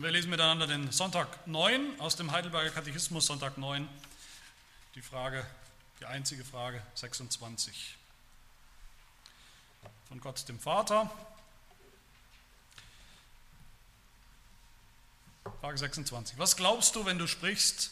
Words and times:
Wir 0.00 0.10
lesen 0.10 0.30
miteinander 0.30 0.66
den 0.66 0.90
Sonntag 0.92 1.46
9 1.46 2.00
aus 2.00 2.16
dem 2.16 2.32
Heidelberger 2.32 2.70
Katechismus, 2.70 3.26
Sonntag 3.26 3.58
9, 3.58 3.86
die 4.94 5.02
Frage, 5.02 5.46
die 6.00 6.06
einzige 6.06 6.42
Frage 6.42 6.80
26. 6.94 7.98
Von 10.08 10.18
Gott 10.22 10.48
dem 10.48 10.58
Vater. 10.58 11.10
Frage 15.60 15.76
26. 15.76 16.38
Was 16.38 16.56
glaubst 16.56 16.96
du, 16.96 17.04
wenn 17.04 17.18
du 17.18 17.26
sprichst, 17.26 17.90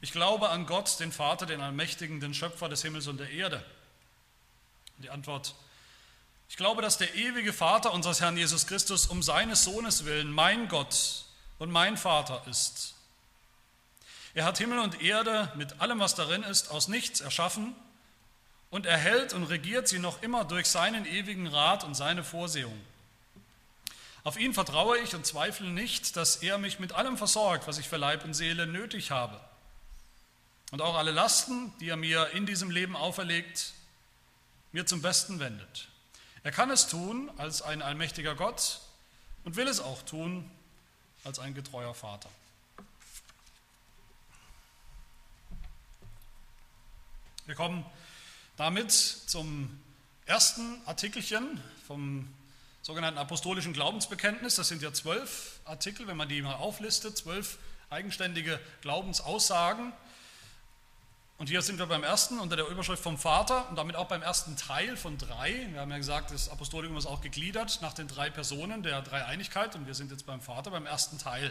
ich 0.00 0.12
glaube 0.12 0.50
an 0.50 0.66
Gott, 0.66 1.00
den 1.00 1.10
Vater, 1.10 1.46
den 1.46 1.60
Allmächtigen, 1.60 2.20
den 2.20 2.32
Schöpfer 2.32 2.68
des 2.68 2.82
Himmels 2.82 3.08
und 3.08 3.18
der 3.18 3.30
Erde? 3.30 3.66
Die 4.98 5.10
Antwort, 5.10 5.56
ich 6.48 6.56
glaube, 6.56 6.80
dass 6.80 6.96
der 6.96 7.12
ewige 7.16 7.52
Vater 7.52 7.92
unseres 7.92 8.20
Herrn 8.20 8.36
Jesus 8.36 8.68
Christus 8.68 9.08
um 9.08 9.20
seines 9.20 9.64
Sohnes 9.64 10.04
willen 10.04 10.30
mein 10.30 10.68
Gott 10.68 11.26
und 11.60 11.70
mein 11.70 11.96
Vater 11.96 12.42
ist. 12.48 12.94
Er 14.34 14.44
hat 14.44 14.58
Himmel 14.58 14.78
und 14.78 15.02
Erde 15.02 15.52
mit 15.56 15.80
allem, 15.80 16.00
was 16.00 16.14
darin 16.14 16.42
ist, 16.42 16.70
aus 16.70 16.88
nichts 16.88 17.20
erschaffen 17.20 17.76
und 18.70 18.86
erhält 18.86 19.34
und 19.34 19.44
regiert 19.44 19.86
sie 19.86 19.98
noch 19.98 20.22
immer 20.22 20.44
durch 20.44 20.66
seinen 20.66 21.04
ewigen 21.04 21.46
Rat 21.46 21.84
und 21.84 21.94
seine 21.94 22.24
Vorsehung. 22.24 22.80
Auf 24.24 24.38
ihn 24.38 24.54
vertraue 24.54 24.98
ich 24.98 25.14
und 25.14 25.26
zweifle 25.26 25.68
nicht, 25.68 26.16
dass 26.16 26.36
er 26.36 26.58
mich 26.58 26.78
mit 26.78 26.92
allem 26.92 27.18
versorgt, 27.18 27.66
was 27.66 27.78
ich 27.78 27.88
für 27.88 27.96
Leib 27.96 28.24
und 28.24 28.34
Seele 28.34 28.66
nötig 28.66 29.10
habe. 29.10 29.38
Und 30.70 30.80
auch 30.80 30.96
alle 30.96 31.10
Lasten, 31.10 31.72
die 31.80 31.88
er 31.88 31.96
mir 31.96 32.30
in 32.30 32.46
diesem 32.46 32.70
Leben 32.70 32.96
auferlegt, 32.96 33.72
mir 34.72 34.86
zum 34.86 35.02
Besten 35.02 35.40
wendet. 35.40 35.88
Er 36.42 36.52
kann 36.52 36.70
es 36.70 36.86
tun 36.86 37.30
als 37.36 37.60
ein 37.60 37.82
allmächtiger 37.82 38.34
Gott 38.34 38.80
und 39.44 39.56
will 39.56 39.68
es 39.68 39.80
auch 39.80 40.02
tun 40.02 40.50
als 41.24 41.38
ein 41.38 41.54
getreuer 41.54 41.94
Vater. 41.94 42.28
Wir 47.46 47.54
kommen 47.54 47.84
damit 48.56 48.92
zum 48.92 49.80
ersten 50.26 50.80
Artikelchen 50.86 51.60
vom 51.86 52.32
sogenannten 52.82 53.18
apostolischen 53.18 53.72
Glaubensbekenntnis. 53.72 54.54
Das 54.54 54.68
sind 54.68 54.82
ja 54.82 54.92
zwölf 54.92 55.58
Artikel, 55.64 56.06
wenn 56.06 56.16
man 56.16 56.28
die 56.28 56.42
mal 56.42 56.54
auflistet, 56.54 57.16
zwölf 57.16 57.58
eigenständige 57.90 58.60
Glaubensaussagen. 58.82 59.92
Und 61.40 61.48
hier 61.48 61.62
sind 61.62 61.78
wir 61.78 61.86
beim 61.86 62.04
ersten 62.04 62.38
unter 62.38 62.54
der 62.54 62.68
Überschrift 62.68 63.02
vom 63.02 63.16
Vater 63.16 63.66
und 63.70 63.76
damit 63.76 63.96
auch 63.96 64.08
beim 64.08 64.20
ersten 64.20 64.56
Teil 64.56 64.94
von 64.98 65.16
drei. 65.16 65.68
Wir 65.70 65.80
haben 65.80 65.90
ja 65.90 65.96
gesagt, 65.96 66.32
das 66.32 66.50
Apostolikum 66.50 66.98
ist 66.98 67.06
auch 67.06 67.22
gegliedert 67.22 67.78
nach 67.80 67.94
den 67.94 68.08
drei 68.08 68.28
Personen 68.28 68.82
der 68.82 69.00
Dreieinigkeit 69.00 69.74
und 69.74 69.86
wir 69.86 69.94
sind 69.94 70.10
jetzt 70.10 70.26
beim 70.26 70.42
Vater, 70.42 70.70
beim 70.70 70.84
ersten 70.84 71.16
Teil 71.16 71.50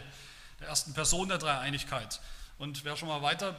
der 0.60 0.68
ersten 0.68 0.94
Person 0.94 1.28
der 1.28 1.38
Dreieinigkeit. 1.38 2.20
Und 2.56 2.84
wer 2.84 2.96
schon 2.96 3.08
mal 3.08 3.20
weiter 3.22 3.58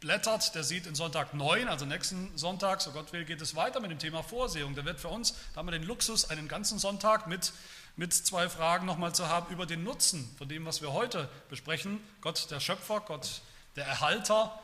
blättert, 0.00 0.52
der 0.56 0.64
sieht 0.64 0.88
in 0.88 0.96
Sonntag 0.96 1.32
9, 1.32 1.68
also 1.68 1.84
nächsten 1.84 2.36
Sonntag, 2.36 2.80
so 2.80 2.90
Gott 2.90 3.12
will, 3.12 3.24
geht 3.24 3.40
es 3.40 3.54
weiter 3.54 3.78
mit 3.78 3.92
dem 3.92 4.00
Thema 4.00 4.24
Vorsehung. 4.24 4.74
Da 4.74 4.84
wird 4.84 4.98
für 4.98 5.10
uns, 5.10 5.32
da 5.52 5.58
haben 5.58 5.68
wir 5.68 5.78
den 5.78 5.84
Luxus, 5.84 6.28
einen 6.28 6.48
ganzen 6.48 6.80
Sonntag 6.80 7.28
mit, 7.28 7.52
mit 7.94 8.12
zwei 8.12 8.48
Fragen 8.48 8.84
nochmal 8.84 9.14
zu 9.14 9.28
haben 9.28 9.48
über 9.52 9.64
den 9.64 9.84
Nutzen 9.84 10.28
von 10.38 10.48
dem, 10.48 10.66
was 10.66 10.82
wir 10.82 10.92
heute 10.92 11.28
besprechen. 11.48 12.00
Gott 12.20 12.50
der 12.50 12.58
Schöpfer, 12.58 12.98
Gott 12.98 13.42
der 13.76 13.86
Erhalter 13.86 14.58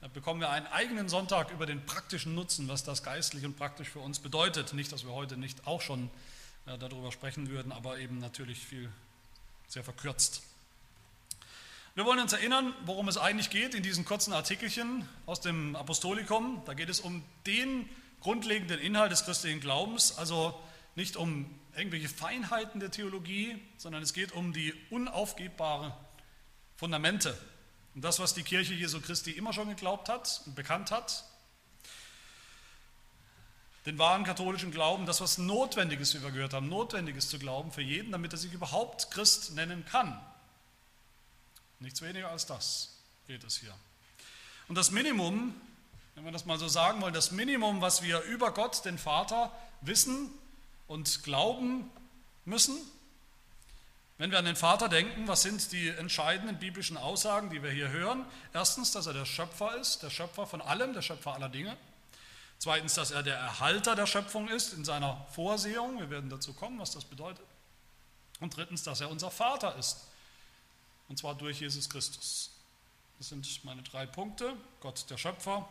da 0.00 0.06
bekommen 0.06 0.40
wir 0.40 0.50
einen 0.50 0.66
eigenen 0.68 1.08
Sonntag 1.08 1.50
über 1.50 1.66
den 1.66 1.84
praktischen 1.84 2.34
Nutzen, 2.34 2.68
was 2.68 2.84
das 2.84 3.02
geistlich 3.02 3.44
und 3.44 3.56
praktisch 3.56 3.88
für 3.88 3.98
uns 3.98 4.20
bedeutet. 4.20 4.72
Nicht, 4.72 4.92
dass 4.92 5.04
wir 5.04 5.12
heute 5.12 5.36
nicht 5.36 5.66
auch 5.66 5.80
schon 5.80 6.08
äh, 6.66 6.78
darüber 6.78 7.10
sprechen 7.10 7.48
würden, 7.48 7.72
aber 7.72 7.98
eben 7.98 8.18
natürlich 8.18 8.60
viel 8.60 8.92
sehr 9.66 9.82
verkürzt. 9.82 10.42
Wir 11.96 12.04
wollen 12.04 12.20
uns 12.20 12.32
erinnern, 12.32 12.72
worum 12.84 13.08
es 13.08 13.18
eigentlich 13.18 13.50
geht 13.50 13.74
in 13.74 13.82
diesen 13.82 14.04
kurzen 14.04 14.32
Artikelchen 14.32 15.08
aus 15.26 15.40
dem 15.40 15.74
Apostolikum. 15.74 16.62
Da 16.64 16.74
geht 16.74 16.88
es 16.90 17.00
um 17.00 17.24
den 17.44 17.88
grundlegenden 18.20 18.78
Inhalt 18.78 19.10
des 19.10 19.24
christlichen 19.24 19.58
Glaubens, 19.60 20.16
also 20.16 20.56
nicht 20.94 21.16
um 21.16 21.52
irgendwelche 21.76 22.08
Feinheiten 22.08 22.78
der 22.78 22.92
Theologie, 22.92 23.60
sondern 23.78 24.02
es 24.04 24.12
geht 24.12 24.30
um 24.30 24.52
die 24.52 24.74
unaufgebbaren 24.90 25.92
Fundamente 26.76 27.36
und 27.98 28.02
das, 28.02 28.20
was 28.20 28.32
die 28.32 28.44
Kirche 28.44 28.74
Jesu 28.74 29.00
Christi 29.00 29.32
immer 29.32 29.52
schon 29.52 29.70
geglaubt 29.70 30.08
hat 30.08 30.42
und 30.46 30.54
bekannt 30.54 30.92
hat, 30.92 31.24
den 33.86 33.98
wahren 33.98 34.22
katholischen 34.22 34.70
Glauben, 34.70 35.04
das, 35.04 35.20
was 35.20 35.36
notwendig 35.36 35.98
ist, 35.98 36.14
wie 36.14 36.22
wir 36.22 36.30
gehört 36.30 36.54
haben, 36.54 36.68
notwendig 36.68 37.16
ist 37.16 37.28
zu 37.28 37.40
glauben 37.40 37.72
für 37.72 37.82
jeden, 37.82 38.12
damit 38.12 38.30
er 38.30 38.38
sich 38.38 38.52
überhaupt 38.52 39.10
Christ 39.10 39.56
nennen 39.56 39.84
kann. 39.84 40.16
Nichts 41.80 42.00
weniger 42.00 42.30
als 42.30 42.46
das 42.46 43.00
geht 43.26 43.42
es 43.42 43.56
hier. 43.56 43.74
Und 44.68 44.76
das 44.76 44.92
Minimum, 44.92 45.60
wenn 46.14 46.24
wir 46.24 46.30
das 46.30 46.46
mal 46.46 46.56
so 46.56 46.68
sagen 46.68 47.02
wollen, 47.02 47.14
das 47.14 47.32
Minimum, 47.32 47.80
was 47.80 48.02
wir 48.02 48.20
über 48.20 48.52
Gott, 48.52 48.84
den 48.84 48.96
Vater, 48.96 49.50
wissen 49.80 50.30
und 50.86 51.24
glauben 51.24 51.90
müssen, 52.44 52.76
wenn 54.18 54.32
wir 54.32 54.38
an 54.38 54.44
den 54.44 54.56
Vater 54.56 54.88
denken, 54.88 55.28
was 55.28 55.42
sind 55.42 55.70
die 55.70 55.88
entscheidenden 55.88 56.58
biblischen 56.58 56.96
Aussagen, 56.96 57.50
die 57.50 57.62
wir 57.62 57.70
hier 57.70 57.88
hören? 57.90 58.26
Erstens, 58.52 58.90
dass 58.90 59.06
er 59.06 59.12
der 59.12 59.24
Schöpfer 59.24 59.76
ist, 59.76 60.02
der 60.02 60.10
Schöpfer 60.10 60.44
von 60.44 60.60
allem, 60.60 60.92
der 60.92 61.02
Schöpfer 61.02 61.34
aller 61.34 61.48
Dinge. 61.48 61.76
Zweitens, 62.58 62.94
dass 62.94 63.12
er 63.12 63.22
der 63.22 63.36
Erhalter 63.36 63.94
der 63.94 64.06
Schöpfung 64.06 64.48
ist 64.48 64.72
in 64.72 64.84
seiner 64.84 65.24
Vorsehung. 65.30 66.00
Wir 66.00 66.10
werden 66.10 66.28
dazu 66.28 66.52
kommen, 66.52 66.80
was 66.80 66.90
das 66.90 67.04
bedeutet. 67.04 67.46
Und 68.40 68.56
drittens, 68.56 68.82
dass 68.82 69.00
er 69.00 69.08
unser 69.08 69.30
Vater 69.30 69.76
ist. 69.76 70.08
Und 71.08 71.16
zwar 71.16 71.36
durch 71.36 71.60
Jesus 71.60 71.88
Christus. 71.88 72.50
Das 73.18 73.28
sind 73.28 73.64
meine 73.64 73.82
drei 73.82 74.04
Punkte. 74.06 74.52
Gott 74.80 75.08
der 75.10 75.16
Schöpfer, 75.16 75.68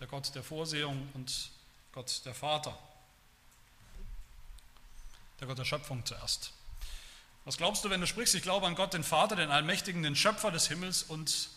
der 0.00 0.08
Gott 0.08 0.34
der 0.34 0.42
Vorsehung 0.42 1.08
und 1.14 1.50
Gott 1.92 2.22
der 2.24 2.34
Vater. 2.34 2.76
Der 5.38 5.46
Gott 5.46 5.58
der 5.58 5.64
Schöpfung 5.64 6.04
zuerst. 6.04 6.52
Was 7.44 7.56
glaubst 7.56 7.84
du, 7.84 7.90
wenn 7.90 8.00
du 8.00 8.06
sprichst? 8.06 8.34
Ich 8.34 8.42
glaube 8.42 8.66
an 8.66 8.74
Gott, 8.74 8.92
den 8.92 9.04
Vater, 9.04 9.36
den 9.36 9.50
Allmächtigen, 9.50 10.02
den 10.02 10.14
Schöpfer 10.14 10.50
des 10.50 10.68
Himmels 10.68 11.02
und 11.02 11.48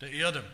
der 0.00 0.10
Erde. 0.10 0.44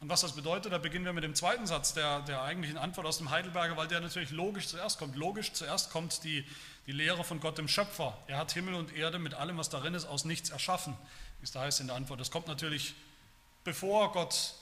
Und 0.00 0.10
was 0.10 0.20
das 0.20 0.32
bedeutet, 0.32 0.72
da 0.72 0.78
beginnen 0.78 1.04
wir 1.04 1.12
mit 1.12 1.24
dem 1.24 1.34
zweiten 1.34 1.66
Satz 1.66 1.94
der, 1.94 2.20
der 2.20 2.42
eigentlichen 2.42 2.76
Antwort 2.76 3.06
aus 3.06 3.18
dem 3.18 3.30
Heidelberger, 3.30 3.76
weil 3.76 3.88
der 3.88 4.00
natürlich 4.00 4.30
logisch 4.30 4.68
zuerst 4.68 4.98
kommt. 4.98 5.16
Logisch 5.16 5.52
zuerst 5.52 5.90
kommt 5.90 6.24
die, 6.24 6.44
die 6.86 6.92
Lehre 6.92 7.24
von 7.24 7.40
Gott 7.40 7.56
dem 7.56 7.68
Schöpfer. 7.68 8.16
Er 8.26 8.38
hat 8.38 8.52
Himmel 8.52 8.74
und 8.74 8.94
Erde 8.94 9.18
mit 9.18 9.34
allem, 9.34 9.56
was 9.56 9.70
darin 9.70 9.94
ist, 9.94 10.04
aus 10.04 10.24
nichts 10.24 10.50
erschaffen, 10.50 10.94
wie 11.40 11.44
es 11.44 11.52
da 11.52 11.60
heißt 11.60 11.80
in 11.80 11.86
der 11.86 11.96
Antwort. 11.96 12.20
Das 12.20 12.30
kommt 12.30 12.48
natürlich, 12.48 12.94
bevor 13.62 14.12
Gott 14.12 14.54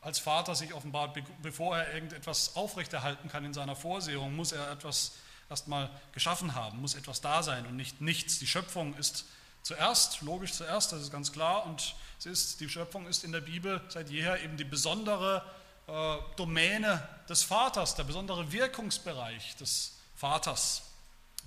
als 0.00 0.18
Vater 0.18 0.54
sich 0.54 0.74
offenbart, 0.74 1.18
bevor 1.42 1.76
er 1.76 1.92
irgendetwas 1.94 2.54
aufrechterhalten 2.54 3.28
kann 3.30 3.44
in 3.44 3.54
seiner 3.54 3.74
Vorsehung, 3.74 4.36
muss 4.36 4.52
er 4.52 4.70
etwas 4.70 5.14
erstmal 5.50 5.90
geschaffen 6.12 6.54
haben, 6.54 6.80
muss 6.80 6.94
etwas 6.94 7.20
da 7.20 7.42
sein 7.42 7.66
und 7.66 7.76
nicht 7.76 8.00
nichts. 8.00 8.38
Die 8.38 8.46
Schöpfung 8.46 8.94
ist 8.94 9.26
zuerst, 9.62 10.20
logisch 10.22 10.52
zuerst, 10.52 10.92
das 10.92 11.02
ist 11.02 11.10
ganz 11.10 11.32
klar, 11.32 11.66
und 11.66 11.94
es 12.18 12.26
ist, 12.26 12.60
die 12.60 12.68
Schöpfung 12.68 13.06
ist 13.06 13.24
in 13.24 13.32
der 13.32 13.40
Bibel 13.40 13.80
seit 13.88 14.10
jeher 14.10 14.42
eben 14.42 14.56
die 14.56 14.64
besondere 14.64 15.44
äh, 15.86 16.16
Domäne 16.36 17.06
des 17.28 17.42
Vaters, 17.42 17.94
der 17.94 18.04
besondere 18.04 18.52
Wirkungsbereich 18.52 19.56
des 19.56 19.96
Vaters. 20.14 20.82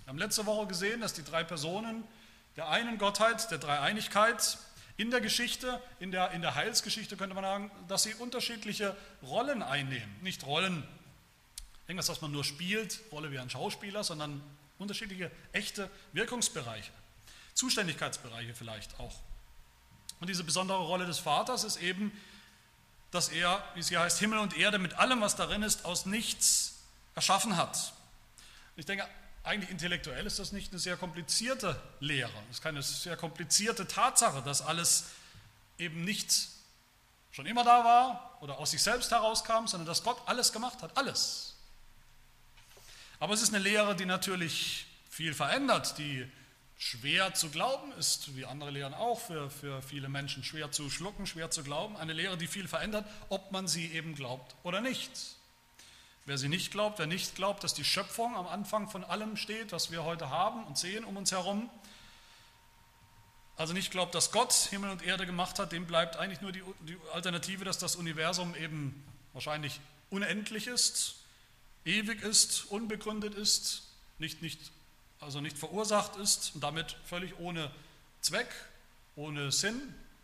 Wir 0.04 0.10
haben 0.10 0.20
letzte 0.20 0.46
Woche 0.46 0.68
gesehen, 0.68 1.02
dass 1.02 1.14
die 1.14 1.24
drei 1.24 1.44
Personen 1.44 2.04
der 2.56 2.70
einen 2.70 2.98
Gottheit, 2.98 3.50
der 3.52 3.60
Dreieinigkeit, 3.60 4.58
in 4.98 5.12
der 5.12 5.22
Geschichte, 5.22 5.80
in 6.00 6.12
der, 6.12 6.32
in 6.32 6.42
der 6.42 6.56
Heilsgeschichte 6.56 7.18
könnte 7.18 7.36
man 7.36 7.44
sagen, 7.44 7.72
dass 7.88 8.04
sie 8.04 8.16
unterschiedliche 8.16 8.98
Rollen 9.22 9.62
einnehmen. 9.62 10.16
Nicht 10.22 10.44
Rollen 10.46 10.84
Irgendwas, 11.88 12.10
was 12.10 12.22
man 12.22 12.32
nur 12.32 12.44
spielt, 12.44 13.00
Rolle 13.12 13.32
wie 13.32 13.40
ein 13.40 13.50
Schauspieler, 13.50 14.04
sondern 14.04 14.42
unterschiedliche 14.78 15.32
echte 15.54 15.90
Wirkungsbereiche, 16.14 16.92
Zuständigkeitsbereiche 17.54 18.54
vielleicht 18.54 19.00
auch. 19.00 19.16
Und 20.20 20.30
diese 20.30 20.44
besondere 20.44 20.80
Rolle 20.80 21.06
des 21.06 21.20
Vaters 21.20 21.64
ist 21.64 21.78
eben, 21.78 22.12
dass 23.12 23.30
er, 23.30 23.64
wie 23.74 23.80
es 23.80 23.90
hier 23.90 24.02
heißt, 24.02 24.20
Himmel 24.20 24.40
und 24.40 24.58
Erde 24.58 24.80
mit 24.80 24.96
allem, 24.96 25.22
was 25.22 25.36
darin 25.36 25.64
ist, 25.64 25.86
aus 25.86 26.06
nichts 26.06 26.80
erschaffen 27.16 27.56
hat. 27.56 27.94
Ich 28.76 28.86
denke, 28.86 29.08
eigentlich 29.44 29.70
intellektuell 29.70 30.26
ist 30.26 30.40
das 30.40 30.52
nicht 30.52 30.72
eine 30.72 30.80
sehr 30.80 30.98
komplizierte 30.98 31.82
Lehre. 32.00 32.32
Es 32.50 32.58
ist 32.58 32.64
keine 32.64 32.84
sehr 32.84 33.16
komplizierte 33.16 33.88
Tatsache, 33.88 34.42
dass 34.42 34.62
alles 34.62 35.06
eben 35.78 36.04
nicht 36.04 36.50
schon 37.32 37.46
immer 37.46 37.64
da 37.64 37.84
war 37.84 38.38
oder 38.42 38.58
aus 38.58 38.72
sich 38.72 38.84
selbst 38.84 39.12
herauskam, 39.12 39.68
sondern 39.68 39.86
dass 39.86 40.04
Gott 40.04 40.22
alles 40.26 40.52
gemacht 40.52 40.82
hat, 40.82 40.98
alles. 40.98 41.47
Aber 43.20 43.34
es 43.34 43.42
ist 43.42 43.54
eine 43.54 43.64
Lehre, 43.64 43.96
die 43.96 44.06
natürlich 44.06 44.86
viel 45.10 45.34
verändert, 45.34 45.98
die 45.98 46.28
schwer 46.78 47.34
zu 47.34 47.50
glauben 47.50 47.92
ist, 47.94 48.36
wie 48.36 48.46
andere 48.46 48.70
Lehren 48.70 48.94
auch 48.94 49.20
für, 49.20 49.50
für 49.50 49.82
viele 49.82 50.10
Menschen 50.10 50.44
schwer 50.44 50.72
zu 50.72 50.90
schlucken, 50.92 51.26
schwer 51.26 51.50
zu 51.50 51.64
glauben. 51.64 51.98
Eine 51.98 52.14
Lehre, 52.14 52.38
die 52.38 52.48
viel 52.48 52.68
verändert, 52.68 53.06
ob 53.30 53.52
man 53.52 53.68
sie 53.68 53.92
eben 53.92 54.14
glaubt 54.14 54.56
oder 54.64 54.82
nicht. 54.82 55.12
Wer 56.26 56.38
sie 56.38 56.50
nicht 56.50 56.72
glaubt, 56.72 57.00
wer 57.00 57.08
nicht 57.08 57.36
glaubt, 57.36 57.64
dass 57.64 57.74
die 57.74 57.86
Schöpfung 57.86 58.36
am 58.36 58.48
Anfang 58.48 58.90
von 58.90 59.04
allem 59.04 59.38
steht, 59.38 59.72
was 59.72 59.92
wir 59.92 60.04
heute 60.04 60.30
haben 60.30 60.66
und 60.66 60.78
sehen 60.78 61.04
um 61.04 61.18
uns 61.18 61.32
herum, 61.32 61.70
also 63.56 63.74
nicht 63.74 63.90
glaubt, 63.90 64.14
dass 64.14 64.32
Gott 64.32 64.54
Himmel 64.54 64.92
und 64.92 65.02
Erde 65.02 65.26
gemacht 65.26 65.58
hat, 65.58 65.72
dem 65.72 65.88
bleibt 65.88 66.18
eigentlich 66.18 66.42
nur 66.42 66.52
die, 66.52 66.62
die 66.82 66.98
Alternative, 67.12 67.66
dass 67.66 67.80
das 67.80 67.96
Universum 67.96 68.54
eben 68.56 69.04
wahrscheinlich 69.34 69.80
unendlich 70.12 70.68
ist, 70.68 71.16
ewig 71.88 72.22
ist, 72.22 72.66
unbegründet 72.66 73.34
ist, 73.34 73.84
nicht, 74.20 74.42
nicht, 74.42 74.60
also 75.20 75.42
nicht 75.42 75.58
verursacht 75.58 76.18
ist 76.18 76.52
und 76.54 76.64
damit 76.64 76.98
völlig 77.06 77.40
ohne 77.40 77.72
Zweck, 78.22 78.50
ohne 79.16 79.52
Sinn, 79.52 79.82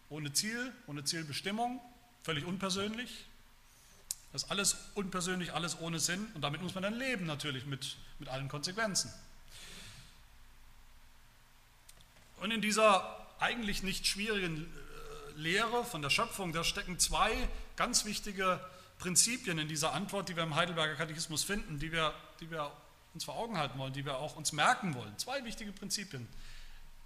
ohne 0.10 0.33
Ziel, 0.33 0.74
ohne 0.88 1.04
Zielbestimmung, 1.04 1.81
völlig 2.24 2.45
unpersönlich. 2.45 3.25
Das 4.31 4.44
ist 4.44 4.51
alles 4.51 4.77
unpersönlich, 4.95 5.54
alles 5.54 5.80
ohne 5.80 6.00
Sinn 6.00 6.27
und 6.33 6.42
damit 6.42 6.62
muss 6.62 6.75
man 6.75 6.83
dann 6.83 6.98
leben 6.98 7.25
natürlich 7.25 7.65
mit, 7.65 7.95
mit 8.19 8.30
allen 8.30 8.50
Konsequenzen. 8.50 9.12
Und 12.38 12.51
in 12.51 12.62
dieser 12.62 13.25
eigentlich 13.39 13.83
nicht 13.83 14.06
schwierigen 14.06 14.65
äh, 14.65 15.39
Lehre 15.39 15.86
von 15.86 16.01
der 16.01 16.10
Schöpfung, 16.10 16.51
da 16.51 16.63
stecken 16.63 17.00
zwei 17.00 17.31
ganz 17.75 18.06
wichtige 18.06 18.60
Prinzipien 19.03 19.57
in 19.59 19.67
dieser 19.67 19.91
Antwort, 19.91 20.29
die 20.29 20.35
wir 20.38 20.44
im 20.44 20.55
Heidelberger 20.55 20.95
Katechismus 20.95 21.44
finden, 21.44 21.77
die 21.77 21.91
wir, 21.91 22.13
die 22.39 22.50
wir 22.50 22.71
uns 23.13 23.25
vor 23.25 23.35
Augen 23.35 23.57
halten 23.57 23.77
wollen, 23.77 23.91
die 23.91 24.05
wir 24.05 24.17
auch 24.17 24.38
uns 24.38 24.53
merken 24.53 24.95
wollen. 24.95 25.17
Zwei 25.17 25.44
wichtige 25.44 25.73
Prinzipien 25.73 26.25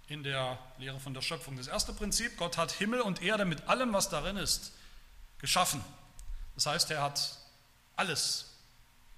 in 0.06 0.22
der 0.22 0.60
Lehre 0.78 1.00
von 1.00 1.12
der 1.12 1.22
Schöpfung. 1.22 1.56
Das 1.56 1.66
erste 1.66 1.92
Prinzip, 1.92 2.36
Gott 2.36 2.56
hat 2.56 2.70
Himmel 2.70 3.00
und 3.00 3.20
Erde 3.20 3.44
mit 3.44 3.66
allem, 3.66 3.92
was 3.92 4.08
darin 4.10 4.36
ist, 4.36 4.70
geschaffen. 5.38 5.84
Das 6.54 6.66
heißt, 6.66 6.88
er 6.92 7.02
hat 7.02 7.36
alles 7.96 8.46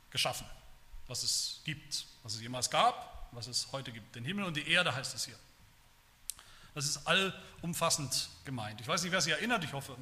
geschaffen, 0.09 0.47
was 1.07 1.23
es 1.23 1.61
gibt, 1.65 2.07
was 2.23 2.35
es 2.35 2.41
jemals 2.41 2.71
gab, 2.71 3.29
was 3.33 3.47
es 3.47 3.73
heute 3.73 3.93
gibt. 3.93 4.15
Den 4.15 4.25
Himmel 4.25 4.47
und 4.47 4.57
die 4.57 4.67
Erde 4.67 4.95
heißt 4.95 5.15
es 5.15 5.27
hier. 5.27 5.39
Das 6.75 6.87
ist 6.87 7.07
allumfassend 7.07 8.31
gemeint. 8.47 8.81
Ich 8.81 8.89
weiß 8.89 9.03
nicht, 9.03 9.13
wer 9.13 9.21
sich 9.21 9.35
erinnert, 9.35 9.65
ich 9.65 9.75
hoffe, 9.75 9.99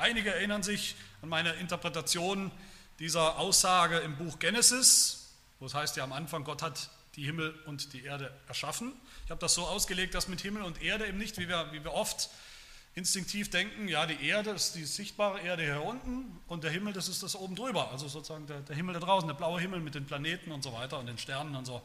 einige 0.00 0.34
erinnern 0.34 0.62
sich 0.62 0.96
an 1.22 1.28
meine 1.28 1.52
Interpretation 1.54 2.50
dieser 2.98 3.38
Aussage 3.38 3.98
im 3.98 4.16
Buch 4.16 4.38
Genesis, 4.38 5.32
wo 5.58 5.66
es 5.66 5.74
heißt 5.74 5.96
ja 5.96 6.04
am 6.04 6.12
Anfang, 6.12 6.44
Gott 6.44 6.62
hat 6.62 6.90
die 7.16 7.24
Himmel 7.24 7.54
und 7.66 7.92
die 7.92 8.04
Erde 8.04 8.32
erschaffen. 8.48 8.92
Ich 9.24 9.30
habe 9.30 9.40
das 9.40 9.54
so 9.54 9.66
ausgelegt, 9.66 10.14
dass 10.14 10.28
mit 10.28 10.40
Himmel 10.40 10.62
und 10.62 10.82
Erde 10.82 11.06
eben 11.06 11.18
nicht, 11.18 11.38
wie 11.38 11.48
wir, 11.48 11.72
wie 11.72 11.82
wir 11.82 11.92
oft 11.92 12.30
instinktiv 12.94 13.50
denken, 13.50 13.88
ja, 13.88 14.06
die 14.06 14.26
Erde 14.26 14.50
ist 14.50 14.74
die 14.74 14.84
sichtbare 14.84 15.40
Erde 15.40 15.62
hier 15.62 15.82
unten 15.82 16.40
und 16.48 16.64
der 16.64 16.70
Himmel, 16.70 16.92
das 16.92 17.08
ist 17.08 17.22
das 17.22 17.36
oben 17.36 17.54
drüber, 17.54 17.90
also 17.90 18.08
sozusagen 18.08 18.46
der, 18.46 18.60
der 18.60 18.74
Himmel 18.74 18.94
da 18.94 19.00
draußen, 19.00 19.28
der 19.28 19.34
blaue 19.34 19.60
Himmel 19.60 19.80
mit 19.80 19.94
den 19.94 20.06
Planeten 20.06 20.50
und 20.50 20.62
so 20.62 20.72
weiter 20.72 20.98
und 20.98 21.06
den 21.06 21.18
Sternen 21.18 21.54
und 21.54 21.66
so. 21.66 21.82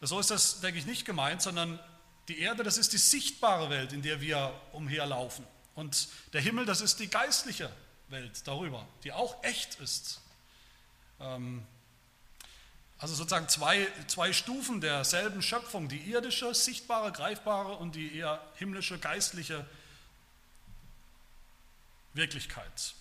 So 0.00 0.18
ist 0.20 0.30
das, 0.30 0.60
denke 0.60 0.78
ich, 0.78 0.86
nicht 0.86 1.04
gemeint, 1.04 1.42
sondern 1.42 1.78
die 2.28 2.40
Erde, 2.40 2.62
das 2.62 2.78
ist 2.78 2.92
die 2.92 2.98
sichtbare 2.98 3.68
Welt, 3.70 3.92
in 3.92 4.02
der 4.02 4.20
wir 4.20 4.52
umherlaufen. 4.72 5.44
Und 5.78 6.08
der 6.32 6.40
Himmel, 6.40 6.66
das 6.66 6.80
ist 6.80 6.98
die 6.98 7.06
geistliche 7.06 7.70
Welt 8.08 8.44
darüber, 8.48 8.84
die 9.04 9.12
auch 9.12 9.44
echt 9.44 9.76
ist. 9.76 10.20
Ähm, 11.20 11.64
also 12.98 13.14
sozusagen 13.14 13.48
zwei, 13.48 13.86
zwei 14.08 14.32
Stufen 14.32 14.80
derselben 14.80 15.40
Schöpfung, 15.40 15.88
die 15.88 15.98
irdische, 15.98 16.52
sichtbare, 16.52 17.12
greifbare 17.12 17.76
und 17.76 17.94
die 17.94 18.12
eher 18.16 18.44
himmlische, 18.56 18.98
geistliche 18.98 19.64
Wirklichkeit. 22.12 22.94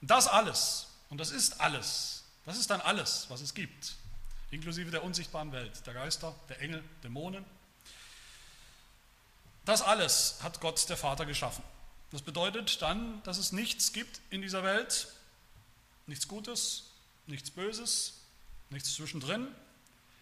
Und 0.00 0.10
das 0.10 0.26
alles, 0.26 0.88
und 1.10 1.18
das 1.18 1.30
ist 1.30 1.60
alles, 1.60 2.24
das 2.44 2.58
ist 2.58 2.70
dann 2.70 2.80
alles, 2.80 3.26
was 3.28 3.40
es 3.40 3.54
gibt, 3.54 3.94
inklusive 4.50 4.90
der 4.90 5.04
unsichtbaren 5.04 5.52
Welt, 5.52 5.86
der 5.86 5.94
Geister, 5.94 6.34
der 6.48 6.60
Engel, 6.60 6.82
Dämonen, 7.04 7.44
das 9.64 9.82
alles 9.82 10.38
hat 10.42 10.60
Gott 10.60 10.88
der 10.88 10.96
Vater 10.96 11.26
geschaffen. 11.26 11.62
Das 12.10 12.22
bedeutet 12.22 12.82
dann, 12.82 13.22
dass 13.22 13.38
es 13.38 13.52
nichts 13.52 13.92
gibt 13.92 14.20
in 14.30 14.42
dieser 14.42 14.62
Welt, 14.62 15.08
nichts 16.06 16.28
Gutes, 16.28 16.90
nichts 17.26 17.50
Böses, 17.50 18.20
nichts 18.70 18.94
zwischendrin, 18.94 19.48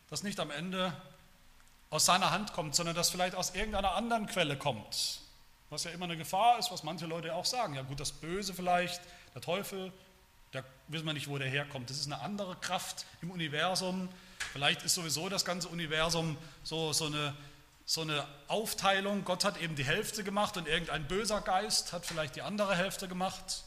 das 0.08 0.22
nicht 0.22 0.38
am 0.40 0.50
Ende 0.50 0.92
aus 1.90 2.04
seiner 2.04 2.30
Hand 2.30 2.52
kommt, 2.52 2.74
sondern 2.74 2.94
das 2.94 3.10
vielleicht 3.10 3.34
aus 3.34 3.54
irgendeiner 3.54 3.94
anderen 3.94 4.26
Quelle 4.26 4.56
kommt. 4.56 5.20
Was 5.70 5.84
ja 5.84 5.90
immer 5.90 6.04
eine 6.04 6.16
Gefahr 6.16 6.58
ist, 6.58 6.70
was 6.70 6.82
manche 6.82 7.06
Leute 7.06 7.34
auch 7.34 7.44
sagen. 7.44 7.74
Ja 7.74 7.82
gut, 7.82 7.98
das 8.00 8.12
Böse 8.12 8.54
vielleicht, 8.54 9.00
der 9.34 9.42
Teufel, 9.42 9.92
da 10.52 10.64
wissen 10.88 11.06
wir 11.06 11.12
nicht, 11.12 11.28
wo 11.28 11.38
der 11.38 11.48
herkommt. 11.48 11.90
Das 11.90 11.98
ist 11.98 12.06
eine 12.06 12.20
andere 12.20 12.56
Kraft 12.56 13.06
im 13.22 13.30
Universum. 13.30 14.08
Vielleicht 14.52 14.82
ist 14.82 14.94
sowieso 14.94 15.28
das 15.28 15.44
ganze 15.44 15.68
Universum 15.68 16.36
so, 16.64 16.92
so 16.92 17.06
eine 17.06 17.34
so 17.90 18.02
eine 18.02 18.24
Aufteilung. 18.46 19.24
Gott 19.24 19.42
hat 19.42 19.60
eben 19.60 19.74
die 19.74 19.84
Hälfte 19.84 20.22
gemacht 20.22 20.56
und 20.56 20.68
irgendein 20.68 21.08
böser 21.08 21.40
Geist 21.40 21.92
hat 21.92 22.06
vielleicht 22.06 22.36
die 22.36 22.42
andere 22.42 22.76
Hälfte 22.76 23.08
gemacht. 23.08 23.64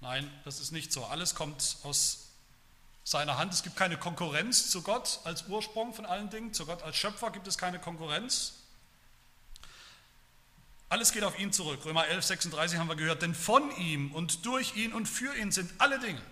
Nein, 0.00 0.30
das 0.46 0.58
ist 0.58 0.72
nicht 0.72 0.90
so. 0.90 1.04
Alles 1.04 1.34
kommt 1.34 1.76
aus 1.82 2.28
seiner 3.04 3.36
Hand. 3.36 3.52
Es 3.52 3.62
gibt 3.62 3.76
keine 3.76 3.98
Konkurrenz 3.98 4.70
zu 4.70 4.80
Gott 4.80 5.20
als 5.24 5.46
Ursprung 5.48 5.92
von 5.92 6.06
allen 6.06 6.30
Dingen. 6.30 6.54
Zu 6.54 6.64
Gott 6.64 6.82
als 6.82 6.96
Schöpfer 6.96 7.30
gibt 7.30 7.46
es 7.46 7.58
keine 7.58 7.78
Konkurrenz. 7.78 8.54
Alles 10.88 11.12
geht 11.12 11.24
auf 11.24 11.38
ihn 11.38 11.52
zurück. 11.52 11.84
Römer 11.84 12.06
11, 12.06 12.24
36 12.24 12.78
haben 12.78 12.88
wir 12.88 12.96
gehört. 12.96 13.20
Denn 13.20 13.34
von 13.34 13.70
ihm 13.76 14.12
und 14.12 14.46
durch 14.46 14.76
ihn 14.76 14.94
und 14.94 15.04
für 15.04 15.36
ihn 15.36 15.52
sind 15.52 15.70
alle 15.76 15.98
Dinge. 15.98 16.22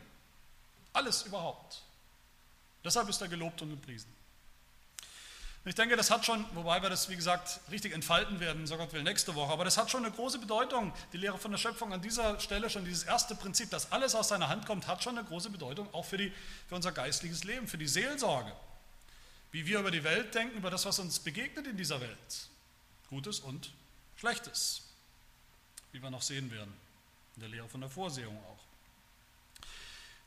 Alles 0.95 1.25
überhaupt. 1.25 1.83
Deshalb 2.83 3.11
ist 3.11 3.21
er 3.21 3.29
gelobt 3.29 3.61
und 3.61 3.69
gepriesen. 3.69 4.22
Ich 5.65 5.77
denke, 5.77 5.95
das 5.97 6.11
hat 6.11 6.27
schon, 6.27 6.45
wobei 6.55 6.83
wir 6.83 6.91
das, 6.91 7.09
wie 7.09 7.15
gesagt, 7.15 7.61
richtig 7.71 7.93
entfalten 7.93 8.41
werden, 8.41 8.67
so 8.67 8.77
Gott 8.77 8.93
will, 8.93 9.05
nächste 9.05 9.37
Woche, 9.37 9.53
aber 9.53 9.65
das 9.65 9.79
hat 9.79 9.93
schon 9.93 10.05
eine 10.05 10.13
große 10.13 10.41
Bedeutung. 10.41 10.93
Die 11.13 11.19
Lehre 11.19 11.39
von 11.39 11.53
der 11.53 11.59
Schöpfung 11.59 11.93
an 11.93 12.03
dieser 12.03 12.41
Stelle, 12.41 12.69
schon 12.69 12.85
dieses 12.85 13.05
erste 13.05 13.37
Prinzip, 13.37 13.71
dass 13.71 13.93
alles 13.93 14.17
aus 14.17 14.29
seiner 14.29 14.49
Hand 14.49 14.67
kommt, 14.67 14.89
hat 14.89 15.05
schon 15.05 15.17
eine 15.17 15.27
große 15.27 15.51
Bedeutung, 15.51 15.89
auch 15.95 16.05
für, 16.05 16.17
die, 16.17 16.33
für 16.69 16.75
unser 16.75 16.91
geistliches 16.91 17.45
Leben, 17.45 17.69
für 17.69 17.79
die 17.79 17.87
Seelsorge. 17.87 18.53
Wie 19.53 19.65
wir 19.65 19.79
über 19.79 19.93
die 19.93 20.03
Welt 20.03 20.35
denken, 20.35 20.57
über 20.57 20.71
das, 20.71 20.85
was 20.85 20.99
uns 20.99 21.21
begegnet 21.21 21.69
in 21.69 21.77
dieser 21.77 22.01
Welt. 22.01 22.49
Gutes 23.09 23.39
und 23.39 23.73
Schlechtes. 24.17 24.83
Wie 25.93 26.03
wir 26.03 26.11
noch 26.11 26.23
sehen 26.23 26.51
werden. 26.51 26.75
In 27.37 27.41
der 27.43 27.51
Lehre 27.51 27.69
von 27.69 27.81
der 27.81 27.91
Vorsehung 27.91 28.37
auch. 28.47 28.59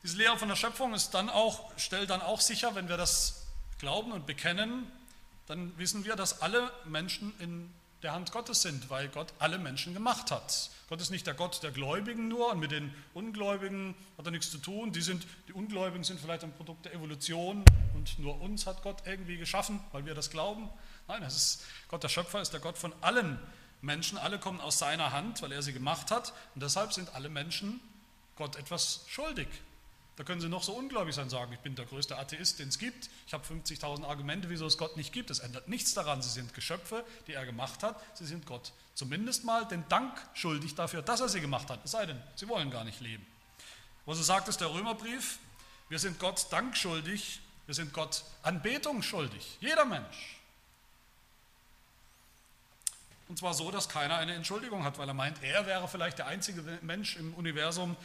Diese 0.02 0.16
Lehre 0.16 0.38
von 0.38 0.48
der 0.48 0.56
Schöpfung 0.56 0.94
ist 0.94 1.10
dann 1.10 1.28
auch, 1.28 1.76
stellt 1.76 2.08
dann 2.08 2.22
auch 2.22 2.40
sicher, 2.40 2.74
wenn 2.74 2.88
wir 2.88 2.96
das 2.96 3.46
glauben 3.78 4.12
und 4.12 4.24
bekennen, 4.24 4.90
dann 5.46 5.76
wissen 5.78 6.04
wir, 6.04 6.16
dass 6.16 6.42
alle 6.42 6.70
Menschen 6.84 7.32
in 7.38 7.72
der 8.02 8.12
Hand 8.12 8.32
Gottes 8.32 8.62
sind, 8.62 8.90
weil 8.90 9.08
Gott 9.08 9.32
alle 9.38 9.58
Menschen 9.58 9.94
gemacht 9.94 10.30
hat. 10.30 10.70
Gott 10.88 11.00
ist 11.00 11.10
nicht 11.10 11.26
der 11.26 11.34
Gott 11.34 11.62
der 11.62 11.72
Gläubigen 11.72 12.28
nur 12.28 12.52
und 12.52 12.60
mit 12.60 12.70
den 12.70 12.94
Ungläubigen 13.14 13.94
hat 14.18 14.26
er 14.26 14.30
nichts 14.30 14.50
zu 14.50 14.58
tun. 14.58 14.92
Die, 14.92 15.00
sind, 15.00 15.26
die 15.48 15.52
Ungläubigen 15.52 16.04
sind 16.04 16.20
vielleicht 16.20 16.44
ein 16.44 16.52
Produkt 16.52 16.84
der 16.84 16.94
Evolution 16.94 17.64
und 17.94 18.18
nur 18.18 18.40
uns 18.40 18.66
hat 18.66 18.82
Gott 18.82 19.02
irgendwie 19.06 19.36
geschaffen, 19.36 19.80
weil 19.92 20.04
wir 20.06 20.14
das 20.14 20.30
glauben. 20.30 20.68
Nein, 21.08 21.22
es 21.22 21.36
ist, 21.36 21.64
Gott 21.88 22.02
der 22.02 22.08
Schöpfer 22.08 22.40
ist 22.40 22.52
der 22.52 22.60
Gott 22.60 22.78
von 22.78 22.92
allen 23.00 23.38
Menschen. 23.80 24.18
Alle 24.18 24.38
kommen 24.38 24.60
aus 24.60 24.78
seiner 24.78 25.12
Hand, 25.12 25.42
weil 25.42 25.52
er 25.52 25.62
sie 25.62 25.72
gemacht 25.72 26.10
hat. 26.10 26.32
Und 26.54 26.62
deshalb 26.62 26.92
sind 26.92 27.14
alle 27.14 27.28
Menschen 27.28 27.80
Gott 28.36 28.56
etwas 28.56 29.04
schuldig. 29.08 29.48
Da 30.16 30.24
können 30.24 30.40
Sie 30.40 30.48
noch 30.48 30.62
so 30.62 30.72
ungläubig 30.72 31.14
sein, 31.14 31.28
sagen, 31.28 31.52
ich 31.52 31.58
bin 31.60 31.74
der 31.74 31.84
größte 31.84 32.16
Atheist, 32.16 32.58
den 32.58 32.68
es 32.68 32.78
gibt. 32.78 33.10
Ich 33.26 33.34
habe 33.34 33.44
50.000 33.44 34.04
Argumente, 34.04 34.48
wieso 34.48 34.66
es 34.66 34.78
Gott 34.78 34.96
nicht 34.96 35.12
gibt. 35.12 35.28
Das 35.28 35.40
ändert 35.40 35.68
nichts 35.68 35.92
daran. 35.92 36.22
Sie 36.22 36.30
sind 36.30 36.54
Geschöpfe, 36.54 37.04
die 37.26 37.34
er 37.34 37.44
gemacht 37.44 37.82
hat. 37.82 38.02
Sie 38.16 38.24
sind 38.24 38.46
Gott 38.46 38.72
zumindest 38.94 39.44
mal 39.44 39.66
den 39.66 39.86
Dank 39.88 40.18
schuldig 40.32 40.74
dafür, 40.74 41.02
dass 41.02 41.20
er 41.20 41.28
sie 41.28 41.42
gemacht 41.42 41.68
hat. 41.68 41.84
Es 41.84 41.90
sei 41.90 42.06
denn, 42.06 42.20
sie 42.34 42.48
wollen 42.48 42.70
gar 42.70 42.84
nicht 42.84 43.00
leben. 43.00 43.26
Was 44.06 44.16
so 44.16 44.22
sagt 44.22 44.48
es 44.48 44.56
der 44.56 44.72
Römerbrief? 44.72 45.38
Wir 45.90 45.98
sind 45.98 46.18
Gott 46.18 46.46
Dank 46.50 46.76
schuldig. 46.76 47.40
Wir 47.66 47.74
sind 47.74 47.92
Gott 47.92 48.24
Anbetung 48.42 49.02
schuldig. 49.02 49.58
Jeder 49.60 49.84
Mensch. 49.84 50.38
Und 53.28 53.38
zwar 53.38 53.54
so, 53.54 53.70
dass 53.70 53.88
keiner 53.88 54.16
eine 54.16 54.34
Entschuldigung 54.34 54.84
hat, 54.84 54.98
weil 54.98 55.08
er 55.08 55.14
meint, 55.14 55.42
er 55.42 55.66
wäre 55.66 55.88
vielleicht 55.88 56.18
der 56.18 56.28
einzige 56.28 56.62
Mensch 56.82 57.16
im 57.16 57.34
Universum, 57.34 57.96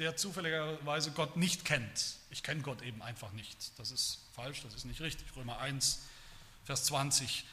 der 0.00 0.16
zufälligerweise 0.16 1.12
Gott 1.12 1.36
nicht 1.36 1.64
kennt. 1.64 2.16
Ich 2.30 2.42
kenne 2.42 2.62
Gott 2.62 2.82
eben 2.82 3.02
einfach 3.02 3.32
nicht. 3.32 3.78
Das 3.78 3.90
ist 3.90 4.18
falsch, 4.34 4.62
das 4.62 4.74
ist 4.74 4.86
nicht 4.86 5.00
richtig. 5.00 5.26
Römer 5.36 5.58
1, 5.58 6.00
Vers 6.64 6.84
20. 6.86 7.44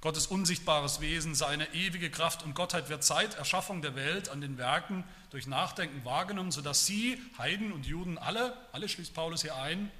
Gottes 0.00 0.26
unsichtbares 0.26 1.00
Wesen, 1.00 1.34
seine 1.34 1.72
ewige 1.74 2.10
Kraft 2.10 2.42
und 2.44 2.54
Gottheit 2.54 2.88
wird 2.88 3.04
seit 3.04 3.34
Erschaffung 3.34 3.82
der 3.82 3.94
Welt 3.94 4.28
an 4.28 4.40
den 4.40 4.56
Werken 4.56 5.04
durch 5.30 5.46
Nachdenken 5.46 6.04
wahrgenommen, 6.04 6.50
sodass 6.50 6.86
sie, 6.86 7.20
Heiden 7.38 7.72
und 7.72 7.86
Juden, 7.86 8.16
alle, 8.16 8.56
alle 8.72 8.88
schließt 8.88 9.14
Paulus 9.14 9.42
hier 9.42 9.56
ein, 9.56 9.90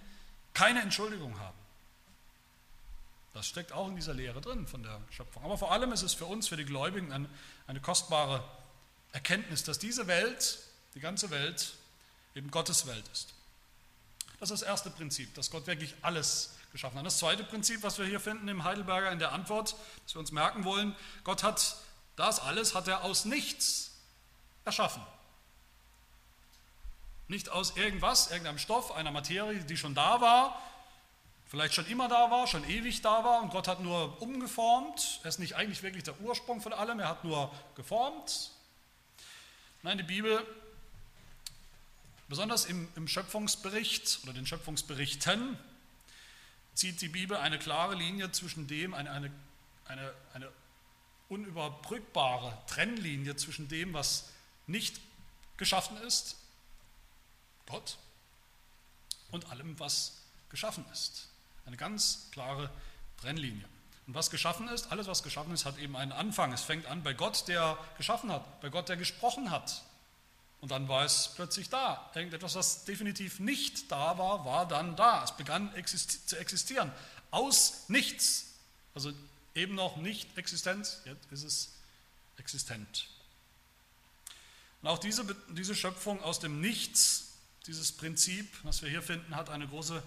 keine 0.55 0.81
Entschuldigung 0.81 1.39
haben. 1.39 1.59
Das 3.35 3.47
steckt 3.47 3.73
auch 3.73 3.89
in 3.89 3.97
dieser 3.97 4.15
Lehre 4.15 4.41
drin 4.41 4.67
von 4.67 4.83
der 4.83 4.99
Schöpfung. 5.11 5.45
Aber 5.45 5.59
vor 5.59 5.73
allem 5.73 5.93
ist 5.93 6.03
es 6.03 6.15
für 6.15 6.25
uns, 6.25 6.49
für 6.49 6.57
die 6.57 6.65
Gläubigen, 6.65 7.13
eine, 7.13 7.29
eine 7.67 7.81
kostbare 7.81 8.43
Erkenntnis, 9.13 9.63
dass 9.65 9.79
diese 9.79 10.07
Welt 10.07 10.59
die 10.97 11.01
ganze 11.01 11.31
Welt 11.31 11.75
eben 12.35 12.51
Gottes 12.51 12.87
Welt 12.87 13.05
ist. 13.13 13.35
Das 14.41 14.51
ist 14.51 14.63
das 14.63 14.69
erste 14.69 14.91
Prinzip, 14.91 15.33
dass 15.35 15.51
Gott 15.51 15.67
wirklich 15.67 15.95
alles 16.03 16.57
geschaffen 16.73 16.99
hat. 16.99 17.07
Das 17.07 17.19
zweite 17.19 17.45
Prinzip, 17.45 17.83
was 17.83 17.99
wir 17.99 18.07
hier 18.07 18.19
finden 18.19 18.49
im 18.49 18.65
Heidelberger 18.65 19.13
in 19.13 19.19
der 19.19 19.33
Antwort, 19.33 19.77
das 20.05 20.15
wir 20.15 20.21
uns 20.21 20.33
merken 20.33 20.65
wollen, 20.65 20.97
Gott 21.23 21.43
hat 21.43 21.77
das 22.17 22.41
alles, 22.41 22.75
hat 22.75 22.89
er 22.89 23.05
aus 23.05 23.27
nichts 23.27 23.93
erschaffen. 24.65 25.03
Nicht 27.29 27.51
aus 27.51 27.77
irgendwas, 27.77 28.31
irgendeinem 28.31 28.59
Stoff, 28.59 28.93
einer 28.93 29.11
Materie, 29.11 29.65
die 29.65 29.77
schon 29.77 29.95
da 29.95 30.21
war, 30.23 30.63
vielleicht 31.47 31.75
schon 31.75 31.87
immer 31.87 32.09
da 32.09 32.31
war, 32.31 32.47
schon 32.47 32.69
ewig 32.69 33.03
da 33.03 33.23
war 33.23 33.43
und 33.43 33.51
Gott 33.51 33.69
hat 33.69 33.81
nur 33.81 34.21
umgeformt. 34.23 35.21
Er 35.25 35.29
ist 35.29 35.39
nicht 35.39 35.57
eigentlich 35.57 35.83
wirklich 35.83 36.05
der 36.05 36.19
Ursprung 36.21 36.63
von 36.63 36.73
allem, 36.73 37.01
er 37.01 37.09
hat 37.09 37.25
nur 37.25 37.53
geformt. 37.75 38.53
Nein, 39.83 39.99
die 39.99 40.05
Bibel, 40.05 40.45
besonders 42.29 42.65
im, 42.65 42.89
im 42.97 43.09
Schöpfungsbericht 43.09 44.21
oder 44.23 44.33
den 44.33 44.47
Schöpfungsberichten, 44.47 45.59
zieht 46.75 47.01
die 47.01 47.09
Bibel 47.09 47.37
eine 47.37 47.59
klare 47.59 47.95
Linie 47.95 48.33
zwischen 48.33 48.67
dem, 48.67 48.95
eine, 48.95 49.11
eine, 49.11 49.33
eine, 49.87 50.13
eine 50.35 50.53
unüberbrückbare 51.29 52.57
Trennlinie 52.67 53.37
zwischen 53.37 53.69
dem, 53.69 53.93
was 53.93 54.29
nicht 54.67 55.01
geschaffen 55.57 55.97
ist, 55.99 56.37
Gott, 57.67 57.99
und 59.31 59.51
allem, 59.51 59.79
was 59.79 60.23
geschaffen 60.51 60.85
ist. 60.93 61.29
Eine 61.65 61.77
ganz 61.77 62.29
klare 62.31 62.71
Trennlinie. 63.21 63.65
Und 64.07 64.15
was 64.15 64.31
geschaffen 64.31 64.69
ist, 64.69 64.93
alles 64.93 65.09
was 65.09 65.23
geschaffen 65.23 65.53
ist, 65.53 65.65
hat 65.65 65.79
eben 65.79 65.97
einen 65.97 66.13
Anfang. 66.13 66.53
Es 66.53 66.63
fängt 66.63 66.87
an 66.87 67.03
bei 67.03 67.13
Gott, 67.13 67.49
der 67.49 67.77
geschaffen 67.97 68.31
hat, 68.31 68.61
bei 68.61 68.69
Gott, 68.69 68.89
der 68.89 68.97
gesprochen 68.97 69.51
hat. 69.51 69.83
Und 70.61 70.71
dann 70.71 70.89
war 70.89 71.05
es 71.05 71.33
plötzlich 71.35 71.69
da. 71.69 72.11
Irgendetwas, 72.15 72.55
was 72.55 72.85
definitiv 72.85 73.41
nicht 73.41 73.91
da 73.93 74.19
war, 74.19 74.45
war 74.45 74.67
dann 74.67 74.97
da. 74.97 75.23
Es 75.23 75.37
begann 75.37 75.73
zu 75.85 76.37
existieren. 76.37 76.91
Aus 77.31 77.89
nichts. 77.89 78.55
Also 78.95 79.13
eben 79.55 79.75
noch 79.75 79.97
nicht 79.97 80.37
Existenz, 80.39 81.03
jetzt 81.05 81.31
ist 81.31 81.45
es 81.45 81.73
existent. 82.39 83.09
Und 84.83 84.89
auch 84.89 84.99
diese, 84.99 85.25
diese 85.51 85.75
Schöpfung 85.75 86.23
aus 86.23 86.39
dem 86.39 86.61
Nichts, 86.61 87.33
dieses 87.67 87.93
Prinzip, 87.93 88.49
was 88.63 88.83
wir 88.83 88.89
hier 88.89 89.03
finden, 89.03 89.35
hat 89.35 89.51
eine 89.51 89.67
große 89.67 90.03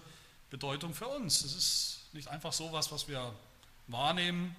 Bedeutung 0.50 0.94
für 0.94 1.08
uns. 1.08 1.44
Es 1.44 1.54
ist 1.54 2.00
nicht 2.12 2.28
einfach 2.28 2.52
so 2.52 2.72
was, 2.72 2.90
was 2.90 3.08
wir 3.08 3.34
wahrnehmen. 3.88 4.56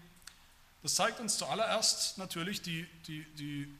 Das 0.83 0.95
zeigt 0.95 1.19
uns 1.19 1.37
zuallererst 1.37 2.17
natürlich 2.17 2.61
die, 2.61 2.87
die, 3.07 3.25
die 3.35 3.73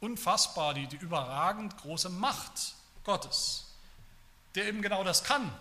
unfassbar, 0.00 0.74
die, 0.74 0.86
die 0.86 0.96
überragend 0.96 1.76
große 1.78 2.08
Macht 2.08 2.74
Gottes, 3.04 3.66
der 4.54 4.66
eben 4.66 4.82
genau 4.82 5.04
das 5.04 5.24
kann. 5.24 5.52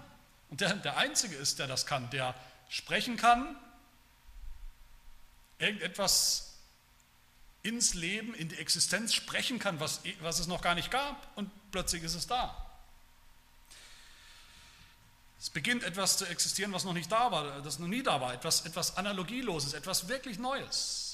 Und 0.49 0.61
der 0.61 0.73
der 0.75 0.97
Einzige 0.97 1.35
ist, 1.35 1.59
der 1.59 1.67
das 1.67 1.85
kann, 1.85 2.09
der 2.09 2.33
sprechen 2.69 3.17
kann, 3.17 3.55
irgendetwas 5.59 6.53
ins 7.61 7.93
Leben, 7.93 8.33
in 8.33 8.49
die 8.49 8.57
Existenz 8.57 9.13
sprechen 9.13 9.59
kann, 9.59 9.79
was, 9.79 10.01
was 10.21 10.39
es 10.39 10.47
noch 10.47 10.61
gar 10.61 10.75
nicht 10.75 10.91
gab, 10.91 11.27
und 11.35 11.51
plötzlich 11.71 12.03
ist 12.03 12.15
es 12.15 12.25
da. 12.25 12.65
Es 15.39 15.49
beginnt 15.49 15.83
etwas 15.83 16.17
zu 16.17 16.25
existieren, 16.25 16.73
was 16.73 16.83
noch 16.83 16.93
nicht 16.93 17.11
da 17.11 17.31
war, 17.31 17.61
das 17.61 17.79
noch 17.79 17.87
nie 17.87 18.03
da 18.03 18.19
war, 18.19 18.33
etwas, 18.33 18.65
etwas 18.65 18.97
Analogieloses, 18.97 19.73
etwas 19.73 20.07
wirklich 20.07 20.37
Neues. 20.37 21.08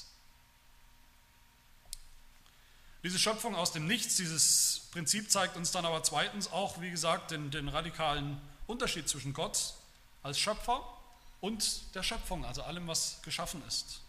Diese 3.06 3.20
Schöpfung 3.20 3.54
aus 3.54 3.70
dem 3.70 3.86
Nichts, 3.86 4.16
dieses 4.16 4.88
Prinzip 4.90 5.30
zeigt 5.30 5.56
uns 5.56 5.70
dann 5.70 5.86
aber 5.86 6.02
zweitens 6.02 6.50
auch, 6.50 6.80
wie 6.80 6.90
gesagt, 6.90 7.30
den, 7.30 7.52
den 7.52 7.68
radikalen 7.68 8.40
Unterschied 8.66 9.08
zwischen 9.08 9.32
Gott 9.32 9.74
als 10.24 10.40
Schöpfer 10.40 10.82
und 11.40 11.94
der 11.94 12.02
Schöpfung, 12.02 12.44
also 12.44 12.64
allem, 12.64 12.88
was 12.88 13.22
geschaffen 13.22 13.62
ist. 13.68 14.00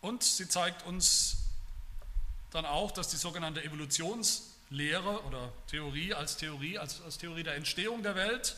Und 0.00 0.22
sie 0.22 0.48
zeigt 0.48 0.86
uns 0.86 1.36
dann 2.50 2.64
auch, 2.64 2.90
dass 2.90 3.08
die 3.08 3.18
sogenannte 3.18 3.60
Evolutions- 3.60 4.44
Lehre 4.70 5.22
oder 5.24 5.52
Theorie 5.66 6.14
als 6.14 6.38
Theorie, 6.38 6.78
als, 6.78 7.02
als 7.02 7.18
Theorie 7.18 7.42
der 7.42 7.56
Entstehung 7.56 8.02
der 8.02 8.14
Welt, 8.14 8.56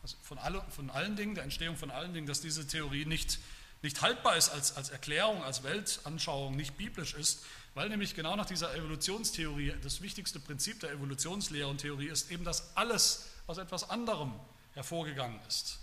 also 0.00 0.16
von, 0.22 0.38
alle, 0.38 0.62
von 0.70 0.90
allen 0.90 1.16
Dingen, 1.16 1.34
der 1.34 1.42
Entstehung 1.42 1.76
von 1.76 1.90
allen 1.90 2.14
Dingen, 2.14 2.28
dass 2.28 2.40
diese 2.40 2.68
Theorie 2.68 3.04
nicht, 3.04 3.40
nicht 3.82 4.02
haltbar 4.02 4.36
ist 4.36 4.48
als, 4.48 4.76
als 4.76 4.90
Erklärung, 4.90 5.42
als 5.42 5.62
Weltanschauung, 5.62 6.56
nicht 6.56 6.76
biblisch 6.76 7.14
ist, 7.14 7.44
weil 7.74 7.88
nämlich 7.88 8.14
genau 8.14 8.36
nach 8.36 8.46
dieser 8.46 8.74
Evolutionstheorie 8.74 9.74
das 9.82 10.00
wichtigste 10.00 10.40
Prinzip 10.40 10.80
der 10.80 10.90
Evolutionslehre 10.92 11.68
und 11.68 11.78
Theorie 11.78 12.08
ist 12.08 12.30
eben, 12.30 12.44
dass 12.44 12.76
alles 12.76 13.26
aus 13.46 13.58
etwas 13.58 13.88
anderem 13.90 14.32
hervorgegangen 14.74 15.40
ist. 15.46 15.78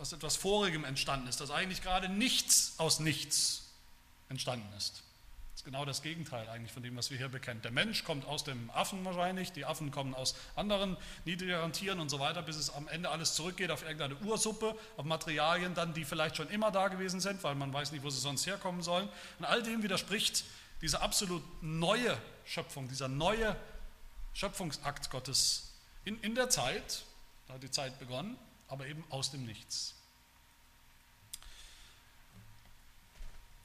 Aus 0.00 0.12
etwas 0.12 0.36
Vorigem 0.36 0.84
entstanden 0.84 1.28
ist, 1.28 1.40
dass 1.40 1.50
eigentlich 1.50 1.82
gerade 1.82 2.08
nichts 2.08 2.74
aus 2.76 3.00
nichts 3.00 3.62
entstanden 4.28 4.68
ist 4.76 5.02
ist 5.60 5.66
genau 5.66 5.84
das 5.84 6.00
Gegenteil 6.00 6.48
eigentlich 6.48 6.72
von 6.72 6.82
dem, 6.82 6.96
was 6.96 7.10
wir 7.10 7.18
hier 7.18 7.28
bekennen. 7.28 7.60
Der 7.60 7.70
Mensch 7.70 8.02
kommt 8.04 8.24
aus 8.24 8.44
dem 8.44 8.70
Affen 8.70 9.04
wahrscheinlich, 9.04 9.52
die 9.52 9.66
Affen 9.66 9.90
kommen 9.90 10.14
aus 10.14 10.34
anderen 10.56 10.96
niedrigeren 11.26 11.74
Tieren 11.74 12.00
und 12.00 12.08
so 12.08 12.18
weiter, 12.18 12.40
bis 12.40 12.56
es 12.56 12.70
am 12.70 12.88
Ende 12.88 13.10
alles 13.10 13.34
zurückgeht 13.34 13.70
auf 13.70 13.82
irgendeine 13.82 14.16
Ursuppe, 14.26 14.74
auf 14.96 15.04
Materialien 15.04 15.74
dann, 15.74 15.92
die 15.92 16.06
vielleicht 16.06 16.38
schon 16.38 16.48
immer 16.48 16.70
da 16.70 16.88
gewesen 16.88 17.20
sind, 17.20 17.44
weil 17.44 17.56
man 17.56 17.74
weiß 17.74 17.92
nicht, 17.92 18.02
wo 18.02 18.08
sie 18.08 18.20
sonst 18.20 18.46
herkommen 18.46 18.82
sollen. 18.82 19.06
Und 19.38 19.44
all 19.44 19.62
dem 19.62 19.82
widerspricht 19.82 20.44
diese 20.80 21.02
absolut 21.02 21.42
neue 21.62 22.16
Schöpfung, 22.46 22.88
dieser 22.88 23.08
neue 23.08 23.54
Schöpfungsakt 24.32 25.10
Gottes 25.10 25.74
in, 26.06 26.18
in 26.20 26.34
der 26.34 26.48
Zeit, 26.48 27.02
da 27.48 27.54
hat 27.54 27.62
die 27.62 27.70
Zeit 27.70 27.98
begonnen, 27.98 28.38
aber 28.68 28.86
eben 28.86 29.04
aus 29.10 29.30
dem 29.30 29.44
Nichts. 29.44 29.94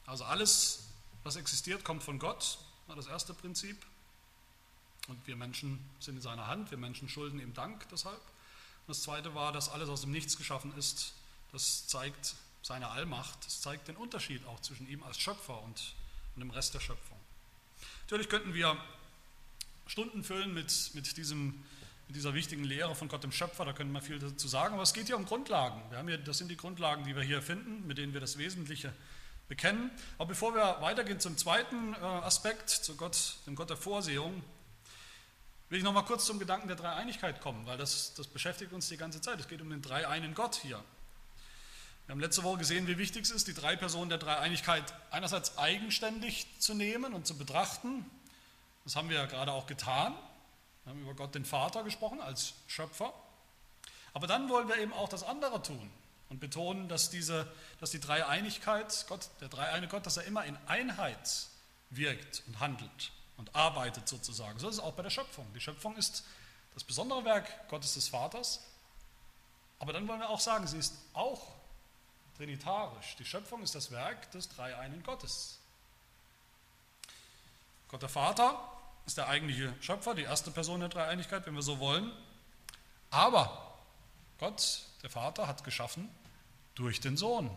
Also 0.05 0.25
alles 0.25 0.84
was 1.25 1.35
existiert, 1.35 1.83
kommt 1.83 2.03
von 2.03 2.19
Gott, 2.19 2.59
war 2.87 2.95
das 2.95 3.07
erste 3.07 3.33
Prinzip. 3.33 3.77
Und 5.07 5.27
wir 5.27 5.35
Menschen 5.35 5.79
sind 5.99 6.15
in 6.15 6.21
seiner 6.21 6.47
Hand, 6.47 6.71
wir 6.71 6.77
Menschen 6.77 7.09
schulden 7.09 7.39
ihm 7.39 7.53
Dank 7.53 7.87
deshalb. 7.89 8.15
Und 8.15 8.89
das 8.89 9.01
zweite 9.01 9.35
war, 9.35 9.51
dass 9.51 9.69
alles 9.69 9.89
aus 9.89 10.01
dem 10.01 10.11
Nichts 10.11 10.37
geschaffen 10.37 10.71
ist. 10.77 11.13
Das 11.51 11.87
zeigt 11.87 12.35
seine 12.61 12.89
Allmacht, 12.89 13.45
das 13.45 13.61
zeigt 13.61 13.87
den 13.87 13.95
Unterschied 13.95 14.45
auch 14.45 14.59
zwischen 14.61 14.87
ihm 14.87 15.03
als 15.03 15.19
Schöpfer 15.19 15.61
und, 15.63 15.95
und 16.35 16.41
dem 16.41 16.51
Rest 16.51 16.73
der 16.73 16.79
Schöpfung. 16.79 17.17
Natürlich 18.03 18.29
könnten 18.29 18.53
wir 18.53 18.77
Stunden 19.87 20.23
füllen 20.23 20.53
mit, 20.53 20.91
mit, 20.93 21.17
diesem, 21.17 21.63
mit 22.07 22.15
dieser 22.15 22.33
wichtigen 22.33 22.63
Lehre 22.63 22.95
von 22.95 23.07
Gott 23.07 23.23
dem 23.23 23.31
Schöpfer, 23.31 23.65
da 23.65 23.73
könnte 23.73 23.93
man 23.93 24.01
viel 24.01 24.19
dazu 24.19 24.47
sagen, 24.47 24.75
aber 24.75 24.83
es 24.83 24.93
geht 24.93 25.07
hier 25.07 25.17
um 25.17 25.25
Grundlagen. 25.25 25.81
Wir 25.89 25.99
haben 25.99 26.07
hier, 26.07 26.17
das 26.17 26.37
sind 26.37 26.49
die 26.49 26.57
Grundlagen, 26.57 27.03
die 27.03 27.15
wir 27.15 27.23
hier 27.23 27.41
finden, 27.41 27.85
mit 27.87 27.97
denen 27.97 28.13
wir 28.13 28.21
das 28.21 28.37
Wesentliche 28.37 28.93
bekennen. 29.47 29.91
Aber 30.17 30.29
bevor 30.29 30.53
wir 30.55 30.81
weitergehen 30.81 31.19
zum 31.19 31.37
zweiten 31.37 31.93
äh, 31.93 31.97
Aspekt, 31.97 32.69
zu 32.69 32.95
Gott, 32.95 33.37
dem 33.45 33.55
Gott 33.55 33.69
der 33.69 33.77
Vorsehung, 33.77 34.43
will 35.69 35.77
ich 35.77 35.83
noch 35.83 35.93
mal 35.93 36.03
kurz 36.03 36.25
zum 36.25 36.39
Gedanken 36.39 36.67
der 36.67 36.77
Dreieinigkeit 36.77 37.41
kommen, 37.41 37.65
weil 37.65 37.77
das, 37.77 38.13
das 38.13 38.27
beschäftigt 38.27 38.73
uns 38.73 38.87
die 38.89 38.97
ganze 38.97 39.21
Zeit. 39.21 39.39
Es 39.39 39.47
geht 39.47 39.61
um 39.61 39.69
den 39.69 39.81
dreieinen 39.81 40.33
Gott 40.33 40.55
hier. 40.55 40.83
Wir 42.05 42.13
haben 42.13 42.19
letzte 42.19 42.43
Woche 42.43 42.59
gesehen, 42.59 42.87
wie 42.87 42.99
wichtig 42.99 43.23
es 43.23 43.31
ist, 43.31 43.47
die 43.47 43.55
drei 43.55 43.75
Personen 43.75 44.09
der 44.09 44.19
Dreieinigkeit 44.19 44.93
einerseits 45.09 45.57
eigenständig 45.57 46.45
zu 46.59 46.75
nehmen 46.75 47.13
und 47.13 47.25
zu 47.25 47.35
betrachten. 47.35 48.05
Das 48.83 48.95
haben 48.95 49.09
wir 49.09 49.17
ja 49.17 49.25
gerade 49.25 49.51
auch 49.51 49.65
getan. 49.65 50.13
Wir 50.83 50.91
haben 50.91 51.01
über 51.01 51.15
Gott 51.15 51.33
den 51.33 51.45
Vater 51.45 51.83
gesprochen 51.83 52.21
als 52.21 52.53
Schöpfer. 52.67 53.11
Aber 54.13 54.27
dann 54.27 54.49
wollen 54.49 54.67
wir 54.67 54.77
eben 54.77 54.93
auch 54.93 55.09
das 55.09 55.23
andere 55.23 55.63
tun 55.63 55.91
und 56.35 56.39
betonen, 56.41 56.89
dass, 56.89 57.09
diese, 57.09 57.49
dass 57.79 57.91
die 57.91 57.99
Dreieinigkeit, 58.01 59.05
Gott, 59.07 59.29
der 59.39 59.47
dreieine 59.47 59.87
Gott, 59.87 60.05
dass 60.05 60.17
er 60.17 60.25
immer 60.25 60.43
in 60.43 60.57
Einheit 60.67 61.47
wirkt 61.91 62.43
und 62.47 62.59
handelt 62.59 63.13
und 63.37 63.55
arbeitet 63.55 64.09
sozusagen. 64.09 64.59
So 64.59 64.67
ist 64.67 64.75
es 64.75 64.81
auch 64.81 64.93
bei 64.93 65.03
der 65.03 65.09
Schöpfung. 65.09 65.47
Die 65.53 65.61
Schöpfung 65.61 65.95
ist 65.95 66.25
das 66.73 66.83
besondere 66.83 67.23
Werk 67.23 67.69
Gottes 67.69 67.93
des 67.93 68.09
Vaters, 68.09 68.59
aber 69.79 69.93
dann 69.93 70.05
wollen 70.09 70.19
wir 70.19 70.29
auch 70.29 70.41
sagen, 70.41 70.67
sie 70.67 70.77
ist 70.77 70.93
auch 71.13 71.53
trinitarisch. 72.35 73.15
Die 73.17 73.25
Schöpfung 73.25 73.63
ist 73.63 73.73
das 73.73 73.91
Werk 73.91 74.29
des 74.31 74.49
dreieinen 74.49 75.03
Gottes. 75.03 75.59
Gott 77.87 78.01
der 78.01 78.09
Vater 78.09 78.59
ist 79.05 79.17
der 79.17 79.29
eigentliche 79.29 79.73
Schöpfer, 79.79 80.15
die 80.15 80.23
erste 80.23 80.51
Person 80.51 80.81
der 80.81 80.89
Dreieinigkeit, 80.89 81.45
wenn 81.45 81.55
wir 81.55 81.61
so 81.61 81.79
wollen. 81.79 82.11
Aber 83.09 83.73
Gott 84.37 84.81
der 85.01 85.09
Vater 85.09 85.47
hat 85.47 85.63
geschaffen 85.63 86.09
durch 86.75 86.99
den 86.99 87.17
Sohn. 87.17 87.49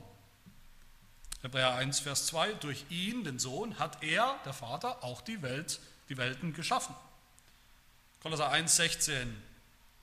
Hebräer 1.43 1.75
1, 1.75 2.01
Vers 2.01 2.27
2, 2.27 2.55
durch 2.55 2.85
ihn, 2.91 3.25
den 3.25 3.39
Sohn, 3.39 3.79
hat 3.79 4.03
er, 4.03 4.39
der 4.45 4.53
Vater, 4.53 5.05
auch 5.05 5.21
die 5.21 5.43
Welt, 5.43 5.81
die 6.09 6.17
Welten 6.17 6.53
geschaffen. 6.53 6.95
Kolosser 8.21 8.51
1, 8.51 8.75
16 8.75 9.43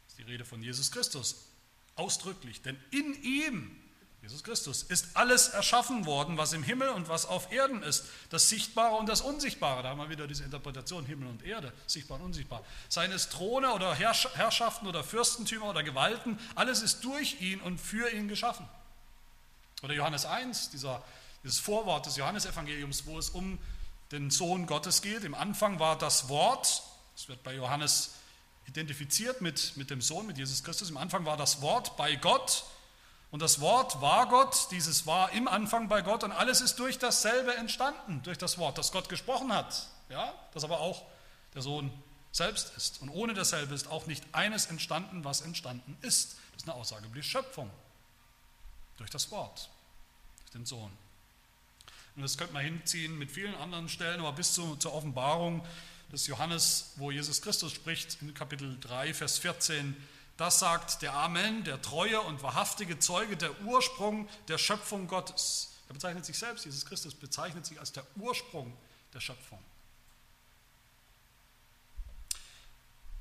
ist 0.08 0.18
die 0.18 0.24
Rede 0.24 0.46
von 0.46 0.62
Jesus 0.62 0.92
Christus. 0.92 1.48
Ausdrücklich, 1.96 2.62
denn 2.62 2.78
in 2.92 3.22
ihm 3.24 3.76
Jesus 4.26 4.44
Christus, 4.44 4.82
ist 4.82 5.16
alles 5.16 5.50
erschaffen 5.50 6.08
worden, 6.08 6.36
was 6.36 6.52
im 6.54 6.64
Himmel 6.64 6.90
und 6.90 7.08
was 7.10 7.28
auf 7.28 7.52
Erden 7.52 7.84
ist, 7.84 8.06
das 8.32 8.50
Sichtbare 8.50 8.96
und 8.96 9.08
das 9.08 9.22
Unsichtbare. 9.22 9.84
Da 9.84 9.90
haben 9.90 10.00
wir 10.00 10.10
wieder 10.10 10.26
diese 10.26 10.44
Interpretation 10.44 11.06
Himmel 11.06 11.28
und 11.28 11.44
Erde, 11.44 11.72
sichtbar 11.86 12.20
und 12.20 12.26
unsichtbar. 12.26 12.66
Seien 12.90 13.12
es 13.12 13.30
Throne 13.30 13.72
oder 13.72 13.94
Herrschaften 13.94 14.88
oder 14.88 15.04
Fürstentümer 15.04 15.70
oder 15.70 15.84
Gewalten, 15.84 16.40
alles 16.56 16.82
ist 16.82 17.04
durch 17.04 17.40
ihn 17.40 17.62
und 17.62 17.80
für 17.80 18.12
ihn 18.12 18.28
geschaffen. 18.28 18.68
Oder 19.84 19.94
Johannes 19.94 20.26
1, 20.26 20.70
dieser, 20.70 21.04
dieses 21.44 21.60
Vorwort 21.60 22.06
des 22.06 22.18
Johannesevangeliums, 22.18 23.06
wo 23.06 23.18
es 23.18 23.30
um 23.30 23.60
den 24.12 24.30
Sohn 24.32 24.66
Gottes 24.66 25.02
geht. 25.02 25.24
Im 25.24 25.36
Anfang 25.36 25.80
war 25.80 25.98
das 25.98 26.30
Wort, 26.30 26.84
das 27.16 27.28
wird 27.28 27.44
bei 27.44 27.54
Johannes 27.54 28.16
identifiziert 28.68 29.42
mit, 29.42 29.78
mit 29.78 29.90
dem 29.90 30.02
Sohn, 30.02 30.26
mit 30.28 30.38
Jesus 30.38 30.64
Christus. 30.64 30.90
Im 30.90 30.98
Anfang 30.98 31.26
war 31.26 31.38
das 31.38 31.62
Wort 31.62 31.98
bei 31.98 32.16
Gott 32.16 32.64
und 33.32 33.42
das 33.42 33.60
Wort 33.60 34.02
war 34.02 34.28
Gott, 34.28 34.68
dieses 34.72 35.06
war 35.06 35.32
im 35.34 35.48
Anfang 35.48 35.88
bei 35.88 36.02
Gott 36.02 36.24
und 36.24 36.32
alles 36.32 36.62
ist 36.62 36.80
durch 36.80 37.00
dasselbe 37.00 37.54
entstanden, 37.56 38.22
durch 38.24 38.38
das 38.38 38.58
Wort, 38.58 38.78
das 38.78 38.92
Gott 38.92 39.10
gesprochen 39.10 39.54
hat, 39.54 39.88
ja, 40.10 40.34
das 40.54 40.64
aber 40.64 40.80
auch 40.80 41.04
der 41.54 41.62
Sohn 41.62 41.92
selbst 42.32 42.74
ist. 42.78 43.02
Und 43.02 43.10
ohne 43.10 43.34
dasselbe 43.34 43.74
ist 43.74 43.88
auch 43.88 44.08
nicht 44.08 44.24
eines 44.32 44.68
entstanden, 44.68 45.24
was 45.24 45.42
entstanden 45.42 45.98
ist. 46.02 46.38
Das 46.54 46.64
ist 46.64 46.70
eine 46.70 46.76
Aussage 46.76 47.06
über 47.06 47.16
die 47.16 47.24
Schöpfung, 47.24 47.70
durch 48.98 49.10
das 49.10 49.32
Wort, 49.32 49.70
durch 50.40 50.52
den 50.52 50.66
Sohn. 50.66 50.92
Und 52.16 52.22
das 52.22 52.38
könnte 52.38 52.54
man 52.54 52.64
hinziehen 52.64 53.18
mit 53.18 53.32
vielen 53.32 53.56
anderen 53.56 53.90
Stellen, 53.90 54.20
aber 54.22 54.32
bis 54.34 54.54
zu, 54.54 54.76
zur 54.78 54.94
Offenbarung 54.94 55.66
des 56.12 56.28
Johannes, 56.28 56.94
wo 56.96 57.12
Jesus 57.12 57.42
Christus 57.42 57.74
spricht, 57.74 58.22
in 58.22 58.34
Kapitel 58.34 58.78
3, 58.80 59.14
Vers 59.14 59.38
14, 59.40 59.96
das 60.38 60.60
sagt 60.60 61.02
der 61.02 61.14
Amen, 61.14 61.64
der 61.64 61.82
treue 61.82 62.22
und 62.22 62.44
wahrhaftige 62.44 63.00
Zeuge, 63.00 63.38
der 63.38 63.62
Ursprung 63.62 64.28
der 64.48 64.58
Schöpfung 64.58 65.08
Gottes. 65.08 65.74
Er 65.88 65.94
bezeichnet 65.94 66.26
sich 66.26 66.38
selbst, 66.38 66.66
Jesus 66.66 66.86
Christus 66.86 67.14
bezeichnet 67.14 67.66
sich 67.66 67.80
als 67.80 67.92
der 67.92 68.06
Ursprung 68.18 68.76
der 69.14 69.20
Schöpfung. 69.20 69.60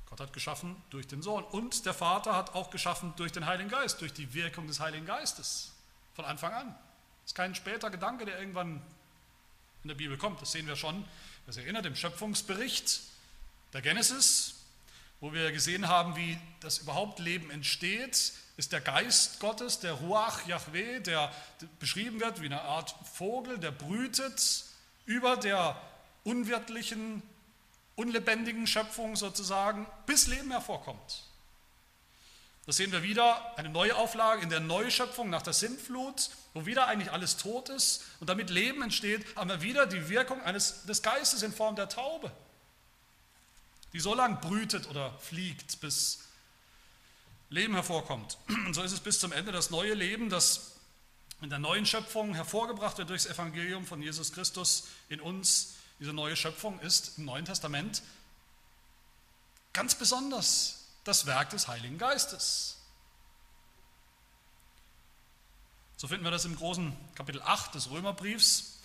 Gott 0.09 0.19
hat 0.19 0.33
geschaffen 0.33 0.75
durch 0.89 1.07
den 1.07 1.21
Sohn 1.21 1.43
und 1.43 1.85
der 1.85 1.93
Vater 1.93 2.35
hat 2.35 2.53
auch 2.55 2.69
geschaffen 2.69 3.13
durch 3.17 3.31
den 3.31 3.45
Heiligen 3.45 3.69
Geist, 3.69 4.01
durch 4.01 4.13
die 4.13 4.33
Wirkung 4.33 4.67
des 4.67 4.79
Heiligen 4.79 5.05
Geistes 5.05 5.73
von 6.13 6.25
Anfang 6.25 6.53
an. 6.53 6.67
Das 6.67 7.31
ist 7.31 7.35
kein 7.35 7.55
später 7.55 7.89
Gedanke, 7.89 8.25
der 8.25 8.39
irgendwann 8.39 8.81
in 9.83 9.89
der 9.89 9.95
Bibel 9.95 10.17
kommt. 10.17 10.41
Das 10.41 10.51
sehen 10.51 10.67
wir 10.67 10.75
schon, 10.75 11.05
das 11.45 11.57
erinnert 11.57 11.85
im 11.85 11.95
Schöpfungsbericht 11.95 13.01
der 13.73 13.81
Genesis, 13.81 14.55
wo 15.19 15.33
wir 15.33 15.51
gesehen 15.51 15.87
haben, 15.87 16.15
wie 16.15 16.37
das 16.59 16.79
überhaupt 16.79 17.19
Leben 17.19 17.49
entsteht, 17.51 18.33
ist 18.57 18.71
der 18.71 18.81
Geist 18.81 19.39
Gottes, 19.39 19.79
der 19.79 19.93
Ruach 19.93 20.47
Yahweh, 20.47 20.99
der 20.99 21.31
beschrieben 21.79 22.19
wird 22.19 22.41
wie 22.41 22.45
eine 22.45 22.61
Art 22.61 22.95
Vogel, 23.13 23.57
der 23.57 23.71
brütet 23.71 24.65
über 25.05 25.35
der 25.35 25.81
unwirtlichen, 26.23 27.21
unlebendigen 27.95 28.67
Schöpfung 28.67 29.15
sozusagen, 29.15 29.87
bis 30.05 30.27
Leben 30.27 30.51
hervorkommt. 30.51 31.23
Das 32.65 32.77
sehen 32.77 32.91
wir 32.91 33.03
wieder, 33.03 33.57
eine 33.57 33.69
Neuauflage 33.69 34.41
in 34.41 34.49
der 34.49 34.59
Neuschöpfung 34.59 35.29
nach 35.29 35.43
der 35.43 35.53
Sintflut, 35.53 36.31
wo 36.53 36.65
wieder 36.65 36.87
eigentlich 36.87 37.11
alles 37.11 37.37
tot 37.37 37.69
ist 37.69 38.03
und 38.19 38.29
damit 38.29 38.49
Leben 38.49 38.81
entsteht, 38.81 39.23
haben 39.35 39.49
wir 39.49 39.61
wieder 39.61 39.85
die 39.85 40.09
Wirkung 40.09 40.41
eines, 40.41 40.83
des 40.85 41.01
Geistes 41.03 41.43
in 41.43 41.53
Form 41.53 41.75
der 41.75 41.89
Taube 41.89 42.31
die 43.95 44.01
so 44.01 44.13
lange 44.13 44.35
brütet 44.35 44.89
oder 44.89 45.17
fliegt, 45.19 45.79
bis 45.79 46.19
Leben 47.49 47.75
hervorkommt. 47.75 48.37
Und 48.49 48.73
so 48.73 48.83
ist 48.83 48.91
es 48.91 48.99
bis 48.99 49.21
zum 49.21 49.31
Ende 49.31 49.53
das 49.53 49.69
neue 49.69 49.93
Leben, 49.93 50.29
das 50.29 50.73
in 51.41 51.49
der 51.49 51.59
neuen 51.59 51.85
Schöpfung 51.85 52.33
hervorgebracht 52.33 52.97
wird 52.97 53.09
durch 53.09 53.23
das 53.23 53.31
Evangelium 53.31 53.85
von 53.85 54.01
Jesus 54.01 54.33
Christus 54.33 54.89
in 55.07 55.21
uns. 55.21 55.75
Diese 55.99 56.13
neue 56.13 56.35
Schöpfung 56.35 56.79
ist 56.79 57.17
im 57.17 57.25
Neuen 57.25 57.45
Testament 57.45 58.01
ganz 59.73 59.95
besonders 59.95 60.85
das 61.03 61.25
Werk 61.25 61.51
des 61.51 61.67
Heiligen 61.67 61.97
Geistes. 61.97 62.77
So 65.97 66.07
finden 66.07 66.23
wir 66.23 66.31
das 66.31 66.45
im 66.45 66.55
großen 66.55 66.95
Kapitel 67.15 67.41
8 67.41 67.75
des 67.75 67.89
Römerbriefs. 67.89 68.79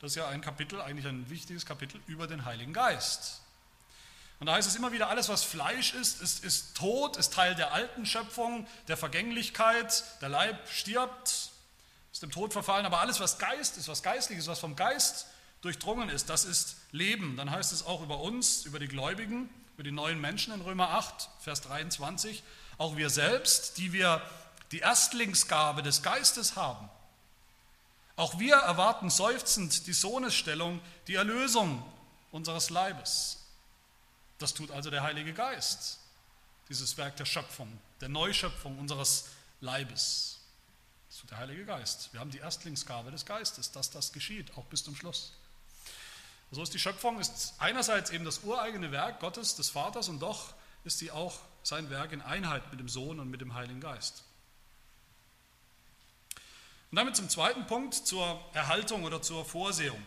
Das 0.00 0.12
ist 0.12 0.16
ja 0.16 0.28
ein 0.28 0.40
Kapitel, 0.40 0.80
eigentlich 0.80 1.06
ein 1.06 1.28
wichtiges 1.28 1.66
Kapitel 1.66 2.00
über 2.06 2.26
den 2.26 2.44
Heiligen 2.44 2.72
Geist. 2.72 3.40
Und 4.40 4.46
da 4.46 4.54
heißt 4.54 4.68
es 4.68 4.76
immer 4.76 4.92
wieder, 4.92 5.08
alles 5.08 5.28
was 5.28 5.42
Fleisch 5.42 5.94
ist, 5.94 6.22
ist, 6.22 6.44
ist 6.44 6.76
tot, 6.76 7.16
ist 7.16 7.32
Teil 7.32 7.56
der 7.56 7.72
alten 7.72 8.06
Schöpfung, 8.06 8.66
der 8.86 8.96
Vergänglichkeit, 8.96 10.04
der 10.20 10.28
Leib 10.28 10.68
stirbt, 10.68 11.50
ist 12.12 12.22
dem 12.22 12.30
Tod 12.30 12.52
verfallen, 12.52 12.86
aber 12.86 13.00
alles 13.00 13.18
was 13.18 13.38
Geist 13.38 13.76
ist, 13.76 13.88
was 13.88 14.02
geistlich 14.02 14.38
ist, 14.38 14.46
was 14.46 14.60
vom 14.60 14.76
Geist 14.76 15.26
durchdrungen 15.60 16.08
ist, 16.08 16.28
das 16.28 16.44
ist 16.44 16.76
Leben. 16.92 17.36
Dann 17.36 17.50
heißt 17.50 17.72
es 17.72 17.84
auch 17.84 18.02
über 18.02 18.20
uns, 18.20 18.64
über 18.64 18.78
die 18.78 18.88
Gläubigen, 18.88 19.50
über 19.74 19.82
die 19.82 19.92
neuen 19.92 20.20
Menschen 20.20 20.52
in 20.52 20.60
Römer 20.60 20.90
8, 20.90 21.28
Vers 21.40 21.60
23, 21.62 22.42
auch 22.78 22.96
wir 22.96 23.10
selbst, 23.10 23.78
die 23.78 23.92
wir 23.92 24.22
die 24.72 24.80
Erstlingsgabe 24.80 25.82
des 25.82 26.02
Geistes 26.02 26.56
haben. 26.56 26.88
Auch 28.16 28.38
wir 28.38 28.56
erwarten 28.56 29.10
seufzend 29.10 29.86
die 29.86 29.92
Sohnesstellung, 29.92 30.80
die 31.06 31.14
Erlösung 31.14 31.84
unseres 32.32 32.70
Leibes. 32.70 33.38
Das 34.38 34.54
tut 34.54 34.70
also 34.70 34.90
der 34.90 35.02
Heilige 35.02 35.32
Geist, 35.32 35.98
dieses 36.68 36.96
Werk 36.96 37.16
der 37.16 37.26
Schöpfung, 37.26 37.78
der 38.00 38.08
Neuschöpfung 38.08 38.78
unseres 38.78 39.26
Leibes. 39.60 40.40
Das 41.08 41.18
tut 41.18 41.30
der 41.30 41.38
Heilige 41.38 41.64
Geist. 41.64 42.12
Wir 42.12 42.20
haben 42.20 42.30
die 42.30 42.38
Erstlingsgabe 42.38 43.10
des 43.10 43.24
Geistes, 43.24 43.72
dass 43.72 43.90
das 43.90 44.12
geschieht, 44.12 44.56
auch 44.56 44.64
bis 44.64 44.84
zum 44.84 44.94
Schluss. 44.94 45.32
So 46.50 46.62
ist 46.62 46.72
die 46.72 46.78
Schöpfung 46.78 47.20
ist 47.20 47.54
einerseits 47.58 48.10
eben 48.10 48.24
das 48.24 48.38
ureigene 48.38 48.90
Werk 48.90 49.20
Gottes, 49.20 49.54
des 49.56 49.70
Vaters, 49.70 50.08
und 50.08 50.20
doch 50.20 50.54
ist 50.84 50.98
sie 50.98 51.10
auch 51.10 51.38
sein 51.62 51.90
Werk 51.90 52.12
in 52.12 52.22
Einheit 52.22 52.70
mit 52.70 52.80
dem 52.80 52.88
Sohn 52.88 53.20
und 53.20 53.28
mit 53.30 53.40
dem 53.40 53.54
Heiligen 53.54 53.80
Geist. 53.80 54.24
Und 56.90 56.96
damit 56.96 57.16
zum 57.16 57.28
zweiten 57.28 57.66
Punkt, 57.66 57.94
zur 57.94 58.40
Erhaltung 58.54 59.04
oder 59.04 59.20
zur 59.20 59.44
Vorsehung. 59.44 60.02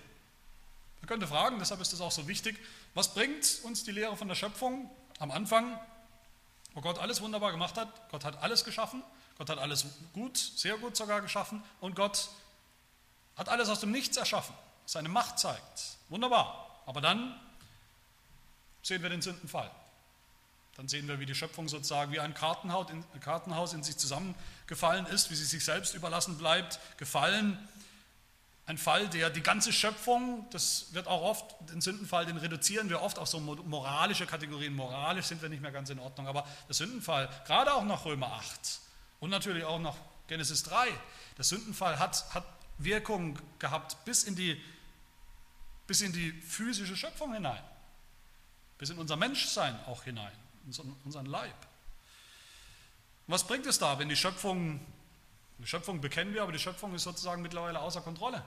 Man 1.02 1.08
könnte 1.08 1.28
fragen, 1.28 1.60
deshalb 1.60 1.80
ist 1.82 1.94
es 1.94 2.02
auch 2.02 2.12
so 2.12 2.28
wichtig, 2.28 2.58
was 2.96 3.14
bringt 3.14 3.60
uns 3.64 3.84
die 3.84 3.92
Lehre 3.92 4.18
von 4.18 4.28
der 4.28 4.36
Schöpfung 4.36 4.90
am 5.20 5.30
Anfang, 5.30 5.80
wo 6.74 6.82
Gott 6.82 6.98
alles 6.98 7.22
wunderbar 7.22 7.52
gemacht 7.52 7.78
hat? 7.78 8.10
Gott 8.10 8.26
hat 8.26 8.42
alles 8.42 8.66
geschaffen, 8.66 9.04
Gott 9.38 9.50
hat 9.50 9.60
alles 9.60 9.86
gut, 10.14 10.38
sehr 10.38 10.78
gut 10.78 10.96
sogar 10.96 11.22
geschaffen 11.22 11.64
und 11.80 11.96
Gott 11.96 12.30
hat 13.36 13.50
alles 13.50 13.70
aus 13.70 13.80
dem 13.80 13.92
Nichts 13.92 14.18
erschaffen, 14.18 14.56
seine 14.86 15.10
Macht 15.10 15.38
zeigt. 15.38 15.98
Wunderbar. 16.12 16.84
Aber 16.86 17.02
dann 17.02 17.40
sehen 18.84 19.02
wir 19.02 19.10
den 19.10 19.22
Sündenfall. 19.22 19.72
Dann 20.76 20.88
sehen 20.88 21.08
wir, 21.08 21.20
wie 21.20 21.26
die 21.26 21.36
Schöpfung 21.36 21.68
sozusagen 21.68 22.12
wie 22.12 22.20
ein 22.20 22.34
Kartenhaus 22.34 23.74
in 23.74 23.84
sich 23.84 23.98
zusammengefallen 23.98 25.06
ist, 25.08 25.32
wie 25.32 25.36
sie 25.36 25.46
sich 25.46 25.66
selbst 25.66 25.96
überlassen 25.96 26.38
bleibt, 26.38 26.80
gefallen 26.98 27.58
ein 28.68 28.78
Fall, 28.78 29.10
der 29.10 29.30
die 29.30 29.42
ganze 29.42 29.74
Schöpfung, 29.74 30.48
das 30.52 30.94
wird 30.94 31.08
auch 31.08 31.22
oft, 31.22 31.56
den 31.70 31.82
Sündenfall, 31.82 32.26
den 32.26 32.38
reduzieren 32.38 32.90
wir 32.90 33.02
oft 33.02 33.20
auf 33.20 33.28
so 33.28 33.40
moralische 33.40 34.26
Kategorien. 34.26 34.74
Moralisch 34.76 35.26
sind 35.26 35.42
wir 35.42 35.50
nicht 35.50 35.62
mehr 35.62 35.72
ganz 35.72 35.90
in 35.90 36.00
Ordnung, 36.00 36.28
aber 36.28 36.48
der 36.68 36.76
Sündenfall, 36.76 37.30
gerade 37.46 37.74
auch 37.74 37.84
nach 37.84 38.06
Römer 38.06 38.32
8 38.34 38.80
und 39.20 39.30
natürlich 39.30 39.66
auch 39.66 39.80
nach 39.80 39.96
Genesis 40.28 40.64
3, 40.64 40.88
der 41.38 41.44
Sündenfall 41.44 42.00
hat, 42.00 42.34
hat 42.34 42.46
Wirkung 42.78 43.38
gehabt 43.60 43.98
bis 44.06 44.24
in, 44.24 44.36
die, 44.36 44.62
bis 45.92 46.00
in 46.00 46.14
die 46.14 46.32
physische 46.32 46.96
Schöpfung 46.96 47.34
hinein, 47.34 47.62
bis 48.78 48.92
in 48.92 48.98
unser 48.98 49.18
Menschsein 49.18 49.78
auch 49.88 50.06
hinein, 50.06 50.32
in 50.66 50.96
unseren 51.04 51.26
Leib. 51.26 51.68
was 53.28 53.46
bringt 53.46 53.66
es 53.66 53.78
da, 53.78 54.00
wenn 54.00 54.08
die 54.08 54.16
Schöpfung 54.16 54.80
die 55.58 55.68
Schöpfung 55.68 56.00
bekennen 56.00 56.34
wir, 56.34 56.44
aber 56.44 56.54
die 56.54 56.60
Schöpfung 56.60 56.96
ist 56.96 57.04
sozusagen 57.04 57.42
mittlerweile 57.42 57.82
außer 57.82 58.00
Kontrolle 58.00 58.42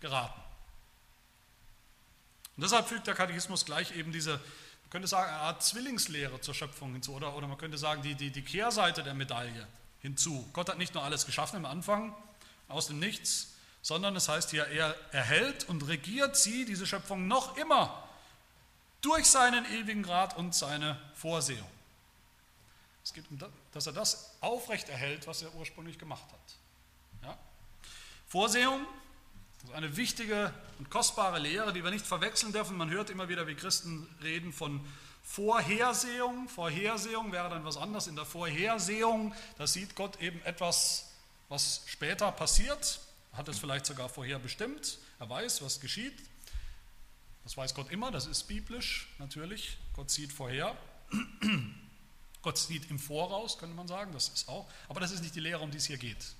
geraten. 0.00 0.38
Und 2.56 2.64
deshalb 2.64 2.86
fügt 2.86 3.06
der 3.06 3.14
Katechismus 3.14 3.64
gleich 3.64 3.96
eben 3.96 4.12
diese, 4.12 4.32
man 4.32 4.90
könnte 4.90 5.08
sagen, 5.08 5.30
eine 5.30 5.40
Art 5.40 5.62
Zwillingslehre 5.62 6.42
zur 6.42 6.52
Schöpfung 6.52 6.92
hinzu, 6.92 7.14
oder, 7.14 7.34
oder 7.34 7.46
man 7.46 7.56
könnte 7.56 7.78
sagen, 7.78 8.02
die, 8.02 8.14
die, 8.14 8.30
die 8.30 8.42
Kehrseite 8.42 9.02
der 9.02 9.14
Medaille 9.14 9.66
hinzu. 10.00 10.46
Gott 10.52 10.68
hat 10.68 10.76
nicht 10.76 10.92
nur 10.92 11.02
alles 11.02 11.24
geschaffen 11.24 11.56
im 11.56 11.64
Anfang, 11.64 12.14
aus 12.68 12.88
dem 12.88 12.98
Nichts, 12.98 13.54
sondern 13.82 14.14
es 14.16 14.28
heißt 14.28 14.50
hier, 14.50 14.66
er 14.66 14.94
erhält 15.12 15.68
und 15.68 15.86
regiert 15.88 16.36
sie, 16.36 16.64
diese 16.64 16.86
Schöpfung, 16.86 17.28
noch 17.28 17.56
immer 17.56 18.08
durch 19.00 19.26
seinen 19.26 19.64
ewigen 19.72 20.04
Rat 20.04 20.36
und 20.36 20.54
seine 20.54 21.00
Vorsehung. 21.14 21.70
Es 23.02 23.14
geht 23.14 23.24
um 23.30 23.38
das, 23.38 23.50
dass 23.72 23.86
er 23.86 23.92
das 23.94 24.36
aufrecht 24.40 24.88
erhält, 24.88 25.26
was 25.26 25.42
er 25.42 25.54
ursprünglich 25.54 25.98
gemacht 25.98 26.24
hat. 26.30 27.28
Ja? 27.28 27.38
Vorsehung 28.28 28.84
ist 29.64 29.72
eine 29.72 29.96
wichtige 29.96 30.52
und 30.78 30.90
kostbare 30.90 31.38
Lehre, 31.38 31.72
die 31.72 31.82
wir 31.82 31.90
nicht 31.90 32.06
verwechseln 32.06 32.52
dürfen. 32.52 32.76
Man 32.76 32.90
hört 32.90 33.10
immer 33.10 33.28
wieder, 33.28 33.46
wie 33.46 33.54
Christen 33.54 34.06
reden 34.22 34.52
von 34.52 34.86
Vorhersehung. 35.22 36.48
Vorhersehung 36.48 37.32
wäre 37.32 37.48
dann 37.48 37.64
was 37.64 37.76
anderes. 37.76 38.06
In 38.06 38.16
der 38.16 38.26
Vorhersehung, 38.26 39.34
da 39.56 39.66
sieht 39.66 39.96
Gott 39.96 40.20
eben 40.20 40.42
etwas 40.42 41.06
was 41.50 41.82
später 41.86 42.30
passiert, 42.30 43.00
hat 43.32 43.48
es 43.48 43.58
vielleicht 43.58 43.86
sogar 43.86 44.08
vorher 44.08 44.38
bestimmt. 44.38 44.98
Er 45.18 45.28
weiß, 45.28 45.62
was 45.62 45.80
geschieht. 45.80 46.18
Das 47.44 47.56
weiß 47.56 47.74
Gott 47.74 47.90
immer, 47.90 48.10
das 48.10 48.26
ist 48.26 48.44
biblisch 48.44 49.08
natürlich. 49.18 49.78
Gott 49.94 50.10
sieht 50.10 50.32
vorher. 50.32 50.76
Gott 52.42 52.58
sieht 52.58 52.90
im 52.90 52.98
Voraus, 52.98 53.58
könnte 53.58 53.74
man 53.76 53.88
sagen, 53.88 54.12
das 54.12 54.28
ist 54.28 54.48
auch. 54.48 54.70
Aber 54.88 55.00
das 55.00 55.10
ist 55.12 55.22
nicht 55.22 55.34
die 55.34 55.40
Lehre, 55.40 55.60
um 55.60 55.70
die 55.70 55.78
es 55.78 55.86
hier 55.86 55.98
geht. 55.98 56.34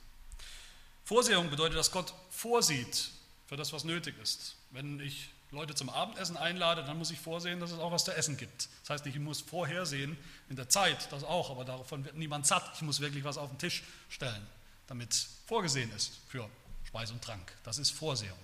Vorsehung 1.04 1.50
bedeutet, 1.50 1.78
dass 1.78 1.90
Gott 1.90 2.14
vorsieht 2.30 3.10
für 3.46 3.56
das, 3.56 3.72
was 3.72 3.84
nötig 3.84 4.14
ist. 4.22 4.56
Wenn 4.70 5.00
ich 5.00 5.30
Leute 5.50 5.74
zum 5.74 5.90
Abendessen 5.90 6.36
einlade, 6.36 6.84
dann 6.84 6.96
muss 6.96 7.10
ich 7.10 7.18
vorsehen, 7.18 7.58
dass 7.58 7.72
es 7.72 7.80
auch 7.80 7.90
was 7.90 8.04
zu 8.04 8.12
essen 8.12 8.36
gibt. 8.36 8.68
Das 8.82 8.90
heißt 8.90 9.06
ich 9.06 9.18
muss 9.18 9.40
vorhersehen 9.40 10.16
in 10.48 10.56
der 10.56 10.68
Zeit, 10.68 11.10
das 11.10 11.24
auch, 11.24 11.50
aber 11.50 11.64
davon 11.64 12.04
wird 12.04 12.16
niemand 12.16 12.46
satt. 12.46 12.70
Ich 12.76 12.82
muss 12.82 13.00
wirklich 13.00 13.24
was 13.24 13.36
auf 13.36 13.50
den 13.50 13.58
Tisch 13.58 13.82
stellen, 14.08 14.46
damit 14.86 15.12
vorgesehen 15.46 15.90
ist 15.92 16.20
für 16.28 16.48
Speis 16.90 17.12
und 17.12 17.22
Trank. 17.22 17.52
Das 17.62 17.78
ist 17.78 17.92
Vorsehung. 17.92 18.38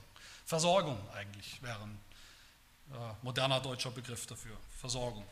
Versorgung 0.45 0.97
eigentlich 1.11 1.61
wäre 1.63 1.83
ein 1.83 1.99
äh, 2.93 2.95
moderner 3.23 3.61
deutscher 3.61 3.91
Begriff 3.91 4.27
dafür. 4.27 4.57
Versorgung. 4.79 5.27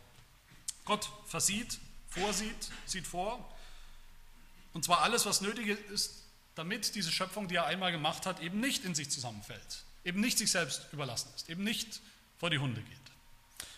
Gott 0.84 1.08
versieht, 1.26 1.78
vorsieht, 2.08 2.70
sieht 2.86 3.06
vor. 3.06 3.38
Und 4.72 4.84
zwar 4.84 5.02
alles, 5.02 5.26
was 5.26 5.40
nötig 5.40 5.68
ist, 5.90 6.24
damit 6.56 6.96
diese 6.96 7.12
Schöpfung, 7.12 7.46
die 7.46 7.54
er 7.54 7.66
einmal 7.66 7.92
gemacht 7.92 8.26
hat, 8.26 8.40
eben 8.40 8.58
nicht 8.58 8.84
in 8.84 8.96
sich 8.96 9.10
zusammenfällt, 9.10 9.84
eben 10.04 10.20
nicht 10.20 10.36
sich 10.36 10.50
selbst 10.50 10.88
überlassen 10.92 11.30
ist, 11.36 11.48
eben 11.48 11.62
nicht 11.62 12.00
vor 12.38 12.50
die 12.50 12.58
Hunde 12.58 12.82
geht. 12.82 12.98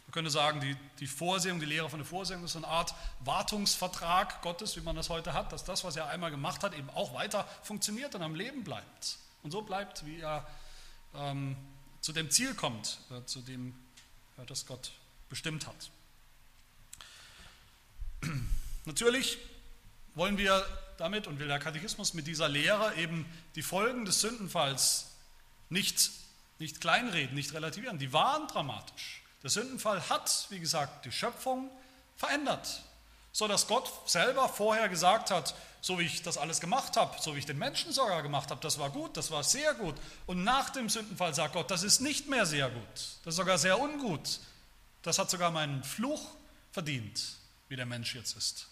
Man 0.06 0.12
könnte 0.12 0.30
sagen, 0.30 0.60
die, 0.62 0.76
die 0.98 1.06
Vorsehung, 1.06 1.60
die 1.60 1.66
Lehre 1.66 1.90
von 1.90 1.98
der 1.98 2.06
Vorsehung 2.06 2.44
ist 2.44 2.52
so 2.52 2.58
eine 2.58 2.68
Art 2.68 2.94
Wartungsvertrag 3.20 4.40
Gottes, 4.40 4.76
wie 4.76 4.80
man 4.80 4.96
das 4.96 5.10
heute 5.10 5.34
hat, 5.34 5.52
dass 5.52 5.64
das, 5.64 5.84
was 5.84 5.96
er 5.96 6.08
einmal 6.08 6.30
gemacht 6.30 6.62
hat, 6.62 6.74
eben 6.74 6.88
auch 6.88 7.12
weiter 7.12 7.46
funktioniert 7.62 8.14
und 8.14 8.22
am 8.22 8.34
Leben 8.34 8.64
bleibt. 8.64 9.18
Und 9.46 9.52
so 9.52 9.62
bleibt, 9.62 10.04
wie 10.04 10.18
er 10.18 10.44
ähm, 11.14 11.56
zu 12.00 12.12
dem 12.12 12.32
Ziel 12.32 12.56
kommt, 12.56 12.98
äh, 13.12 13.24
zu 13.26 13.40
dem, 13.42 13.76
äh, 14.38 14.44
das 14.44 14.66
Gott 14.66 14.90
bestimmt 15.28 15.68
hat. 15.68 15.90
Natürlich 18.86 19.38
wollen 20.16 20.36
wir 20.36 20.66
damit 20.98 21.28
und 21.28 21.38
will 21.38 21.46
der 21.46 21.60
Katechismus 21.60 22.12
mit 22.12 22.26
dieser 22.26 22.48
Lehre 22.48 22.96
eben 22.96 23.24
die 23.54 23.62
Folgen 23.62 24.04
des 24.04 24.20
Sündenfalls 24.20 25.12
nicht, 25.68 26.10
nicht 26.58 26.80
kleinreden, 26.80 27.36
nicht 27.36 27.54
relativieren. 27.54 28.00
Die 28.00 28.12
waren 28.12 28.48
dramatisch. 28.48 29.22
Der 29.44 29.50
Sündenfall 29.50 30.08
hat, 30.08 30.48
wie 30.50 30.58
gesagt, 30.58 31.04
die 31.04 31.12
Schöpfung 31.12 31.70
verändert, 32.16 32.82
so 33.30 33.46
dass 33.46 33.68
Gott 33.68 34.10
selber 34.10 34.48
vorher 34.48 34.88
gesagt 34.88 35.30
hat, 35.30 35.54
so 35.86 36.00
wie 36.00 36.02
ich 36.02 36.20
das 36.20 36.36
alles 36.36 36.60
gemacht 36.60 36.96
habe, 36.96 37.16
so 37.22 37.36
wie 37.36 37.38
ich 37.38 37.46
den 37.46 37.58
Menschen 37.58 37.92
sogar 37.92 38.20
gemacht 38.20 38.50
habe, 38.50 38.60
das 38.60 38.76
war 38.80 38.90
gut, 38.90 39.16
das 39.16 39.30
war 39.30 39.44
sehr 39.44 39.72
gut. 39.74 39.94
Und 40.26 40.42
nach 40.42 40.70
dem 40.70 40.88
Sündenfall 40.88 41.32
sagt 41.32 41.52
Gott, 41.52 41.70
das 41.70 41.84
ist 41.84 42.00
nicht 42.00 42.28
mehr 42.28 42.44
sehr 42.44 42.68
gut, 42.70 42.82
das 43.22 43.34
ist 43.34 43.36
sogar 43.36 43.56
sehr 43.56 43.78
ungut. 43.78 44.40
Das 45.02 45.20
hat 45.20 45.30
sogar 45.30 45.52
meinen 45.52 45.84
Fluch 45.84 46.32
verdient, 46.72 47.36
wie 47.68 47.76
der 47.76 47.86
Mensch 47.86 48.16
jetzt 48.16 48.36
ist. 48.36 48.66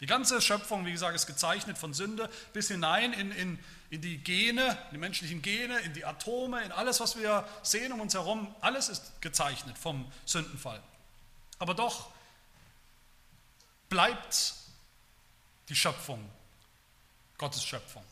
Die 0.00 0.06
ganze 0.06 0.42
Schöpfung, 0.42 0.84
wie 0.84 0.92
gesagt, 0.92 1.16
ist 1.16 1.26
gezeichnet 1.26 1.78
von 1.78 1.94
Sünde 1.94 2.28
bis 2.52 2.68
hinein 2.68 3.14
in, 3.14 3.32
in, 3.32 3.58
in 3.88 4.02
die 4.02 4.18
Gene, 4.18 4.76
die 4.92 4.98
menschlichen 4.98 5.40
Gene, 5.40 5.78
in 5.78 5.94
die 5.94 6.04
Atome, 6.04 6.62
in 6.62 6.72
alles, 6.72 7.00
was 7.00 7.16
wir 7.16 7.48
sehen 7.62 7.90
um 7.90 8.02
uns 8.02 8.12
herum. 8.12 8.54
Alles 8.60 8.90
ist 8.90 9.22
gezeichnet 9.22 9.78
vom 9.78 10.04
Sündenfall. 10.26 10.82
Aber 11.58 11.72
doch 11.72 12.10
bleibt 13.88 14.58
die 15.68 15.76
Schöpfung 15.76 16.28
Gottes 17.36 17.64
Schöpfung. 17.64 18.04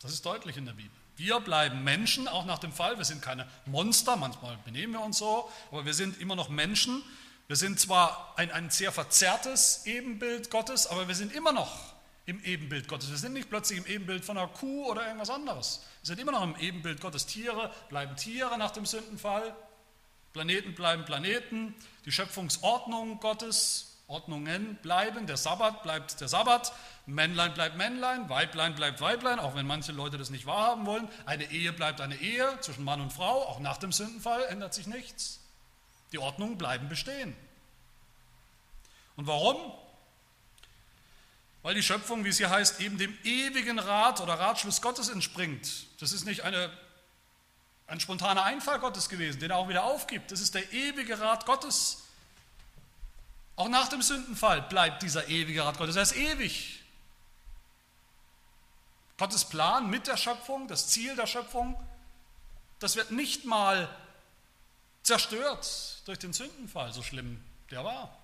Das 0.00 0.12
ist 0.12 0.24
deutlich 0.26 0.56
in 0.56 0.66
der 0.66 0.72
Bibel. 0.72 0.90
Wir 1.16 1.40
bleiben 1.40 1.82
Menschen, 1.84 2.28
auch 2.28 2.44
nach 2.44 2.58
dem 2.58 2.72
Fall. 2.72 2.98
Wir 2.98 3.04
sind 3.04 3.22
keine 3.22 3.48
Monster, 3.64 4.16
manchmal 4.16 4.58
benehmen 4.64 4.92
wir 4.92 5.00
uns 5.00 5.18
so, 5.18 5.50
aber 5.70 5.84
wir 5.86 5.94
sind 5.94 6.20
immer 6.20 6.36
noch 6.36 6.48
Menschen 6.48 7.02
wir 7.48 7.56
sind 7.56 7.78
zwar 7.78 8.34
ein, 8.36 8.50
ein 8.50 8.70
sehr 8.70 8.90
verzerrtes 8.90 9.86
Ebenbild 9.86 10.50
Gottes, 10.50 10.88
aber 10.88 11.06
wir 11.06 11.14
sind 11.14 11.32
immer 11.32 11.52
noch 11.52 11.94
im 12.24 12.42
Ebenbild 12.42 12.88
Gottes. 12.88 13.08
Wir 13.08 13.18
sind 13.18 13.34
nicht 13.34 13.48
plötzlich 13.48 13.78
im 13.78 13.86
Ebenbild 13.86 14.24
von 14.24 14.36
einer 14.36 14.48
Kuh 14.48 14.90
oder 14.90 15.06
irgendwas 15.06 15.30
anderes. 15.30 15.84
Wir 16.02 16.08
sind 16.08 16.18
immer 16.18 16.32
noch 16.32 16.42
im 16.42 16.56
Ebenbild 16.56 17.00
Gottes. 17.00 17.26
Tiere 17.26 17.72
bleiben 17.88 18.16
Tiere 18.16 18.58
nach 18.58 18.72
dem 18.72 18.84
Sündenfall. 18.84 19.54
Planeten 20.32 20.74
bleiben 20.74 21.04
Planeten. 21.04 21.72
Die 22.04 22.10
Schöpfungsordnung 22.10 23.20
Gottes, 23.20 23.95
Ordnungen 24.08 24.76
bleiben. 24.82 25.26
Der 25.26 25.36
Sabbat 25.36 25.82
bleibt 25.82 26.20
der 26.20 26.28
Sabbat. 26.28 26.72
Männlein 27.06 27.54
bleibt 27.54 27.76
Männlein. 27.76 28.28
Weiblein 28.28 28.74
bleibt 28.76 29.00
Weiblein, 29.00 29.40
auch 29.40 29.56
wenn 29.56 29.66
manche 29.66 29.92
Leute 29.92 30.16
das 30.16 30.30
nicht 30.30 30.46
wahrhaben 30.46 30.86
wollen. 30.86 31.08
Eine 31.24 31.50
Ehe 31.50 31.72
bleibt 31.72 32.00
eine 32.00 32.16
Ehe 32.16 32.58
zwischen 32.60 32.84
Mann 32.84 33.00
und 33.00 33.12
Frau. 33.12 33.42
Auch 33.42 33.58
nach 33.58 33.78
dem 33.78 33.90
Sündenfall 33.90 34.44
ändert 34.44 34.74
sich 34.74 34.86
nichts. 34.86 35.40
Die 36.12 36.18
Ordnungen 36.18 36.56
bleiben 36.56 36.88
bestehen. 36.88 37.34
Und 39.16 39.26
warum? 39.26 39.56
Weil 41.62 41.74
die 41.74 41.82
Schöpfung, 41.82 42.24
wie 42.24 42.28
es 42.28 42.36
hier 42.36 42.50
heißt, 42.50 42.80
eben 42.80 42.98
dem 42.98 43.16
ewigen 43.24 43.80
Rat 43.80 44.20
oder 44.20 44.34
Ratschluss 44.34 44.80
Gottes 44.80 45.08
entspringt. 45.08 45.68
Das 45.98 46.12
ist 46.12 46.24
nicht 46.24 46.42
eine, 46.42 46.70
ein 47.88 47.98
spontaner 47.98 48.44
Einfall 48.44 48.78
Gottes 48.78 49.08
gewesen, 49.08 49.40
den 49.40 49.50
er 49.50 49.56
auch 49.56 49.68
wieder 49.68 49.82
aufgibt. 49.82 50.30
Das 50.30 50.40
ist 50.40 50.54
der 50.54 50.72
ewige 50.72 51.18
Rat 51.18 51.44
Gottes. 51.44 52.05
Auch 53.56 53.68
nach 53.68 53.88
dem 53.88 54.02
Sündenfall 54.02 54.62
bleibt 54.62 55.02
dieser 55.02 55.28
ewige 55.28 55.64
Rat 55.64 55.78
Gottes. 55.78 55.96
Er 55.96 56.02
ist 56.02 56.16
ewig. 56.16 56.82
Gottes 59.16 59.46
Plan 59.46 59.88
mit 59.88 60.06
der 60.06 60.18
Schöpfung, 60.18 60.68
das 60.68 60.88
Ziel 60.88 61.16
der 61.16 61.26
Schöpfung, 61.26 61.74
das 62.78 62.96
wird 62.96 63.10
nicht 63.10 63.46
mal 63.46 63.88
zerstört 65.02 66.02
durch 66.04 66.18
den 66.18 66.34
Sündenfall, 66.34 66.92
so 66.92 67.02
schlimm 67.02 67.42
der 67.70 67.82
war. 67.82 68.16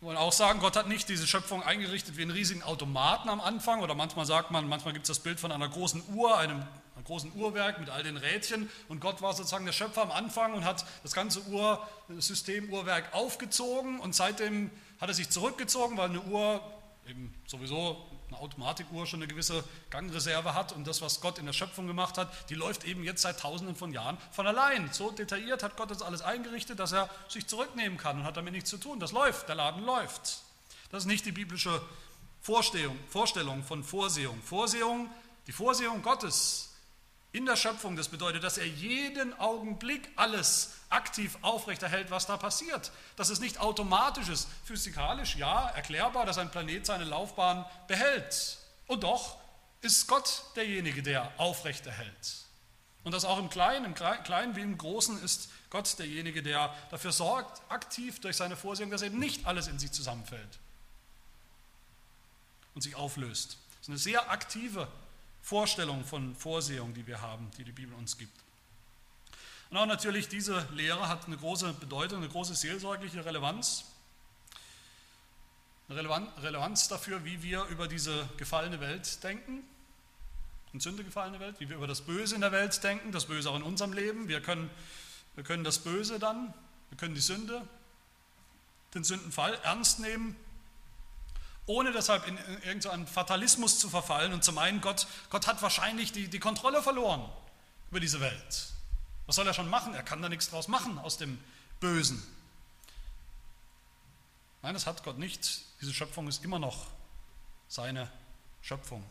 Wir 0.00 0.06
wollen 0.06 0.16
auch 0.16 0.32
sagen, 0.32 0.60
Gott 0.60 0.76
hat 0.76 0.86
nicht 0.86 1.08
diese 1.08 1.26
Schöpfung 1.26 1.64
eingerichtet 1.64 2.16
wie 2.16 2.22
einen 2.22 2.30
riesigen 2.30 2.62
Automaten 2.62 3.28
am 3.28 3.40
Anfang. 3.40 3.80
Oder 3.80 3.96
manchmal 3.96 4.26
sagt 4.26 4.52
man, 4.52 4.68
manchmal 4.68 4.94
gibt 4.94 5.06
es 5.06 5.08
das 5.08 5.18
Bild 5.18 5.40
von 5.40 5.50
einer 5.50 5.68
großen 5.68 6.04
Uhr, 6.14 6.38
einem, 6.38 6.62
einem 6.94 7.04
großen 7.04 7.32
Uhrwerk 7.34 7.80
mit 7.80 7.90
all 7.90 8.04
den 8.04 8.16
Rädchen. 8.16 8.70
Und 8.88 9.00
Gott 9.00 9.22
war 9.22 9.32
sozusagen 9.32 9.66
der 9.66 9.72
Schöpfer 9.72 10.02
am 10.02 10.12
Anfang 10.12 10.54
und 10.54 10.64
hat 10.64 10.86
das 11.02 11.14
ganze 11.14 11.42
Uhr-System, 11.48 12.72
Uhrwerk 12.72 13.12
aufgezogen. 13.12 13.98
Und 13.98 14.14
seitdem 14.14 14.70
hat 15.00 15.08
er 15.08 15.14
sich 15.14 15.30
zurückgezogen, 15.30 15.96
weil 15.96 16.10
eine 16.10 16.20
Uhr 16.20 16.60
eben 17.08 17.34
sowieso 17.48 18.06
eine 18.28 18.38
Automatikuhr 18.40 19.06
schon 19.06 19.20
eine 19.20 19.28
gewisse 19.28 19.64
Gangreserve 19.90 20.54
hat 20.54 20.72
und 20.72 20.86
das, 20.86 21.02
was 21.02 21.20
Gott 21.20 21.38
in 21.38 21.46
der 21.46 21.52
Schöpfung 21.52 21.86
gemacht 21.86 22.18
hat, 22.18 22.50
die 22.50 22.54
läuft 22.54 22.84
eben 22.84 23.02
jetzt 23.02 23.22
seit 23.22 23.40
tausenden 23.40 23.76
von 23.76 23.92
Jahren 23.92 24.18
von 24.32 24.46
allein. 24.46 24.92
So 24.92 25.10
detailliert 25.10 25.62
hat 25.62 25.76
Gott 25.76 25.90
das 25.90 26.02
alles 26.02 26.22
eingerichtet, 26.22 26.78
dass 26.78 26.92
er 26.92 27.08
sich 27.28 27.46
zurücknehmen 27.46 27.98
kann 27.98 28.18
und 28.18 28.24
hat 28.24 28.36
damit 28.36 28.52
nichts 28.52 28.70
zu 28.70 28.78
tun. 28.78 29.00
Das 29.00 29.12
läuft, 29.12 29.48
der 29.48 29.54
Laden 29.54 29.84
läuft. 29.84 30.42
Das 30.90 31.04
ist 31.04 31.06
nicht 31.06 31.26
die 31.26 31.32
biblische 31.32 31.80
Vorstellung, 32.40 32.98
Vorstellung 33.08 33.64
von 33.64 33.82
Vorsehung. 33.82 34.40
Vorsehung, 34.42 35.10
die 35.46 35.52
Vorsehung 35.52 36.02
Gottes 36.02 36.68
in 37.32 37.44
der 37.44 37.56
Schöpfung, 37.56 37.94
das 37.94 38.08
bedeutet, 38.08 38.42
dass 38.42 38.56
er 38.56 38.66
jeden 38.66 39.38
Augenblick 39.38 40.08
alles 40.16 40.72
aktiv 40.88 41.36
aufrechterhält, 41.42 42.10
was 42.10 42.26
da 42.26 42.38
passiert. 42.38 42.90
Dass 43.16 43.28
es 43.28 43.40
nicht 43.40 43.60
automatisch 43.60 44.28
ist, 44.28 44.48
physikalisch 44.64 45.36
ja, 45.36 45.68
erklärbar, 45.68 46.24
dass 46.24 46.38
ein 46.38 46.50
Planet 46.50 46.86
seine 46.86 47.04
Laufbahn 47.04 47.66
behält. 47.86 48.58
Und 48.86 49.04
doch 49.04 49.36
ist 49.82 50.06
Gott 50.06 50.42
derjenige, 50.56 51.02
der 51.02 51.30
aufrechterhält. 51.36 52.46
Und 53.04 53.12
das 53.12 53.24
auch 53.24 53.38
im 53.38 53.50
Kleinen, 53.50 53.84
im 53.84 53.94
Kleinen 53.94 54.56
wie 54.56 54.62
im 54.62 54.78
Großen 54.78 55.22
ist 55.22 55.50
Gott 55.70 55.98
derjenige, 55.98 56.42
der 56.42 56.74
dafür 56.90 57.12
sorgt, 57.12 57.60
aktiv 57.70 58.20
durch 58.20 58.36
seine 58.36 58.56
Vorsehung, 58.56 58.90
dass 58.90 59.02
eben 59.02 59.18
nicht 59.18 59.46
alles 59.46 59.68
in 59.68 59.78
sich 59.78 59.92
zusammenfällt 59.92 60.58
und 62.74 62.80
sich 62.80 62.96
auflöst. 62.96 63.58
Das 63.70 63.82
ist 63.82 63.88
eine 63.88 63.98
sehr 63.98 64.30
aktive 64.30 64.88
Vorstellung 65.48 66.04
von 66.04 66.36
Vorsehung, 66.36 66.92
die 66.92 67.06
wir 67.06 67.22
haben, 67.22 67.50
die 67.56 67.64
die 67.64 67.72
Bibel 67.72 67.94
uns 67.94 68.18
gibt. 68.18 68.38
Und 69.70 69.78
auch 69.78 69.86
natürlich 69.86 70.28
diese 70.28 70.68
Lehre 70.74 71.08
hat 71.08 71.24
eine 71.24 71.38
große 71.38 71.72
Bedeutung, 71.72 72.18
eine 72.18 72.28
große 72.28 72.54
seelsorgliche 72.54 73.24
Relevanz. 73.24 73.86
Eine 75.88 76.00
Relevanz 76.42 76.88
dafür, 76.88 77.24
wie 77.24 77.42
wir 77.42 77.64
über 77.64 77.88
diese 77.88 78.28
gefallene 78.36 78.78
Welt 78.80 79.24
denken, 79.24 79.62
in 80.74 80.80
Sünde 80.80 81.02
gefallene 81.02 81.40
Welt, 81.40 81.58
wie 81.60 81.70
wir 81.70 81.76
über 81.76 81.86
das 81.86 82.02
Böse 82.02 82.34
in 82.34 82.42
der 82.42 82.52
Welt 82.52 82.84
denken, 82.84 83.10
das 83.10 83.24
Böse 83.24 83.48
auch 83.48 83.56
in 83.56 83.62
unserem 83.62 83.94
Leben. 83.94 84.28
Wir 84.28 84.42
können, 84.42 84.68
wir 85.34 85.44
können 85.44 85.64
das 85.64 85.78
Böse 85.78 86.18
dann, 86.18 86.52
wir 86.90 86.98
können 86.98 87.14
die 87.14 87.22
Sünde, 87.22 87.66
den 88.92 89.02
Sündenfall 89.02 89.58
ernst 89.62 89.98
nehmen 89.98 90.36
ohne 91.68 91.92
deshalb 91.92 92.26
in 92.26 92.38
irgendeinen 92.64 93.06
Fatalismus 93.06 93.78
zu 93.78 93.90
verfallen 93.90 94.32
und 94.32 94.42
zu 94.42 94.52
meinen, 94.52 94.80
Gott, 94.80 95.06
Gott 95.28 95.46
hat 95.46 95.60
wahrscheinlich 95.62 96.12
die, 96.12 96.28
die 96.28 96.38
Kontrolle 96.40 96.82
verloren 96.82 97.30
über 97.90 98.00
diese 98.00 98.20
Welt. 98.20 98.72
Was 99.26 99.36
soll 99.36 99.46
er 99.46 99.52
schon 99.52 99.68
machen? 99.68 99.94
Er 99.94 100.02
kann 100.02 100.22
da 100.22 100.30
nichts 100.30 100.48
draus 100.48 100.66
machen 100.66 100.98
aus 100.98 101.18
dem 101.18 101.38
Bösen. 101.78 102.22
Nein, 104.62 104.72
das 104.72 104.86
hat 104.86 105.04
Gott 105.04 105.18
nicht. 105.18 105.60
Diese 105.82 105.92
Schöpfung 105.92 106.26
ist 106.26 106.42
immer 106.42 106.58
noch 106.58 106.86
seine 107.68 108.10
Schöpfung. 108.62 109.04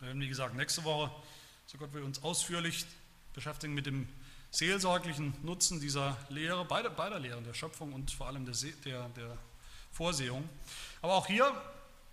Wir 0.00 0.08
werden, 0.08 0.20
wie 0.22 0.28
gesagt, 0.28 0.54
nächste 0.54 0.82
Woche, 0.84 1.10
so 1.66 1.76
Gott 1.76 1.92
will 1.92 2.02
uns 2.02 2.22
ausführlich 2.22 2.86
beschäftigen 3.34 3.74
mit 3.74 3.84
dem 3.84 4.08
seelsorglichen 4.50 5.34
Nutzen 5.42 5.78
dieser 5.78 6.16
Lehre, 6.30 6.64
beider, 6.64 6.88
beider 6.88 7.18
Lehren, 7.18 7.44
der 7.44 7.52
Schöpfung 7.52 7.92
und 7.92 8.10
vor 8.10 8.28
allem 8.28 8.46
der, 8.46 8.54
der, 8.84 9.08
der 9.10 9.38
Vorsehung. 9.96 10.48
Aber 11.00 11.14
auch 11.14 11.26
hier 11.26 11.50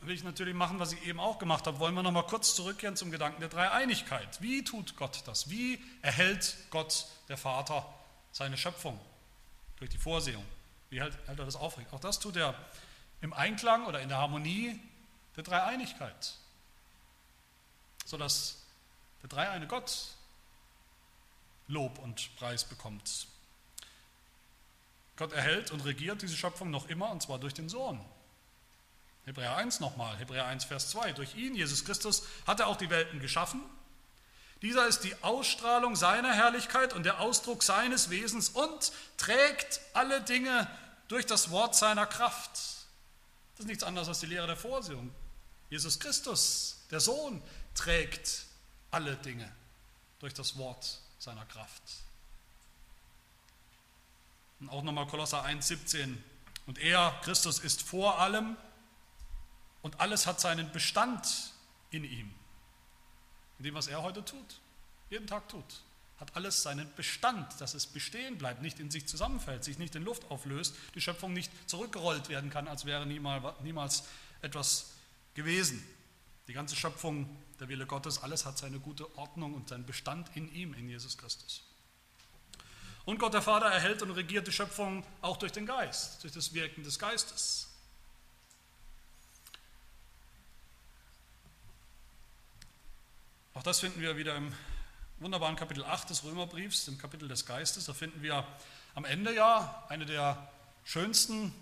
will 0.02 0.16
ich 0.16 0.24
natürlich 0.24 0.56
machen, 0.56 0.80
was 0.80 0.94
ich 0.94 1.06
eben 1.06 1.20
auch 1.20 1.38
gemacht 1.38 1.68
habe. 1.68 1.80
Wollen 1.80 1.96
wir 1.96 2.04
nochmal 2.04 2.26
kurz 2.26 2.56
zurückkehren 2.56 2.96
zum 2.96 3.12
Gedanken 3.12 3.42
der 3.42 3.50
Dreieinigkeit. 3.50 4.42
Wie 4.42 4.64
tut 4.64 4.96
Gott 4.96 5.24
das? 5.26 5.50
Wie 5.50 5.84
erhält 6.02 6.56
Gott, 6.70 7.06
der 7.28 7.38
Vater, 7.38 7.86
seine 8.32 8.58
Schöpfung 8.58 9.00
durch 9.78 9.90
die 9.90 9.98
Vorsehung? 9.98 10.46
Wie 10.90 11.02
hält, 11.02 11.18
hält 11.28 11.40
er 11.40 11.46
das 11.46 11.56
aufrecht? 11.56 11.92
Auch 11.94 12.00
das 12.00 12.20
tut 12.20 12.36
er 12.38 12.56
im 13.22 13.34
Einklang 13.34 13.86
oder 13.86 14.02
in 14.02 14.10
der 14.10 14.18
Harmonie 14.18 14.80
der 15.36 15.44
Dreieinigkeit, 15.44 16.36
sodass 18.06 18.64
der 19.22 19.30
dreieine 19.30 19.68
Gott 19.68 20.10
Lob 21.68 21.98
und 22.00 22.36
Preis 22.36 22.66
bekommt. 22.66 23.28
Gott 25.16 25.32
erhält 25.34 25.72
und 25.72 25.82
regiert 25.86 26.22
diese 26.22 26.36
Schöpfung 26.36 26.72
noch 26.72 26.90
immer, 26.90 27.12
und 27.12 27.22
zwar 27.22 27.40
durch 27.40 27.54
den 27.54 27.70
Sohn. 27.70 28.04
Hebräer 29.26 29.56
1 29.56 29.80
nochmal, 29.80 30.18
Hebräer 30.18 30.46
1, 30.46 30.66
Vers 30.66 30.90
2. 30.90 31.14
Durch 31.14 31.36
ihn, 31.36 31.56
Jesus 31.56 31.86
Christus, 31.86 32.24
hat 32.46 32.60
er 32.60 32.68
auch 32.68 32.76
die 32.76 32.90
Welten 32.90 33.20
geschaffen. 33.20 33.62
Dieser 34.62 34.88
ist 34.88 35.02
die 35.02 35.16
Ausstrahlung 35.24 35.96
seiner 35.96 36.34
Herrlichkeit 36.34 36.94
und 36.94 37.04
der 37.04 37.20
Ausdruck 37.20 37.64
seines 37.64 38.10
Wesens 38.10 38.50
und 38.50 38.92
trägt 39.18 39.82
alle 39.94 40.22
Dinge 40.22 40.70
durch 41.10 41.26
das 41.26 41.52
Wort 41.52 41.76
seiner 41.76 42.06
Kraft. 42.06 42.54
Das 42.54 43.60
ist 43.60 43.68
nichts 43.68 43.84
anderes 43.84 44.08
als 44.08 44.20
die 44.20 44.26
Lehre 44.26 44.48
der 44.48 44.58
Vorsehung. 44.58 45.14
Jesus 45.70 46.00
Christus, 46.00 46.78
der 46.92 47.00
Sohn, 47.00 47.42
trägt 47.76 48.46
alle 48.92 49.16
Dinge 49.18 49.50
durch 50.20 50.34
das 50.34 50.58
Wort 50.58 51.00
seiner 51.20 51.46
Kraft. 51.46 51.84
Und 54.64 54.70
auch 54.70 54.82
nochmal 54.82 55.08
Kolosser 55.08 55.44
1, 55.44 55.68
17. 55.68 56.24
Und 56.68 56.80
er, 56.80 57.20
Christus, 57.22 57.60
ist 57.60 57.82
vor 57.82 58.20
allem 58.20 58.56
und 59.82 60.00
alles 60.00 60.26
hat 60.26 60.40
seinen 60.40 60.72
Bestand 60.72 61.52
in 61.92 62.06
ihm. 62.06 62.34
In 63.60 63.66
dem, 63.66 63.76
was 63.76 63.88
er 63.88 64.02
heute 64.02 64.24
tut, 64.24 64.62
jeden 65.10 65.28
Tag 65.28 65.50
tut, 65.50 65.82
hat 66.18 66.38
alles 66.38 66.64
seinen 66.64 66.90
Bestand, 66.96 67.60
dass 67.60 67.74
es 67.74 67.88
bestehen 67.88 68.38
bleibt, 68.38 68.62
nicht 68.62 68.80
in 68.80 68.90
sich 68.90 69.06
zusammenfällt, 69.06 69.66
sich 69.66 69.80
nicht 69.80 69.96
in 69.96 70.04
Luft 70.04 70.32
auflöst, 70.32 70.76
die 70.96 71.02
Schöpfung 71.02 71.34
nicht 71.34 71.52
zurückgerollt 71.70 72.30
werden 72.30 72.50
kann, 72.50 72.70
als 72.70 72.86
wäre 72.86 73.06
niemals 73.06 74.04
etwas 74.42 74.94
gewesen. 75.34 75.86
Die 76.48 76.54
ganze 76.54 76.78
Schöpfung, 76.78 77.30
der 77.60 77.68
Wille 77.68 77.86
Gottes, 77.86 78.24
alles 78.24 78.46
hat 78.46 78.58
seine 78.58 78.80
gute 78.80 79.14
Ordnung 79.18 79.56
und 79.56 79.68
seinen 79.68 79.86
Bestand 79.86 80.34
in 80.38 80.54
ihm, 80.54 80.74
in 80.74 80.88
Jesus 80.88 81.18
Christus. 81.18 81.64
Und 83.06 83.20
Gott 83.20 83.34
der 83.34 83.42
Vater 83.42 83.66
erhält 83.66 84.02
und 84.02 84.12
regiert 84.12 84.48
die 84.48 84.52
Schöpfung 84.52 85.06
auch 85.22 85.38
durch 85.38 85.52
den 85.52 85.66
Geist, 85.66 86.24
durch 86.24 86.34
das 86.34 86.54
Wirken 86.54 86.84
des 86.84 87.00
Geistes. 87.00 87.70
Auch 93.54 93.64
das 93.64 93.82
finden 93.82 94.02
wir 94.02 94.18
wieder 94.18 94.36
im 94.36 94.54
wunderbaren 95.20 95.56
Kapitel 95.56 95.84
8 95.84 96.10
des 96.10 96.24
Römerbriefs, 96.24 96.86
dem 96.86 96.98
Kapitel 96.98 97.28
des 97.28 97.46
Geistes. 97.46 97.86
Da 97.86 97.94
finden 97.94 98.22
wir 98.22 98.48
am 98.96 99.06
Ende 99.06 99.34
ja 99.34 99.86
eine 99.90 100.06
der 100.06 100.50
schönsten 100.86 101.54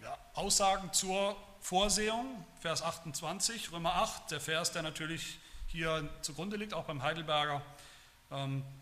ja, 0.00 0.18
Aussagen 0.34 0.92
zur 0.92 1.36
Vorsehung, 1.60 2.44
Vers 2.60 2.82
28, 2.82 3.72
Römer 3.72 3.94
8, 3.94 4.30
der 4.30 4.40
Vers, 4.40 4.72
der 4.72 4.82
natürlich 4.82 5.38
hier 5.68 6.08
zugrunde 6.22 6.56
liegt, 6.56 6.74
auch 6.74 6.84
beim 6.84 7.02
Heidelberger, 7.02 7.62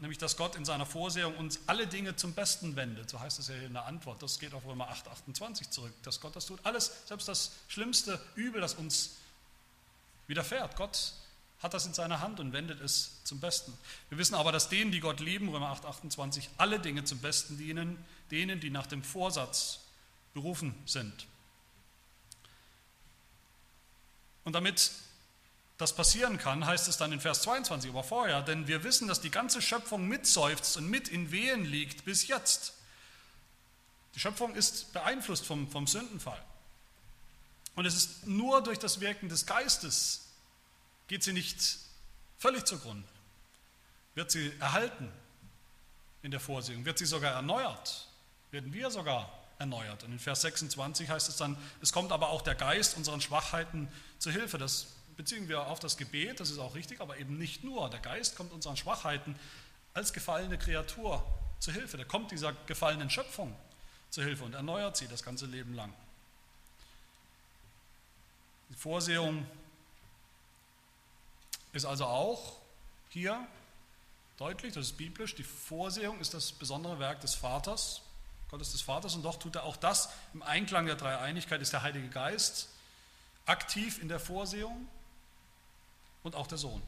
nämlich 0.00 0.18
dass 0.18 0.36
Gott 0.36 0.56
in 0.56 0.64
seiner 0.64 0.86
Vorsehung 0.86 1.36
uns 1.36 1.60
alle 1.66 1.86
Dinge 1.86 2.16
zum 2.16 2.32
Besten 2.32 2.76
wendet. 2.76 3.10
So 3.10 3.20
heißt 3.20 3.38
es 3.38 3.48
ja 3.48 3.54
in 3.56 3.74
der 3.74 3.84
Antwort. 3.86 4.22
Das 4.22 4.38
geht 4.38 4.54
auf 4.54 4.64
Römer 4.64 4.88
8, 4.88 5.08
28 5.08 5.70
zurück, 5.70 5.92
dass 6.02 6.20
Gott 6.20 6.36
das 6.36 6.46
tut. 6.46 6.60
Alles, 6.64 6.92
selbst 7.06 7.28
das 7.28 7.52
schlimmste 7.68 8.20
Übel, 8.34 8.60
das 8.60 8.74
uns 8.74 9.16
widerfährt. 10.26 10.76
Gott 10.76 11.12
hat 11.62 11.74
das 11.74 11.86
in 11.86 11.94
seiner 11.94 12.20
Hand 12.20 12.40
und 12.40 12.52
wendet 12.52 12.80
es 12.80 13.22
zum 13.24 13.40
Besten. 13.40 13.72
Wir 14.08 14.18
wissen 14.18 14.34
aber, 14.34 14.52
dass 14.52 14.68
denen, 14.68 14.90
die 14.90 15.00
Gott 15.00 15.20
lieben, 15.20 15.48
Römer 15.48 15.68
8, 15.68 15.84
28, 15.84 16.50
alle 16.56 16.80
Dinge 16.80 17.04
zum 17.04 17.18
Besten 17.18 17.56
dienen, 17.56 18.02
denen, 18.30 18.58
die 18.58 18.70
nach 18.70 18.86
dem 18.86 19.02
Vorsatz 19.02 19.80
berufen 20.34 20.74
sind. 20.86 21.26
Und 24.44 24.54
damit 24.54 24.90
das 25.82 25.94
passieren 25.94 26.38
kann, 26.38 26.64
heißt 26.64 26.88
es 26.88 26.96
dann 26.96 27.12
in 27.12 27.20
Vers 27.20 27.42
22, 27.42 27.90
aber 27.90 28.04
vorher, 28.04 28.40
denn 28.40 28.66
wir 28.66 28.84
wissen, 28.84 29.08
dass 29.08 29.20
die 29.20 29.30
ganze 29.30 29.60
Schöpfung 29.60 30.08
mitseufzt 30.08 30.76
und 30.76 30.88
mit 30.88 31.08
in 31.08 31.30
Wehen 31.30 31.64
liegt 31.64 32.04
bis 32.04 32.28
jetzt. 32.28 32.74
Die 34.14 34.20
Schöpfung 34.20 34.54
ist 34.54 34.92
beeinflusst 34.92 35.44
vom, 35.44 35.70
vom 35.70 35.86
Sündenfall. 35.86 36.42
Und 37.74 37.86
es 37.86 37.94
ist 37.94 38.26
nur 38.26 38.62
durch 38.62 38.78
das 38.78 39.00
Wirken 39.00 39.28
des 39.28 39.46
Geistes, 39.46 40.28
geht 41.08 41.22
sie 41.22 41.32
nicht 41.32 41.78
völlig 42.38 42.64
zugrunde. 42.64 43.08
Wird 44.14 44.30
sie 44.30 44.52
erhalten 44.60 45.10
in 46.22 46.30
der 46.30 46.40
Vorsehung, 46.40 46.84
wird 46.84 46.98
sie 46.98 47.06
sogar 47.06 47.32
erneuert, 47.32 48.06
werden 48.50 48.72
wir 48.72 48.90
sogar 48.90 49.32
erneuert. 49.58 50.04
Und 50.04 50.12
in 50.12 50.18
Vers 50.18 50.42
26 50.42 51.08
heißt 51.08 51.28
es 51.28 51.36
dann, 51.36 51.56
es 51.80 51.92
kommt 51.92 52.12
aber 52.12 52.28
auch 52.28 52.42
der 52.42 52.54
Geist 52.54 52.96
unseren 52.96 53.20
Schwachheiten 53.20 53.88
zu 54.18 54.30
Hilfe. 54.30 54.58
Das 54.58 54.88
beziehen 55.16 55.48
wir 55.48 55.66
auf 55.66 55.78
das 55.78 55.96
Gebet, 55.96 56.40
das 56.40 56.50
ist 56.50 56.58
auch 56.58 56.74
richtig, 56.74 57.00
aber 57.00 57.18
eben 57.18 57.38
nicht 57.38 57.64
nur. 57.64 57.88
Der 57.90 58.00
Geist 58.00 58.36
kommt 58.36 58.52
unseren 58.52 58.76
Schwachheiten 58.76 59.38
als 59.94 60.12
gefallene 60.12 60.58
Kreatur 60.58 61.24
zu 61.58 61.72
Hilfe. 61.72 61.96
Der 61.96 62.06
kommt 62.06 62.30
dieser 62.30 62.52
gefallenen 62.66 63.10
Schöpfung 63.10 63.54
zu 64.10 64.22
Hilfe 64.22 64.44
und 64.44 64.54
erneuert 64.54 64.96
sie 64.96 65.08
das 65.08 65.22
ganze 65.22 65.46
Leben 65.46 65.74
lang. 65.74 65.92
Die 68.70 68.74
Vorsehung 68.74 69.46
ist 71.72 71.84
also 71.84 72.06
auch 72.06 72.56
hier 73.10 73.46
deutlich, 74.38 74.72
das 74.74 74.86
ist 74.86 74.96
biblisch, 74.96 75.34
die 75.34 75.44
Vorsehung 75.44 76.20
ist 76.20 76.34
das 76.34 76.52
besondere 76.52 76.98
Werk 76.98 77.20
des 77.20 77.34
Vaters, 77.34 78.02
Gottes 78.50 78.72
des 78.72 78.82
Vaters 78.82 79.14
und 79.14 79.22
doch 79.22 79.38
tut 79.38 79.56
er 79.56 79.64
auch 79.64 79.76
das 79.76 80.10
im 80.34 80.42
Einklang 80.42 80.86
der 80.86 80.96
Dreieinigkeit, 80.96 81.62
ist 81.62 81.72
der 81.72 81.82
Heilige 81.82 82.08
Geist 82.08 82.68
aktiv 83.46 84.00
in 84.00 84.08
der 84.08 84.20
Vorsehung 84.20 84.88
und 86.22 86.34
auch 86.34 86.46
der 86.46 86.58
Sohn. 86.58 86.82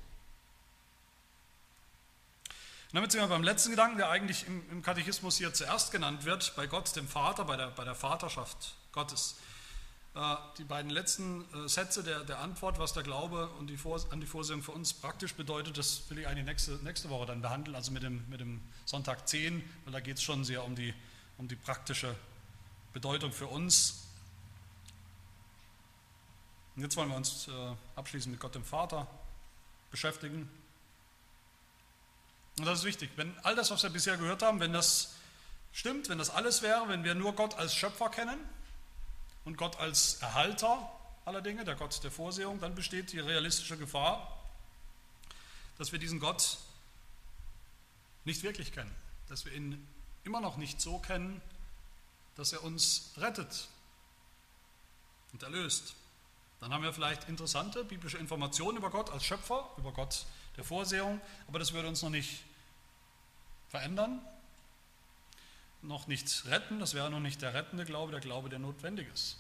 Und 2.95 2.99
damit 2.99 3.11
sind 3.11 3.21
wir 3.23 3.27
beim 3.27 3.43
letzten 3.43 3.71
Gedanken, 3.71 3.97
der 3.97 4.09
eigentlich 4.11 4.47
im, 4.47 4.63
im 4.71 4.83
Katechismus 4.83 5.37
hier 5.37 5.53
zuerst 5.53 5.91
genannt 5.91 6.25
wird, 6.25 6.55
bei 6.55 6.69
Gott, 6.69 6.95
dem 6.95 7.09
Vater, 7.09 7.45
bei 7.45 7.57
der, 7.57 7.71
bei 7.71 7.83
der 7.85 7.97
Vaterschaft 7.97 8.75
Gottes. 8.93 9.35
Äh, 10.15 10.37
die 10.59 10.63
beiden 10.65 10.93
letzten 10.93 11.45
äh, 11.53 11.69
Sätze 11.69 12.05
der, 12.05 12.23
der 12.23 12.39
Antwort, 12.39 12.79
was 12.79 12.93
der 12.93 13.03
Glaube 13.03 13.49
und 13.59 13.67
die 13.67 13.77
Vor, 13.77 14.01
an 14.11 14.21
die 14.21 14.29
Vorsehung 14.29 14.63
für 14.63 14.71
uns 14.71 14.93
praktisch 14.93 15.35
bedeutet, 15.35 15.77
das 15.77 16.09
will 16.09 16.21
ich 16.21 16.29
eigentlich 16.29 16.45
nächste, 16.45 16.73
nächste 16.85 17.11
Woche 17.11 17.27
dann 17.27 17.43
behandeln, 17.43 17.75
also 17.75 17.91
mit 17.91 18.05
dem, 18.05 18.25
mit 18.29 18.39
dem 18.39 18.61
Sonntag 18.85 19.29
10, 19.29 19.69
weil 19.85 19.93
da 19.93 19.99
geht 19.99 20.19
es 20.19 20.23
schon 20.23 20.45
sehr 20.45 20.63
um 20.63 20.77
die, 20.77 20.95
um 21.37 21.49
die 21.49 21.57
praktische 21.57 22.15
Bedeutung 22.93 23.33
für 23.33 23.49
uns. 23.49 24.05
Und 26.77 26.83
jetzt 26.83 26.97
wollen 26.97 27.09
wir 27.09 27.17
uns 27.17 27.49
äh, 27.49 27.51
abschließend 27.97 28.31
mit 28.31 28.41
Gott 28.41 28.55
dem 28.55 28.65
Vater 28.65 29.09
beschäftigen. 29.95 30.51
Und 32.59 32.65
das 32.67 32.81
ist 32.81 32.85
wichtig, 32.85 33.11
wenn 33.17 33.33
all 33.45 33.55
das, 33.55 33.71
was 33.71 33.83
wir 33.85 33.91
bisher 33.91 34.17
gehört 34.17 34.43
haben, 34.43 34.59
wenn 34.59 34.73
das 34.73 35.15
stimmt, 35.73 36.09
wenn 36.09 36.19
das 36.19 36.31
alles 36.31 36.63
wäre, 36.63 36.89
wenn 36.89 37.05
wir 37.05 37.15
nur 37.15 37.35
Gott 37.35 37.55
als 37.55 37.75
Schöpfer 37.75 38.09
kennen, 38.09 38.39
und 39.45 39.57
Gott 39.57 39.77
als 39.77 40.15
Erhalter 40.15 40.91
aller 41.25 41.43
Dinge, 41.43 41.65
der 41.65 41.75
Gott 41.75 42.03
der 42.03 42.11
Vorsehung, 42.11 42.61
dann 42.61 42.75
besteht 42.75 43.13
die 43.13 43.21
realistische 43.21 43.77
Gefahr, 43.77 44.43
dass 45.79 45.93
wir 45.93 45.99
diesen 45.99 46.21
Gott 46.21 46.59
nicht 48.25 48.43
wirklich 48.43 48.73
kennen, 48.73 48.95
dass 49.29 49.45
wir 49.45 49.53
ihn 49.53 49.87
immer 50.25 50.41
noch 50.41 50.57
nicht 50.57 50.81
so 50.81 50.99
kennen, 50.99 51.41
dass 52.37 52.53
er 52.53 52.65
uns 52.65 53.13
rettet 53.17 53.69
und 55.33 55.43
erlöst. 55.43 55.95
Dann 56.65 56.73
haben 56.73 56.83
wir 56.83 56.95
vielleicht 56.95 57.29
interessante 57.29 57.85
biblische 57.85 58.17
Informationen 58.17 58.79
über 58.79 58.89
Gott 58.89 59.11
als 59.11 59.23
Schöpfer, 59.23 59.69
über 59.77 59.93
Gott 59.93 60.25
der 60.57 60.65
Vorsehung, 60.65 61.21
aber 61.47 61.59
das 61.59 61.75
würde 61.75 61.89
uns 61.89 62.01
noch 62.01 62.09
nicht 62.09 62.43
verändern, 63.69 64.23
noch 65.83 66.07
nicht 66.07 66.47
retten, 66.47 66.81
das 66.81 66.95
wäre 66.95 67.11
noch 67.11 67.21
nicht 67.21 67.43
der 67.43 67.53
rettende 67.53 67.85
Glaube, 67.85 68.13
der 68.13 68.23
Glaube, 68.23 68.49
der 68.49 68.61
notwendig 68.61 69.13
ist. 69.13 69.37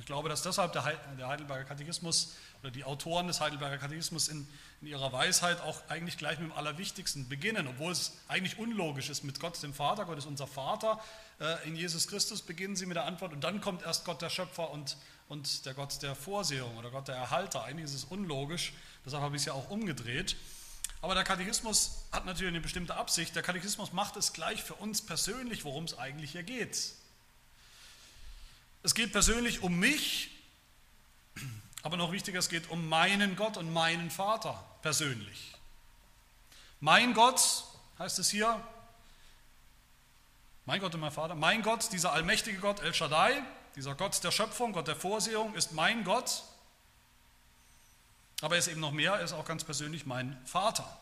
Ich 0.00 0.06
glaube, 0.06 0.28
dass 0.28 0.42
deshalb 0.42 0.72
der 0.72 0.84
Heidelberger 0.84 1.64
Katechismus 1.64 2.34
oder 2.60 2.72
die 2.72 2.82
Autoren 2.82 3.28
des 3.28 3.40
Heidelberger 3.40 3.78
Katechismus 3.78 4.26
in, 4.26 4.46
in, 4.80 4.88
ihrer 4.88 5.12
Weisheit 5.12 5.60
auch 5.60 5.80
eigentlich 5.88 6.18
gleich 6.18 6.40
mit 6.40 6.50
dem 6.50 6.56
Allerwichtigsten 6.56 7.28
beginnen, 7.28 7.68
obwohl 7.68 7.92
es 7.92 8.18
eigentlich 8.26 8.58
unlogisch 8.58 9.10
ist. 9.10 9.22
Mit 9.22 9.38
Gott, 9.38 9.62
dem 9.62 9.72
Vater, 9.72 10.06
Gott 10.06 10.18
ist 10.18 10.26
unser 10.26 10.48
Vater, 10.48 11.00
äh, 11.40 11.68
in 11.68 11.76
Jesus 11.76 12.08
Christus 12.08 12.42
beginnen 12.42 12.74
sie 12.74 12.84
mit 12.84 12.96
der 12.96 13.04
Antwort 13.04 13.32
und 13.32 13.44
dann 13.44 13.60
kommt 13.60 13.82
erst 13.82 14.04
Gott 14.04 14.20
der 14.20 14.28
Schöpfer 14.28 14.70
und, 14.70 14.96
und 15.28 15.66
der 15.66 15.74
Gott 15.74 16.00
der 16.02 16.14
Vorsehung 16.14 16.76
oder 16.78 16.90
Gott 16.90 17.08
der 17.08 17.16
Erhalter. 17.16 17.64
Eigentlich 17.64 17.84
ist 17.84 17.94
es 17.94 18.04
unlogisch, 18.04 18.72
deshalb 19.04 19.22
habe 19.22 19.36
ich 19.36 19.42
es 19.42 19.46
ja 19.46 19.52
auch 19.52 19.70
umgedreht. 19.70 20.36
Aber 21.00 21.14
der 21.14 21.24
Katechismus 21.24 22.04
hat 22.10 22.24
natürlich 22.24 22.48
eine 22.48 22.60
bestimmte 22.60 22.96
Absicht. 22.96 23.36
Der 23.36 23.42
Katechismus 23.42 23.92
macht 23.92 24.16
es 24.16 24.32
gleich 24.32 24.62
für 24.62 24.74
uns 24.74 25.02
persönlich, 25.02 25.64
worum 25.64 25.84
es 25.84 25.96
eigentlich 25.96 26.32
hier 26.32 26.42
geht. 26.42 26.92
Es 28.82 28.94
geht 28.94 29.12
persönlich 29.12 29.62
um 29.62 29.78
mich, 29.78 30.30
aber 31.82 31.96
noch 31.96 32.10
wichtiger, 32.10 32.38
es 32.38 32.48
geht 32.48 32.70
um 32.70 32.88
meinen 32.88 33.36
Gott 33.36 33.56
und 33.56 33.72
meinen 33.72 34.10
Vater 34.10 34.64
persönlich. 34.82 35.54
Mein 36.80 37.14
Gott, 37.14 37.64
heißt 37.98 38.18
es 38.18 38.30
hier, 38.30 38.60
mein 40.64 40.80
Gott 40.80 40.94
und 40.94 41.00
mein 41.00 41.12
Vater, 41.12 41.34
mein 41.34 41.62
Gott, 41.62 41.92
dieser 41.92 42.12
allmächtige 42.12 42.58
Gott 42.58 42.80
El 42.80 42.94
Shaddai, 42.94 43.42
dieser 43.78 43.94
Gott 43.94 44.24
der 44.24 44.32
Schöpfung, 44.32 44.72
Gott 44.72 44.88
der 44.88 44.96
Vorsehung, 44.96 45.54
ist 45.54 45.70
mein 45.70 46.02
Gott. 46.02 46.42
Aber 48.40 48.56
er 48.56 48.58
ist 48.58 48.66
eben 48.66 48.80
noch 48.80 48.90
mehr, 48.90 49.12
er 49.12 49.20
ist 49.20 49.32
auch 49.32 49.44
ganz 49.44 49.62
persönlich 49.62 50.04
mein 50.04 50.36
Vater. 50.46 50.98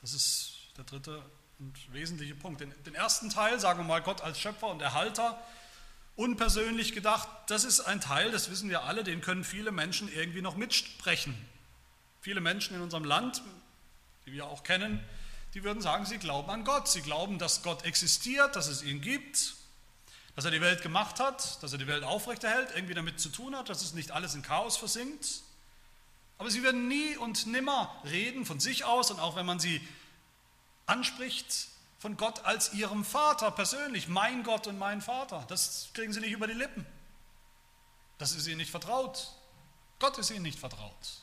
Das 0.00 0.12
ist 0.12 0.54
der 0.76 0.82
dritte 0.82 1.22
und 1.60 1.92
wesentliche 1.92 2.34
Punkt. 2.34 2.60
Den, 2.60 2.74
den 2.82 2.96
ersten 2.96 3.30
Teil, 3.30 3.60
sagen 3.60 3.78
wir 3.78 3.84
mal, 3.84 4.02
Gott 4.02 4.22
als 4.22 4.40
Schöpfer 4.40 4.66
und 4.66 4.82
Erhalter, 4.82 5.40
unpersönlich 6.16 6.92
gedacht, 6.92 7.28
das 7.46 7.62
ist 7.62 7.78
ein 7.78 8.00
Teil, 8.00 8.32
das 8.32 8.50
wissen 8.50 8.70
wir 8.70 8.82
alle, 8.82 9.04
den 9.04 9.20
können 9.20 9.44
viele 9.44 9.70
Menschen 9.70 10.12
irgendwie 10.12 10.42
noch 10.42 10.56
mitsprechen. 10.56 11.36
Viele 12.20 12.40
Menschen 12.40 12.74
in 12.74 12.82
unserem 12.82 13.04
Land, 13.04 13.40
die 14.26 14.32
wir 14.32 14.46
auch 14.46 14.64
kennen, 14.64 15.00
die 15.54 15.62
würden 15.62 15.80
sagen, 15.80 16.06
sie 16.06 16.18
glauben 16.18 16.50
an 16.50 16.64
Gott. 16.64 16.88
Sie 16.88 17.02
glauben, 17.02 17.38
dass 17.38 17.62
Gott 17.62 17.84
existiert, 17.84 18.56
dass 18.56 18.66
es 18.66 18.82
ihn 18.82 19.00
gibt, 19.00 19.59
dass 20.40 20.46
er 20.46 20.52
die 20.52 20.62
Welt 20.62 20.80
gemacht 20.80 21.20
hat, 21.20 21.62
dass 21.62 21.72
er 21.72 21.78
die 21.78 21.86
Welt 21.86 22.02
aufrechterhält, 22.02 22.70
irgendwie 22.74 22.94
damit 22.94 23.20
zu 23.20 23.28
tun 23.28 23.54
hat, 23.54 23.68
dass 23.68 23.82
es 23.82 23.92
nicht 23.92 24.12
alles 24.12 24.34
in 24.34 24.40
Chaos 24.40 24.78
versinkt. 24.78 25.42
Aber 26.38 26.50
sie 26.50 26.62
werden 26.62 26.88
nie 26.88 27.14
und 27.18 27.46
nimmer 27.46 27.94
reden 28.04 28.46
von 28.46 28.58
sich 28.58 28.84
aus 28.84 29.10
und 29.10 29.20
auch 29.20 29.36
wenn 29.36 29.44
man 29.44 29.60
sie 29.60 29.86
anspricht 30.86 31.68
von 31.98 32.16
Gott 32.16 32.46
als 32.46 32.72
ihrem 32.72 33.04
Vater 33.04 33.50
persönlich, 33.50 34.08
mein 34.08 34.42
Gott 34.42 34.66
und 34.66 34.78
mein 34.78 35.02
Vater. 35.02 35.44
Das 35.48 35.90
kriegen 35.92 36.14
sie 36.14 36.20
nicht 36.20 36.32
über 36.32 36.46
die 36.46 36.54
Lippen. 36.54 36.86
Das 38.16 38.32
ist 38.32 38.46
ihnen 38.46 38.56
nicht 38.56 38.70
vertraut. 38.70 39.34
Gott 39.98 40.16
ist 40.16 40.30
ihnen 40.30 40.44
nicht 40.44 40.58
vertraut. 40.58 41.20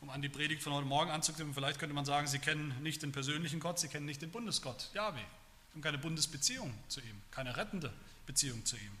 Um 0.00 0.08
an 0.08 0.22
die 0.22 0.30
Predigt 0.30 0.62
von 0.62 0.72
heute 0.72 0.86
Morgen 0.86 1.10
anzuknüpfen, 1.10 1.52
vielleicht 1.52 1.78
könnte 1.78 1.94
man 1.94 2.06
sagen, 2.06 2.28
sie 2.28 2.38
kennen 2.38 2.82
nicht 2.82 3.02
den 3.02 3.12
persönlichen 3.12 3.60
Gott, 3.60 3.78
sie 3.78 3.88
kennen 3.88 4.06
nicht 4.06 4.22
den 4.22 4.30
Bundesgott, 4.30 4.88
Yahweh. 4.94 5.20
Haben 5.72 5.82
keine 5.82 5.98
Bundesbeziehung 5.98 6.72
zu 6.88 7.00
ihm, 7.00 7.20
keine 7.30 7.56
rettende 7.56 7.92
Beziehung 8.26 8.64
zu 8.64 8.76
ihm, 8.76 8.92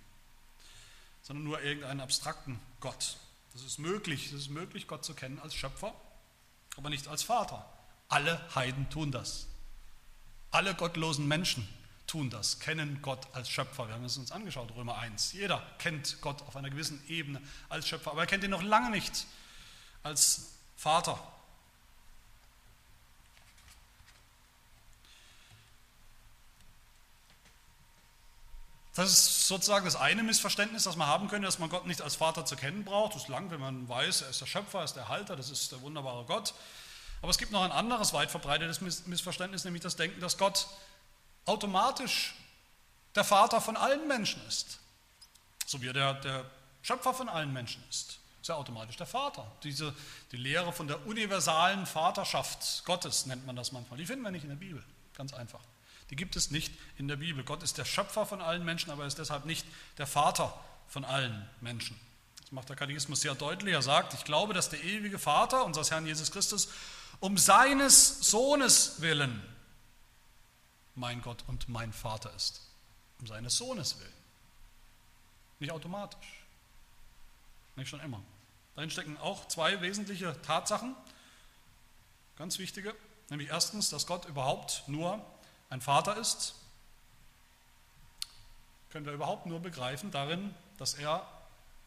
sondern 1.22 1.44
nur 1.44 1.60
irgendeinen 1.62 2.00
abstrakten 2.00 2.58
Gott. 2.80 3.16
Das 3.52 3.62
ist 3.62 3.78
möglich, 3.78 4.30
das 4.32 4.40
ist 4.40 4.48
möglich, 4.48 4.86
Gott 4.86 5.04
zu 5.04 5.14
kennen 5.14 5.38
als 5.38 5.54
Schöpfer 5.54 5.94
aber 6.76 6.90
nicht 6.90 7.08
als 7.08 7.22
Vater. 7.22 7.64
Alle 8.08 8.40
Heiden 8.54 8.88
tun 8.90 9.12
das. 9.12 9.46
Alle 10.50 10.74
gottlosen 10.74 11.26
Menschen 11.26 11.66
tun 12.06 12.28
das, 12.28 12.60
kennen 12.60 13.00
Gott 13.00 13.26
als 13.34 13.48
Schöpfer. 13.48 13.88
Wir 13.88 13.94
haben 13.94 14.04
es 14.04 14.18
uns 14.18 14.32
angeschaut, 14.32 14.74
Römer 14.76 14.98
1. 14.98 15.32
Jeder 15.32 15.62
kennt 15.78 16.20
Gott 16.20 16.42
auf 16.42 16.56
einer 16.56 16.68
gewissen 16.68 17.02
Ebene 17.08 17.40
als 17.68 17.88
Schöpfer, 17.88 18.10
aber 18.10 18.22
er 18.22 18.26
kennt 18.26 18.44
ihn 18.44 18.50
noch 18.50 18.62
lange 18.62 18.90
nicht 18.90 19.26
als 20.02 20.52
Vater. 20.76 21.18
Das 28.94 29.10
ist 29.10 29.48
sozusagen 29.48 29.86
das 29.86 29.96
eine 29.96 30.22
Missverständnis, 30.22 30.84
das 30.84 30.96
man 30.96 31.08
haben 31.08 31.28
könnte, 31.28 31.46
dass 31.46 31.58
man 31.58 31.70
Gott 31.70 31.86
nicht 31.86 32.02
als 32.02 32.14
Vater 32.14 32.44
zu 32.44 32.56
kennen 32.56 32.84
braucht. 32.84 33.14
Das 33.14 33.22
ist 33.22 33.28
lang, 33.28 33.50
wenn 33.50 33.60
man 33.60 33.88
weiß, 33.88 34.22
er 34.22 34.30
ist 34.30 34.40
der 34.40 34.46
Schöpfer, 34.46 34.80
er 34.80 34.84
ist 34.84 34.94
der 34.94 35.08
Halter, 35.08 35.34
das 35.34 35.50
ist 35.50 35.72
der 35.72 35.80
wunderbare 35.80 36.24
Gott. 36.26 36.52
Aber 37.22 37.30
es 37.30 37.38
gibt 37.38 37.52
noch 37.52 37.62
ein 37.62 37.72
anderes 37.72 38.12
weit 38.12 38.30
verbreitetes 38.30 38.80
Missverständnis, 39.06 39.64
nämlich 39.64 39.82
das 39.82 39.96
Denken, 39.96 40.20
dass 40.20 40.36
Gott 40.36 40.66
automatisch 41.46 42.34
der 43.14 43.24
Vater 43.24 43.60
von 43.60 43.76
allen 43.76 44.06
Menschen 44.08 44.46
ist. 44.46 44.78
So 45.66 45.80
wie 45.80 45.86
er 45.86 45.92
der, 45.92 46.14
der 46.14 46.50
Schöpfer 46.82 47.14
von 47.14 47.28
allen 47.28 47.52
Menschen 47.52 47.82
ist. 47.88 48.18
Ist 48.42 48.48
er 48.48 48.56
automatisch 48.56 48.96
der 48.96 49.06
Vater. 49.06 49.50
Diese, 49.62 49.94
die 50.32 50.36
Lehre 50.36 50.72
von 50.72 50.88
der 50.88 51.06
universalen 51.06 51.86
Vaterschaft 51.86 52.84
Gottes 52.84 53.24
nennt 53.26 53.46
man 53.46 53.54
das 53.54 53.70
manchmal. 53.70 53.98
Die 53.98 54.06
finden 54.06 54.24
wir 54.24 54.32
nicht 54.32 54.42
in 54.42 54.50
der 54.50 54.56
Bibel. 54.56 54.82
Ganz 55.16 55.32
einfach. 55.32 55.60
Die 56.12 56.16
gibt 56.16 56.36
es 56.36 56.50
nicht 56.50 56.74
in 56.98 57.08
der 57.08 57.16
Bibel. 57.16 57.42
Gott 57.42 57.62
ist 57.62 57.78
der 57.78 57.86
Schöpfer 57.86 58.26
von 58.26 58.42
allen 58.42 58.66
Menschen, 58.66 58.90
aber 58.90 59.04
er 59.04 59.06
ist 59.06 59.18
deshalb 59.18 59.46
nicht 59.46 59.66
der 59.96 60.06
Vater 60.06 60.52
von 60.86 61.06
allen 61.06 61.48
Menschen. 61.62 61.98
Das 62.42 62.52
macht 62.52 62.68
der 62.68 62.76
Katechismus 62.76 63.22
sehr 63.22 63.34
deutlich. 63.34 63.72
Er 63.72 63.80
sagt, 63.80 64.12
ich 64.12 64.24
glaube, 64.24 64.52
dass 64.52 64.68
der 64.68 64.84
ewige 64.84 65.18
Vater, 65.18 65.64
unseres 65.64 65.90
Herrn 65.90 66.06
Jesus 66.06 66.30
Christus, 66.30 66.68
um 67.18 67.38
seines 67.38 68.20
Sohnes 68.20 69.00
willen 69.00 69.40
mein 70.96 71.22
Gott 71.22 71.44
und 71.46 71.70
mein 71.70 71.94
Vater 71.94 72.30
ist. 72.34 72.60
Um 73.18 73.26
seines 73.26 73.56
Sohnes 73.56 73.98
willen. 73.98 74.12
Nicht 75.60 75.72
automatisch. 75.72 76.44
Nicht 77.74 77.88
schon 77.88 78.00
immer. 78.00 78.22
Darin 78.74 78.90
stecken 78.90 79.16
auch 79.16 79.48
zwei 79.48 79.80
wesentliche 79.80 80.36
Tatsachen, 80.42 80.94
ganz 82.36 82.58
wichtige. 82.58 82.94
Nämlich 83.30 83.48
erstens, 83.48 83.88
dass 83.88 84.06
Gott 84.06 84.26
überhaupt 84.26 84.84
nur 84.88 85.24
ein 85.72 85.80
Vater 85.80 86.16
ist, 86.18 86.54
können 88.90 89.06
wir 89.06 89.14
überhaupt 89.14 89.46
nur 89.46 89.60
begreifen 89.60 90.10
darin, 90.10 90.54
dass 90.76 90.92
er 90.92 91.26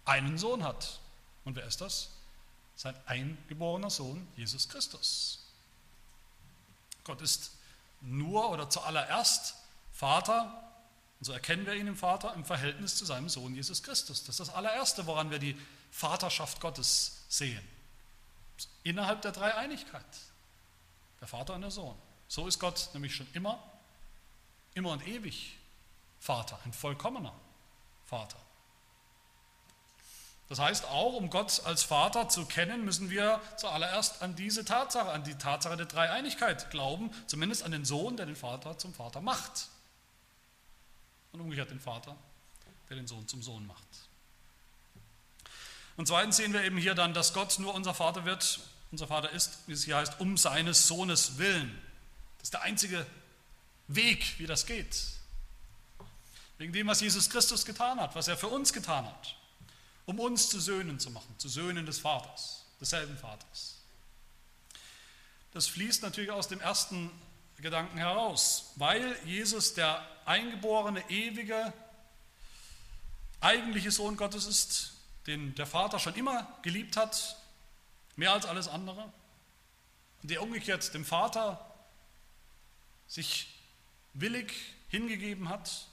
einen 0.05 0.39
Sohn 0.39 0.63
hat. 0.63 0.99
Und 1.43 1.55
wer 1.55 1.65
ist 1.65 1.81
das? 1.81 2.09
Sein 2.75 2.95
eingeborener 3.05 3.91
Sohn, 3.91 4.27
Jesus 4.35 4.69
Christus. 4.69 5.45
Gott 7.03 7.21
ist 7.21 7.51
nur 8.01 8.49
oder 8.49 8.71
zuallererst 8.71 9.53
Vater, 9.93 10.63
und 11.19 11.25
so 11.25 11.31
erkennen 11.31 11.67
wir 11.67 11.75
ihn 11.75 11.85
im 11.85 11.95
Vater 11.95 12.33
im 12.33 12.43
Verhältnis 12.43 12.97
zu 12.97 13.05
seinem 13.05 13.29
Sohn 13.29 13.53
Jesus 13.53 13.83
Christus. 13.83 14.23
Das 14.23 14.39
ist 14.39 14.49
das 14.49 14.55
allererste, 14.55 15.05
woran 15.05 15.29
wir 15.29 15.37
die 15.37 15.55
Vaterschaft 15.91 16.59
Gottes 16.59 17.23
sehen. 17.29 17.61
Innerhalb 18.81 19.21
der 19.21 19.31
Dreieinigkeit. 19.31 20.03
Der 21.21 21.27
Vater 21.27 21.53
und 21.53 21.61
der 21.61 21.71
Sohn. 21.71 21.95
So 22.27 22.47
ist 22.47 22.59
Gott 22.59 22.89
nämlich 22.93 23.15
schon 23.15 23.27
immer 23.33 23.61
immer 24.75 24.91
und 24.91 25.07
ewig 25.07 25.57
Vater, 26.19 26.59
ein 26.65 26.73
vollkommener 26.73 27.33
Vater. 28.05 28.38
Das 30.47 30.59
heißt, 30.59 30.85
auch 30.85 31.13
um 31.13 31.31
Gott 31.31 31.61
als 31.65 31.81
Vater 31.81 32.29
zu 32.29 32.45
kennen, 32.45 32.85
müssen 32.85 33.09
wir 33.09 33.41
zuallererst 33.57 34.21
an 34.21 34.35
diese 34.35 34.63
Tatsache, 34.63 35.09
an 35.11 35.23
die 35.23 35.35
Tatsache 35.35 35.75
der 35.75 35.88
Dreieinigkeit 35.88 36.69
glauben, 36.69 37.09
zumindest 37.25 37.63
an 37.63 37.71
den 37.71 37.83
Sohn, 37.83 38.15
der 38.15 38.27
den 38.27 38.35
Vater 38.35 38.77
zum 38.77 38.93
Vater 38.93 39.21
macht. 39.21 39.69
Und 41.31 41.41
umgekehrt 41.41 41.71
den 41.71 41.79
Vater, 41.79 42.15
der 42.89 42.97
den 42.97 43.07
Sohn 43.07 43.27
zum 43.27 43.41
Sohn 43.41 43.65
macht. 43.65 43.88
Und 45.97 46.07
zweitens 46.07 46.38
sehen 46.38 46.53
wir 46.53 46.63
eben 46.63 46.77
hier 46.77 46.93
dann, 46.93 47.13
dass 47.13 47.33
Gott 47.33 47.57
nur 47.57 47.73
unser 47.73 47.95
Vater 47.95 48.25
wird, 48.25 48.59
unser 48.91 49.07
Vater 49.07 49.31
ist, 49.31 49.59
wie 49.67 49.73
es 49.73 49.85
hier 49.85 49.97
heißt, 49.97 50.19
um 50.19 50.38
seines 50.38 50.88
Sohnes 50.88 51.39
willen. 51.39 51.81
Das 52.38 52.47
ist 52.47 52.53
der 52.53 52.61
einzige 52.61 53.05
Weg, 53.87 54.39
wie 54.39 54.47
das 54.47 54.65
geht. 54.65 54.95
Wegen 56.57 56.73
dem, 56.73 56.87
was 56.87 57.01
Jesus 57.01 57.29
Christus 57.29 57.65
getan 57.65 57.99
hat, 57.99 58.15
was 58.15 58.27
er 58.27 58.37
für 58.37 58.47
uns 58.47 58.71
getan 58.71 59.05
hat, 59.05 59.35
um 60.05 60.19
uns 60.19 60.49
zu 60.49 60.59
Söhnen 60.59 60.99
zu 60.99 61.11
machen, 61.11 61.35
zu 61.37 61.49
Söhnen 61.49 61.85
des 61.85 61.99
Vaters, 61.99 62.65
desselben 62.79 63.17
Vaters. 63.17 63.77
Das 65.51 65.67
fließt 65.67 66.01
natürlich 66.01 66.31
aus 66.31 66.47
dem 66.47 66.59
ersten 66.59 67.11
Gedanken 67.57 67.97
heraus, 67.97 68.71
weil 68.75 69.17
Jesus 69.25 69.73
der 69.73 70.05
eingeborene, 70.25 71.09
ewige, 71.09 71.73
eigentliche 73.39 73.91
Sohn 73.91 74.17
Gottes 74.17 74.45
ist, 74.45 74.93
den 75.27 75.55
der 75.55 75.65
Vater 75.65 75.99
schon 75.99 76.15
immer 76.15 76.47
geliebt 76.61 76.97
hat, 76.97 77.38
mehr 78.15 78.33
als 78.33 78.45
alles 78.45 78.67
andere, 78.67 79.11
und 80.21 80.31
der 80.31 80.41
umgekehrt 80.41 80.93
dem 80.93 81.05
Vater 81.05 81.73
sich 83.07 83.55
willig 84.16 84.51
hingegeben 84.89 85.49
hat. 85.49 85.88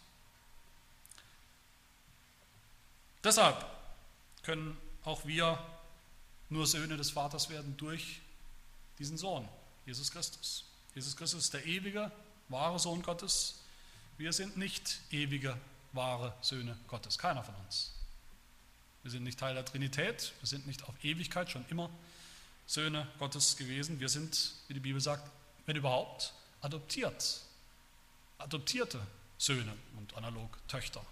Deshalb 3.23 3.65
können 4.43 4.77
auch 5.05 5.27
wir 5.27 5.59
nur 6.49 6.67
Söhne 6.67 6.97
des 6.97 7.11
Vaters 7.11 7.51
werden 7.51 7.77
durch 7.77 8.21
diesen 8.99 9.17
Sohn, 9.17 9.49
Jesus 9.87 10.11
Christus. 10.11 10.65
Jesus 10.95 11.17
Christus 11.17 11.45
ist 11.45 11.55
der 11.55 11.65
ewige, 11.67 12.11
wahre 12.49 12.79
Sohn 12.79 13.03
Gottes, 13.03 13.63
Wir 14.19 14.33
sind 14.33 14.57
nicht 14.57 15.01
ewige, 15.11 15.59
wahre 15.93 16.35
Söhne 16.43 16.79
Gottes. 16.87 17.19
Keiner 17.19 17.43
von 17.43 17.55
uns. 17.57 17.93
Wir 19.03 19.11
sind 19.11 19.25
nicht 19.25 19.39
Teil 19.39 19.55
der 19.55 19.65
Trinität. 19.65 20.33
Wir 20.41 20.47
sind 20.47 20.67
nicht 20.67 20.85
auf 20.85 20.95
Ewigkeit 21.03 21.51
schon 21.51 21.65
immer 21.71 21.91
Söhne 22.67 23.09
Gottes 23.19 23.57
gewesen. 23.57 23.99
Wir 23.99 24.09
sind, 24.09 24.53
wie 24.69 24.75
die 24.75 24.81
Bibel 24.81 25.01
sagt, 25.01 25.29
wenn 25.67 25.77
überhaupt, 25.77 26.35
adoptiert. 26.61 27.41
Adoptierte 28.43 29.01
Söhne 29.39 29.73
und 29.97 30.15
analog 30.17 30.57
Töchter. 30.69 31.05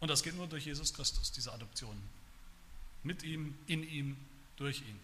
Und 0.00 0.08
das 0.08 0.22
geht 0.22 0.34
nur 0.34 0.46
durch 0.46 0.66
Jesus 0.66 0.92
Christus, 0.94 1.32
diese 1.32 1.52
Adoption. 1.52 1.96
Mit 3.02 3.22
ihm, 3.22 3.56
in 3.66 3.88
ihm, 3.88 4.16
durch 4.56 4.80
ihn. 4.80 5.00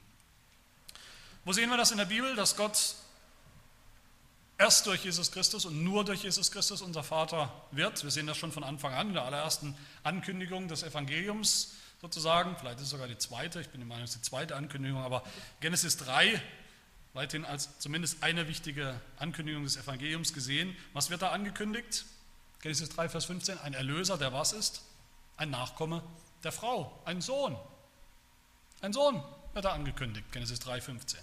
Wo 1.44 1.52
sehen 1.52 1.70
wir 1.70 1.76
das 1.76 1.90
in 1.90 1.98
der 1.98 2.06
Bibel, 2.06 2.34
dass 2.36 2.56
Gott 2.56 2.96
erst 4.58 4.86
durch 4.86 5.04
Jesus 5.04 5.30
Christus 5.30 5.64
und 5.64 5.84
nur 5.84 6.04
durch 6.04 6.22
Jesus 6.22 6.50
Christus 6.50 6.80
unser 6.82 7.04
Vater 7.04 7.52
wird? 7.70 8.02
Wir 8.02 8.10
sehen 8.10 8.26
das 8.26 8.36
schon 8.36 8.52
von 8.52 8.64
Anfang 8.64 8.94
an 8.94 9.08
in 9.08 9.14
der 9.14 9.24
allerersten 9.24 9.76
Ankündigung 10.02 10.68
des 10.68 10.82
Evangeliums 10.82 11.74
sozusagen. 12.00 12.56
Vielleicht 12.58 12.78
ist 12.78 12.84
es 12.84 12.90
sogar 12.90 13.08
die 13.08 13.18
zweite, 13.18 13.60
ich 13.60 13.68
bin 13.68 13.80
der 13.80 13.86
Meinung, 13.86 14.04
es 14.04 14.14
ist 14.14 14.24
die 14.24 14.30
zweite 14.30 14.56
Ankündigung, 14.56 15.02
aber 15.02 15.22
Genesis 15.60 15.96
3 15.98 16.40
weithin 17.14 17.44
als 17.44 17.78
zumindest 17.78 18.22
eine 18.22 18.48
wichtige 18.48 19.00
Ankündigung 19.16 19.64
des 19.64 19.76
Evangeliums 19.76 20.34
gesehen. 20.34 20.76
Was 20.92 21.10
wird 21.10 21.22
da 21.22 21.30
angekündigt? 21.30 22.04
Genesis 22.60 22.90
3, 22.90 23.08
Vers 23.08 23.24
15, 23.26 23.58
ein 23.58 23.74
Erlöser, 23.74 24.18
der 24.18 24.32
was 24.32 24.52
ist? 24.52 24.82
Ein 25.36 25.50
Nachkomme 25.50 26.02
der 26.42 26.52
Frau, 26.52 27.00
ein 27.04 27.20
Sohn. 27.20 27.56
Ein 28.80 28.92
Sohn 28.92 29.22
wird 29.54 29.64
da 29.64 29.72
angekündigt, 29.72 30.30
Genesis 30.32 30.60
3, 30.60 30.80
15. 30.80 31.20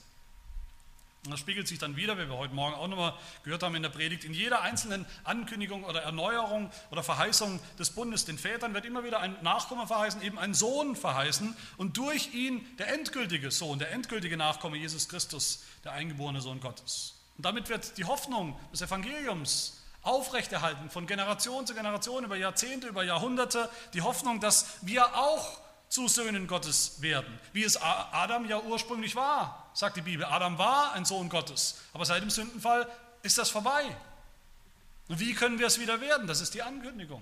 Und 1.24 1.32
das 1.32 1.40
spiegelt 1.40 1.68
sich 1.68 1.78
dann 1.78 1.96
wieder, 1.96 2.18
wie 2.18 2.28
wir 2.28 2.38
heute 2.38 2.56
Morgen 2.56 2.74
auch 2.74 2.88
nochmal 2.88 3.14
gehört 3.44 3.62
haben 3.62 3.76
in 3.76 3.84
der 3.84 3.90
Predigt, 3.90 4.24
in 4.24 4.34
jeder 4.34 4.62
einzelnen 4.62 5.06
Ankündigung 5.24 5.84
oder 5.84 6.02
Erneuerung 6.02 6.72
oder 6.90 7.04
Verheißung 7.04 7.60
des 7.78 7.92
Bundes. 7.92 8.26
Den 8.26 8.40
Vätern 8.40 8.74
wird 8.74 8.86
immer 8.86 9.04
wieder 9.04 9.20
ein 9.20 9.36
Nachkomme 9.44 9.86
verheißen, 9.86 10.24
eben 10.24 10.40
ein 10.40 10.56
Sohn 10.56 10.96
verheißen 10.96 11.56
und 11.78 11.98
durch 11.98 12.34
ihn 12.34 12.66
der 12.80 12.92
endgültige 12.92 13.52
Sohn, 13.52 13.78
der 13.78 13.92
endgültige 13.92 14.36
Nachkomme 14.36 14.78
Jesus 14.78 15.10
Christus, 15.10 15.64
der 15.84 15.92
eingeborene 15.92 16.42
Sohn 16.42 16.60
Gottes. 16.60 17.20
Und 17.38 17.46
damit 17.46 17.70
wird 17.70 18.00
die 18.00 18.06
Hoffnung 18.06 18.60
des 18.72 18.82
Evangeliums 18.82 19.78
aufrechterhalten, 20.02 20.90
von 20.90 21.06
Generation 21.06 21.68
zu 21.68 21.76
Generation, 21.76 22.24
über 22.24 22.36
Jahrzehnte, 22.36 22.88
über 22.88 23.04
Jahrhunderte, 23.04 23.70
die 23.94 24.02
Hoffnung, 24.02 24.40
dass 24.40 24.80
wir 24.82 25.16
auch 25.16 25.60
zu 25.92 26.08
Söhnen 26.08 26.48
Gottes 26.48 27.02
werden, 27.02 27.38
wie 27.52 27.66
es 27.66 27.76
Adam 27.76 28.46
ja 28.46 28.62
ursprünglich 28.62 29.14
war, 29.18 29.70
sagt 29.74 29.98
die 29.98 30.02
Bibel. 30.02 30.26
Adam 30.26 30.58
war 30.58 30.94
ein 30.94 31.04
Sohn 31.04 31.28
Gottes, 31.28 31.82
aber 31.92 32.06
seit 32.06 32.24
dem 32.24 32.30
Sündenfall 32.30 32.88
ist 33.24 33.38
das 33.38 33.50
vorbei. 33.50 33.84
Und 35.10 35.20
wie 35.20 35.34
können 35.34 35.60
wir 35.60 35.68
es 35.68 35.82
wieder 35.82 36.00
werden? 36.00 36.28
Das 36.28 36.40
ist 36.40 36.54
die 36.54 36.62
Ankündigung 36.62 37.22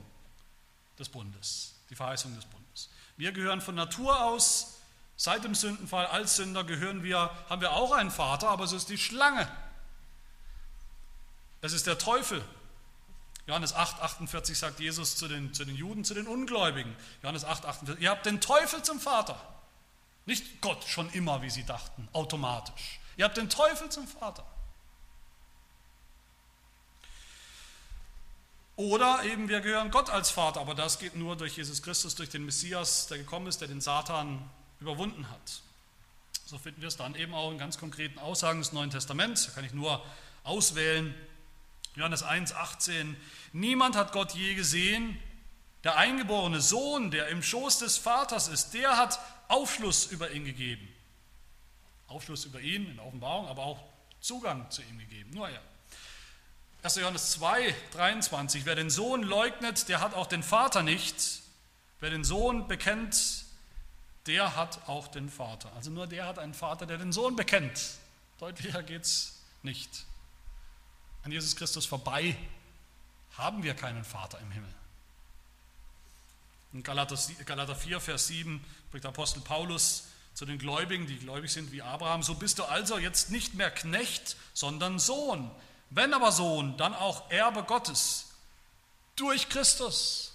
des 1.00 1.10
Bundes, 1.10 1.74
die 1.90 1.96
Verheißung 1.96 2.36
des 2.36 2.46
Bundes. 2.46 2.92
Wir 3.18 3.32
gehören 3.32 3.60
von 3.60 3.74
Natur 3.74 4.24
aus, 4.24 4.76
seit 5.18 5.44
dem 5.44 5.56
Sündenfall 5.56 6.06
als 6.06 6.36
Sünder 6.36 6.64
gehören 6.64 7.02
wir, 7.02 7.32
haben 7.50 7.62
wir 7.62 7.72
auch 7.72 7.92
einen 7.92 8.12
Vater, 8.12 8.50
aber 8.50 8.66
es 8.66 8.72
ist 8.72 8.90
die 8.90 9.00
Schlange. 9.00 9.50
Es 11.62 11.74
ist 11.74 11.88
der 11.88 11.98
Teufel, 11.98 12.44
Johannes 13.50 13.74
8, 13.74 14.00
48 14.00 14.56
sagt 14.56 14.80
Jesus 14.80 15.16
zu 15.16 15.28
den, 15.28 15.56
zu 15.56 15.66
den 15.66 15.76
Juden, 15.76 16.06
zu 16.06 16.14
den 16.14 16.28
Ungläubigen. 16.28 16.96
Johannes 17.24 17.44
8, 17.44 17.66
48, 17.66 18.04
ihr 18.04 18.12
habt 18.12 18.28
den 18.28 18.40
Teufel 18.42 18.84
zum 18.84 19.00
Vater. 19.00 19.42
Nicht 20.28 20.62
Gott 20.62 20.84
schon 20.84 21.10
immer, 21.14 21.42
wie 21.42 21.50
sie 21.50 21.64
dachten, 21.64 22.08
automatisch. 22.14 23.00
Ihr 23.18 23.26
habt 23.26 23.38
den 23.38 23.50
Teufel 23.50 23.90
zum 23.90 24.08
Vater. 24.08 24.46
Oder 28.76 29.24
eben 29.24 29.50
wir 29.50 29.62
gehören 29.62 29.90
Gott 29.90 30.12
als 30.12 30.30
Vater, 30.30 30.62
aber 30.62 30.76
das 30.76 31.00
geht 31.00 31.16
nur 31.16 31.36
durch 31.36 31.58
Jesus 31.58 31.82
Christus, 31.82 32.14
durch 32.14 32.30
den 32.30 32.46
Messias, 32.46 33.08
der 33.08 33.18
gekommen 33.18 33.48
ist, 33.48 33.62
der 33.62 33.68
den 33.68 33.82
Satan 33.82 34.48
überwunden 34.80 35.28
hat. 35.28 35.62
So 36.46 36.60
finden 36.60 36.82
wir 36.82 36.90
es 36.90 36.98
dann 36.98 37.16
eben 37.16 37.34
auch 37.34 37.52
in 37.52 37.58
ganz 37.58 37.80
konkreten 37.80 38.20
Aussagen 38.20 38.60
des 38.60 38.74
Neuen 38.74 38.92
Testaments. 38.92 39.48
Da 39.48 39.54
kann 39.54 39.66
ich 39.66 39.74
nur 39.74 40.06
auswählen. 40.44 41.16
Johannes 41.96 42.24
1, 42.24 42.54
18. 42.54 43.18
Niemand 43.52 43.96
hat 43.96 44.12
Gott 44.12 44.34
je 44.34 44.56
gesehen. 44.56 45.18
Der 45.84 45.96
eingeborene 45.96 46.60
Sohn, 46.60 47.10
der 47.10 47.30
im 47.30 47.42
Schoß 47.42 47.80
des 47.80 47.98
Vaters 47.98 48.48
ist, 48.48 48.74
der 48.74 48.98
hat 48.98 49.20
Aufschluss 49.48 50.08
über 50.08 50.32
ihn 50.32 50.46
gegeben. 50.46 50.88
Aufschluss 52.08 52.46
über 52.46 52.60
ihn 52.60 52.88
in 52.88 52.96
der 52.98 53.06
Offenbarung, 53.06 53.48
aber 53.48 53.64
auch 53.64 53.84
Zugang 54.20 54.70
zu 54.72 54.82
ihm 54.82 55.00
gegeben. 55.00 55.32
Nur 55.32 55.48
er. 55.50 55.62
1. 56.82 56.96
Johannes 56.96 57.32
2, 57.32 57.76
23. 57.92 58.66
Wer 58.66 58.76
den 58.76 58.90
Sohn 58.90 59.24
leugnet, 59.24 59.90
der 59.90 60.02
hat 60.02 60.14
auch 60.14 60.28
den 60.28 60.44
Vater 60.44 60.84
nicht. 60.84 61.42
Wer 62.00 62.10
den 62.10 62.24
Sohn 62.24 62.68
bekennt, 62.68 63.46
der 64.28 64.56
hat 64.56 64.88
auch 64.88 65.08
den 65.08 65.30
Vater. 65.30 65.72
Also 65.74 65.92
nur 65.92 66.08
der 66.08 66.26
hat 66.26 66.40
einen 66.40 66.54
Vater, 66.54 66.86
der 66.86 66.98
den 66.98 67.12
Sohn 67.12 67.36
bekennt. 67.36 67.80
Deutlicher 68.38 68.84
geht 68.84 69.04
es 69.04 69.42
nicht. 69.64 70.06
An 71.24 71.32
Jesus 71.32 71.56
Christus 71.56 71.86
vorbei 71.86 72.38
haben 73.40 73.64
wir 73.64 73.74
keinen 73.74 74.04
Vater 74.04 74.40
im 74.40 74.52
Himmel. 74.52 74.74
In 76.74 76.84
Galater 76.84 77.76
4, 77.76 78.00
Vers 78.00 78.28
7 78.28 78.64
spricht 78.88 79.06
Apostel 79.06 79.42
Paulus 79.42 80.08
zu 80.36 80.46
den 80.46 80.60
Gläubigen, 80.60 81.08
die 81.08 81.18
gläubig 81.18 81.52
sind 81.52 81.72
wie 81.72 81.82
Abraham, 81.82 82.22
so 82.22 82.36
bist 82.36 82.60
du 82.60 82.64
also 82.64 82.98
jetzt 82.98 83.32
nicht 83.32 83.56
mehr 83.56 83.72
Knecht, 83.72 84.38
sondern 84.54 85.00
Sohn. 85.00 85.50
Wenn 85.90 86.14
aber 86.14 86.32
Sohn, 86.32 86.78
dann 86.78 86.94
auch 86.94 87.32
Erbe 87.32 87.64
Gottes 87.64 88.30
durch 89.16 89.50
Christus. 89.50 90.30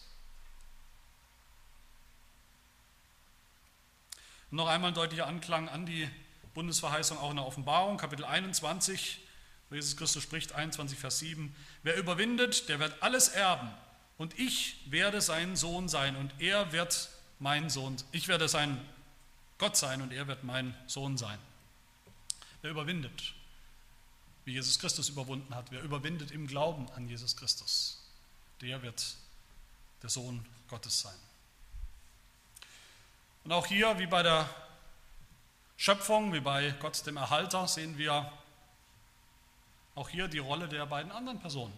noch 4.54 4.68
einmal 4.68 4.92
ein 4.92 4.94
deutlicher 4.94 5.26
Anklang 5.26 5.68
an 5.68 5.84
die 5.84 6.08
Bundesverheißung 6.54 7.18
auch 7.18 7.30
in 7.30 7.36
der 7.36 7.44
Offenbarung, 7.44 7.96
Kapitel 7.96 8.24
21, 8.24 9.20
wo 9.68 9.74
Jesus 9.74 9.96
Christus 9.96 10.22
spricht, 10.22 10.52
21, 10.52 10.96
Vers 10.96 11.18
7. 11.18 11.54
Wer 11.84 11.96
überwindet, 11.96 12.68
der 12.68 12.80
wird 12.80 13.00
alles 13.02 13.28
erben. 13.28 13.70
Und 14.16 14.38
ich 14.38 14.76
werde 14.90 15.20
sein 15.20 15.54
Sohn 15.54 15.88
sein 15.88 16.16
und 16.16 16.32
er 16.40 16.72
wird 16.72 17.10
mein 17.38 17.68
Sohn. 17.68 17.96
Ich 18.10 18.26
werde 18.26 18.48
sein 18.48 18.80
Gott 19.58 19.76
sein 19.76 20.02
und 20.02 20.12
er 20.12 20.26
wird 20.26 20.44
mein 20.44 20.74
Sohn 20.86 21.18
sein. 21.18 21.38
Wer 22.62 22.70
überwindet, 22.70 23.34
wie 24.46 24.52
Jesus 24.52 24.78
Christus 24.78 25.10
überwunden 25.10 25.54
hat, 25.54 25.70
wer 25.70 25.82
überwindet 25.82 26.30
im 26.30 26.46
Glauben 26.46 26.90
an 26.92 27.06
Jesus 27.06 27.36
Christus, 27.36 28.02
der 28.62 28.82
wird 28.82 29.16
der 30.02 30.08
Sohn 30.08 30.44
Gottes 30.68 31.00
sein. 31.00 31.14
Und 33.44 33.52
auch 33.52 33.66
hier, 33.66 33.98
wie 33.98 34.06
bei 34.06 34.22
der 34.22 34.48
Schöpfung, 35.76 36.32
wie 36.32 36.40
bei 36.40 36.70
Gott 36.80 37.04
dem 37.06 37.18
Erhalter, 37.18 37.68
sehen 37.68 37.98
wir 37.98 38.32
auch 39.94 40.08
hier 40.08 40.28
die 40.28 40.38
Rolle 40.38 40.68
der 40.68 40.86
beiden 40.86 41.12
anderen 41.12 41.40
Personen 41.40 41.72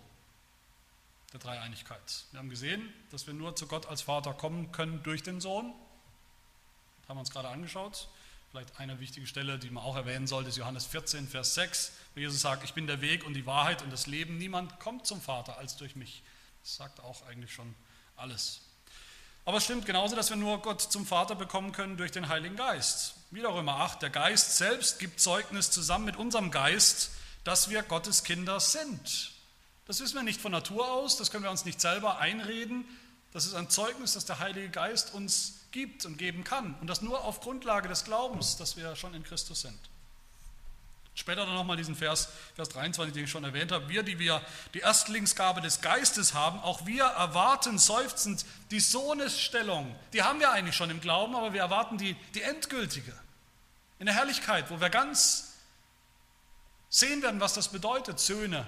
der 1.33 1.41
Dreieinigkeit. 1.41 2.25
Wir 2.31 2.39
haben 2.39 2.49
gesehen, 2.49 2.93
dass 3.11 3.27
wir 3.27 3.35
nur 3.35 3.57
zu 3.57 3.67
Gott 3.67 3.87
als 3.87 4.03
Vater 4.03 4.33
kommen 4.33 4.73
können 4.73 5.03
durch 5.03 5.23
den 5.23 5.41
Sohn. 5.41 5.73
Das 7.01 7.09
haben 7.09 7.17
wir 7.17 7.21
uns 7.21 7.31
gerade 7.31 7.49
angeschaut. 7.49 8.09
Vielleicht 8.51 8.79
eine 8.81 9.01
wichtige 9.01 9.27
Stelle, 9.27 9.59
die 9.59 9.71
man 9.71 9.85
auch 9.85 9.97
erwähnen 9.97 10.27
sollte, 10.27 10.49
ist 10.49 10.57
Johannes 10.57 10.87
14, 10.87 11.29
Vers 11.29 11.55
6, 11.55 11.93
wo 12.15 12.21
Jesus 12.21 12.41
sagt, 12.41 12.65
ich 12.65 12.75
bin 12.75 12.87
der 12.87 13.01
Weg 13.01 13.25
und 13.27 13.35
die 13.35 13.45
Wahrheit 13.45 13.83
und 13.83 13.93
das 13.93 14.07
Leben. 14.07 14.39
Niemand 14.39 14.79
kommt 14.81 15.07
zum 15.07 15.21
Vater 15.21 15.59
als 15.59 15.77
durch 15.77 15.97
mich. 15.97 16.23
Das 16.63 16.77
sagt 16.77 17.01
auch 17.01 17.27
eigentlich 17.27 17.53
schon 17.53 17.75
alles. 18.17 18.61
Aber 19.45 19.59
es 19.59 19.65
stimmt 19.65 19.87
genauso, 19.87 20.17
dass 20.17 20.31
wir 20.31 20.37
nur 20.37 20.63
Gott 20.63 20.81
zum 20.81 21.07
Vater 21.07 21.35
bekommen 21.35 21.73
können 21.73 21.97
durch 21.97 22.13
den 22.13 22.29
Heiligen 22.29 22.57
Geist. 22.57 23.15
Wieder 23.31 23.53
Römer 23.53 23.77
8, 23.77 24.03
der 24.03 24.11
Geist 24.11 24.57
selbst 24.57 24.99
gibt 24.99 25.21
Zeugnis 25.21 25.71
zusammen 25.71 26.05
mit 26.05 26.17
unserem 26.17 26.51
Geist, 26.51 27.11
dass 27.47 27.71
wir 27.71 27.85
Gottes 27.85 28.25
Kinder 28.25 28.59
sind. 28.59 29.31
Das 29.87 30.01
wissen 30.01 30.17
wir 30.17 30.25
nicht 30.25 30.41
von 30.41 30.51
Natur 30.51 30.91
aus, 30.91 31.17
das 31.17 31.31
können 31.31 31.45
wir 31.45 31.51
uns 31.53 31.65
nicht 31.65 31.81
selber 31.81 32.19
einreden. 32.19 32.85
Das 33.33 33.47
ist 33.47 33.55
ein 33.55 33.71
Zeugnis, 33.71 34.15
das 34.15 34.25
der 34.25 34.41
Heilige 34.41 34.69
Geist 34.69 35.15
uns 35.15 35.61
gibt 35.71 36.05
und 36.07 36.19
geben 36.19 36.43
kann. 36.43 36.75
Und 36.81 36.89
das 36.89 37.03
nur 37.03 37.23
auf 37.23 37.41
Grundlage 37.41 37.89
des 37.89 38.03
Glaubens, 38.03 38.57
dass 38.57 38.77
wir 38.77 38.97
schon 38.97 39.15
in 39.15 39.23
Christus 39.23 39.61
sind. 39.61 39.79
Später 41.15 41.47
dann 41.47 41.55
nochmal 41.55 41.77
diesen 41.77 41.95
Vers, 41.95 42.31
Vers 42.57 42.69
23, 42.71 43.15
den 43.15 43.25
ich 43.25 43.31
schon 43.31 43.45
erwähnt 43.45 43.71
habe. 43.71 43.89
Wir, 43.89 44.03
die 44.03 44.19
wir 44.19 44.43
die 44.75 44.81
Erstlingsgabe 44.81 45.61
des 45.61 45.81
Geistes 45.81 46.35
haben, 46.35 46.59
auch 46.59 46.85
wir 46.85 47.05
erwarten 47.05 47.79
seufzend 47.79 48.45
die 48.73 48.81
Sohnesstellung. 48.81 49.95
Die 50.13 50.25
haben 50.25 50.41
wir 50.41 50.51
eigentlich 50.51 50.75
schon 50.75 50.91
im 50.91 51.01
Glauben, 51.01 51.37
aber 51.37 51.53
wir 51.53 51.61
erwarten 51.61 51.97
die, 51.97 52.17
die 52.35 52.43
endgültige. 52.43 53.13
In 54.01 54.07
der 54.07 54.17
Herrlichkeit, 54.17 54.69
wo 54.69 54.81
wir 54.81 54.91
ganz 54.91 55.56
sehen 56.89 57.23
werden, 57.23 57.41
was 57.41 57.55
das 57.55 57.69
bedeutet, 57.69 58.19
Söhne 58.21 58.67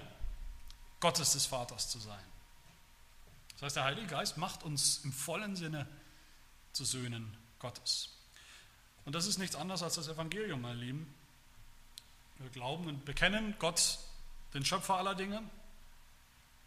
Gottes 1.01 1.33
des 1.33 1.47
Vaters 1.47 1.91
zu 1.91 1.99
sein. 1.99 2.25
Das 3.55 3.63
heißt, 3.63 3.77
der 3.77 3.85
Heilige 3.85 4.07
Geist 4.07 4.37
macht 4.37 4.63
uns 4.63 5.01
im 5.05 5.13
vollen 5.13 5.57
Sinne 5.57 5.87
zu 6.73 6.85
Söhnen 6.85 7.37
Gottes. 7.59 8.11
Und 9.05 9.15
das 9.15 9.27
ist 9.27 9.39
nichts 9.39 9.57
anderes 9.57 9.83
als 9.83 9.95
das 9.95 10.09
Evangelium, 10.09 10.61
meine 10.61 10.79
Lieben. 10.79 11.13
Wir 12.39 12.51
glauben 12.51 12.87
und 12.87 13.05
bekennen 13.05 13.55
Gott, 13.59 13.99
den 14.55 14.65
Schöpfer 14.65 14.95
aller 14.97 15.15
Dinge, 15.15 15.43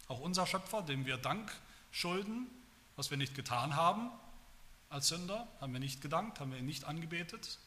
auch 0.08 0.20
unser 0.20 0.46
Schöpfer, 0.46 0.82
dem 0.82 1.06
wir 1.06 1.16
Dank 1.16 1.50
schulden, 1.90 2.46
was 2.96 3.10
wir 3.10 3.16
nicht 3.16 3.34
getan 3.34 3.76
haben 3.76 4.10
als 4.90 5.08
Sünder, 5.08 5.48
haben 5.60 5.72
wir 5.72 5.80
nicht 5.80 6.02
gedankt, 6.02 6.40
haben 6.40 6.52
wir 6.52 6.58
ihn 6.58 6.66
nicht 6.66 6.84
angebetet, 6.84 7.58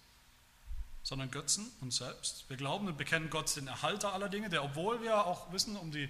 sondern 1.06 1.30
Götzen 1.30 1.72
uns 1.82 1.98
selbst. 1.98 2.46
Wir 2.50 2.58
glauben 2.58 2.88
und 2.88 2.98
bekennen 2.98 3.30
Gott 3.30 3.56
den 3.56 3.68
Erhalter 3.68 4.14
aller 4.14 4.28
Dinge, 4.28 4.50
der, 4.50 4.64
obwohl 4.64 5.04
wir 5.04 5.28
auch 5.28 5.52
wissen 5.54 5.78
um 5.78 5.92
die 5.92 6.10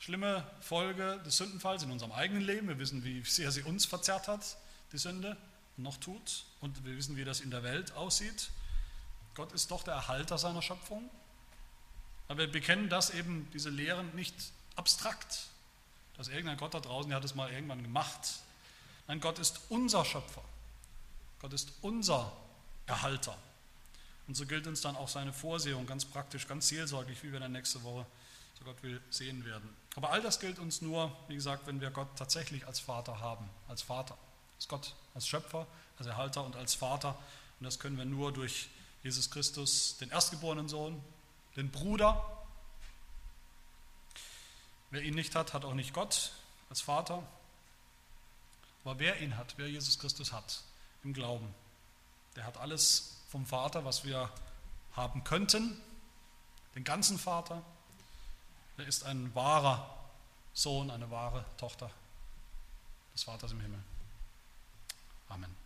schlimme 0.00 0.44
Folge 0.60 1.22
des 1.24 1.36
Sündenfalls 1.36 1.84
in 1.84 1.92
unserem 1.92 2.10
eigenen 2.10 2.42
Leben, 2.42 2.66
wir 2.66 2.80
wissen, 2.80 3.04
wie 3.04 3.22
sehr 3.22 3.52
sie 3.52 3.62
uns 3.62 3.86
verzerrt 3.86 4.26
hat, 4.26 4.56
die 4.90 4.98
Sünde, 4.98 5.36
noch 5.76 5.96
tut, 5.96 6.44
und 6.60 6.84
wir 6.84 6.96
wissen, 6.96 7.16
wie 7.16 7.24
das 7.24 7.40
in 7.40 7.52
der 7.52 7.62
Welt 7.62 7.92
aussieht. 7.92 8.50
Gott 9.34 9.52
ist 9.52 9.70
doch 9.70 9.84
der 9.84 9.94
Erhalter 9.94 10.36
seiner 10.36 10.60
Schöpfung. 10.60 11.08
Aber 12.26 12.40
wir 12.40 12.50
bekennen 12.50 12.88
das 12.88 13.10
eben, 13.10 13.48
diese 13.52 13.70
Lehren, 13.70 14.12
nicht 14.14 14.34
abstrakt, 14.74 15.46
dass 16.16 16.28
irgendein 16.28 16.56
Gott 16.56 16.74
da 16.74 16.80
draußen, 16.80 17.08
der 17.08 17.16
hat 17.16 17.24
es 17.24 17.36
mal 17.36 17.50
irgendwann 17.50 17.82
gemacht. 17.82 18.40
Nein, 19.06 19.20
Gott 19.20 19.38
ist 19.38 19.60
unser 19.68 20.04
Schöpfer. 20.04 20.42
Gott 21.40 21.52
ist 21.52 21.72
unser 21.80 22.32
Erhalter. 22.86 23.38
Und 24.32 24.36
so 24.36 24.46
gilt 24.46 24.66
uns 24.66 24.80
dann 24.80 24.96
auch 24.96 25.08
seine 25.08 25.30
Vorsehung 25.30 25.84
ganz 25.84 26.06
praktisch, 26.06 26.48
ganz 26.48 26.68
seelsorglich, 26.68 27.22
wie 27.22 27.32
wir 27.32 27.40
dann 27.40 27.52
nächste 27.52 27.82
Woche, 27.82 28.06
so 28.58 28.64
Gott 28.64 28.82
will, 28.82 28.98
sehen 29.10 29.44
werden. 29.44 29.68
Aber 29.94 30.08
all 30.08 30.22
das 30.22 30.40
gilt 30.40 30.58
uns 30.58 30.80
nur, 30.80 31.14
wie 31.28 31.34
gesagt, 31.34 31.66
wenn 31.66 31.82
wir 31.82 31.90
Gott 31.90 32.08
tatsächlich 32.16 32.66
als 32.66 32.80
Vater 32.80 33.20
haben, 33.20 33.46
als 33.68 33.82
Vater. 33.82 34.16
Als 34.56 34.68
Gott, 34.68 34.94
als 35.12 35.28
Schöpfer, 35.28 35.66
als 35.98 36.06
Erhalter 36.06 36.44
und 36.44 36.56
als 36.56 36.74
Vater. 36.74 37.10
Und 37.60 37.64
das 37.64 37.78
können 37.78 37.98
wir 37.98 38.06
nur 38.06 38.32
durch 38.32 38.70
Jesus 39.02 39.30
Christus, 39.30 39.98
den 39.98 40.08
erstgeborenen 40.08 40.66
Sohn, 40.66 41.04
den 41.56 41.70
Bruder. 41.70 42.26
Wer 44.90 45.02
ihn 45.02 45.12
nicht 45.12 45.34
hat, 45.34 45.52
hat 45.52 45.66
auch 45.66 45.74
nicht 45.74 45.92
Gott 45.92 46.32
als 46.70 46.80
Vater. 46.80 47.22
Aber 48.82 48.98
wer 48.98 49.20
ihn 49.20 49.36
hat, 49.36 49.52
wer 49.58 49.68
Jesus 49.68 49.98
Christus 49.98 50.32
hat, 50.32 50.62
im 51.04 51.12
Glauben, 51.12 51.54
der 52.34 52.46
hat 52.46 52.56
alles 52.56 53.18
vom 53.32 53.46
Vater, 53.46 53.86
was 53.86 54.04
wir 54.04 54.28
haben 54.94 55.24
könnten, 55.24 55.80
den 56.74 56.84
ganzen 56.84 57.18
Vater. 57.18 57.62
Er 58.76 58.86
ist 58.86 59.04
ein 59.04 59.34
wahrer 59.34 59.88
Sohn, 60.52 60.90
eine 60.90 61.10
wahre 61.10 61.46
Tochter 61.56 61.90
des 63.14 63.22
Vaters 63.24 63.52
im 63.52 63.60
Himmel. 63.60 63.82
Amen. 65.30 65.61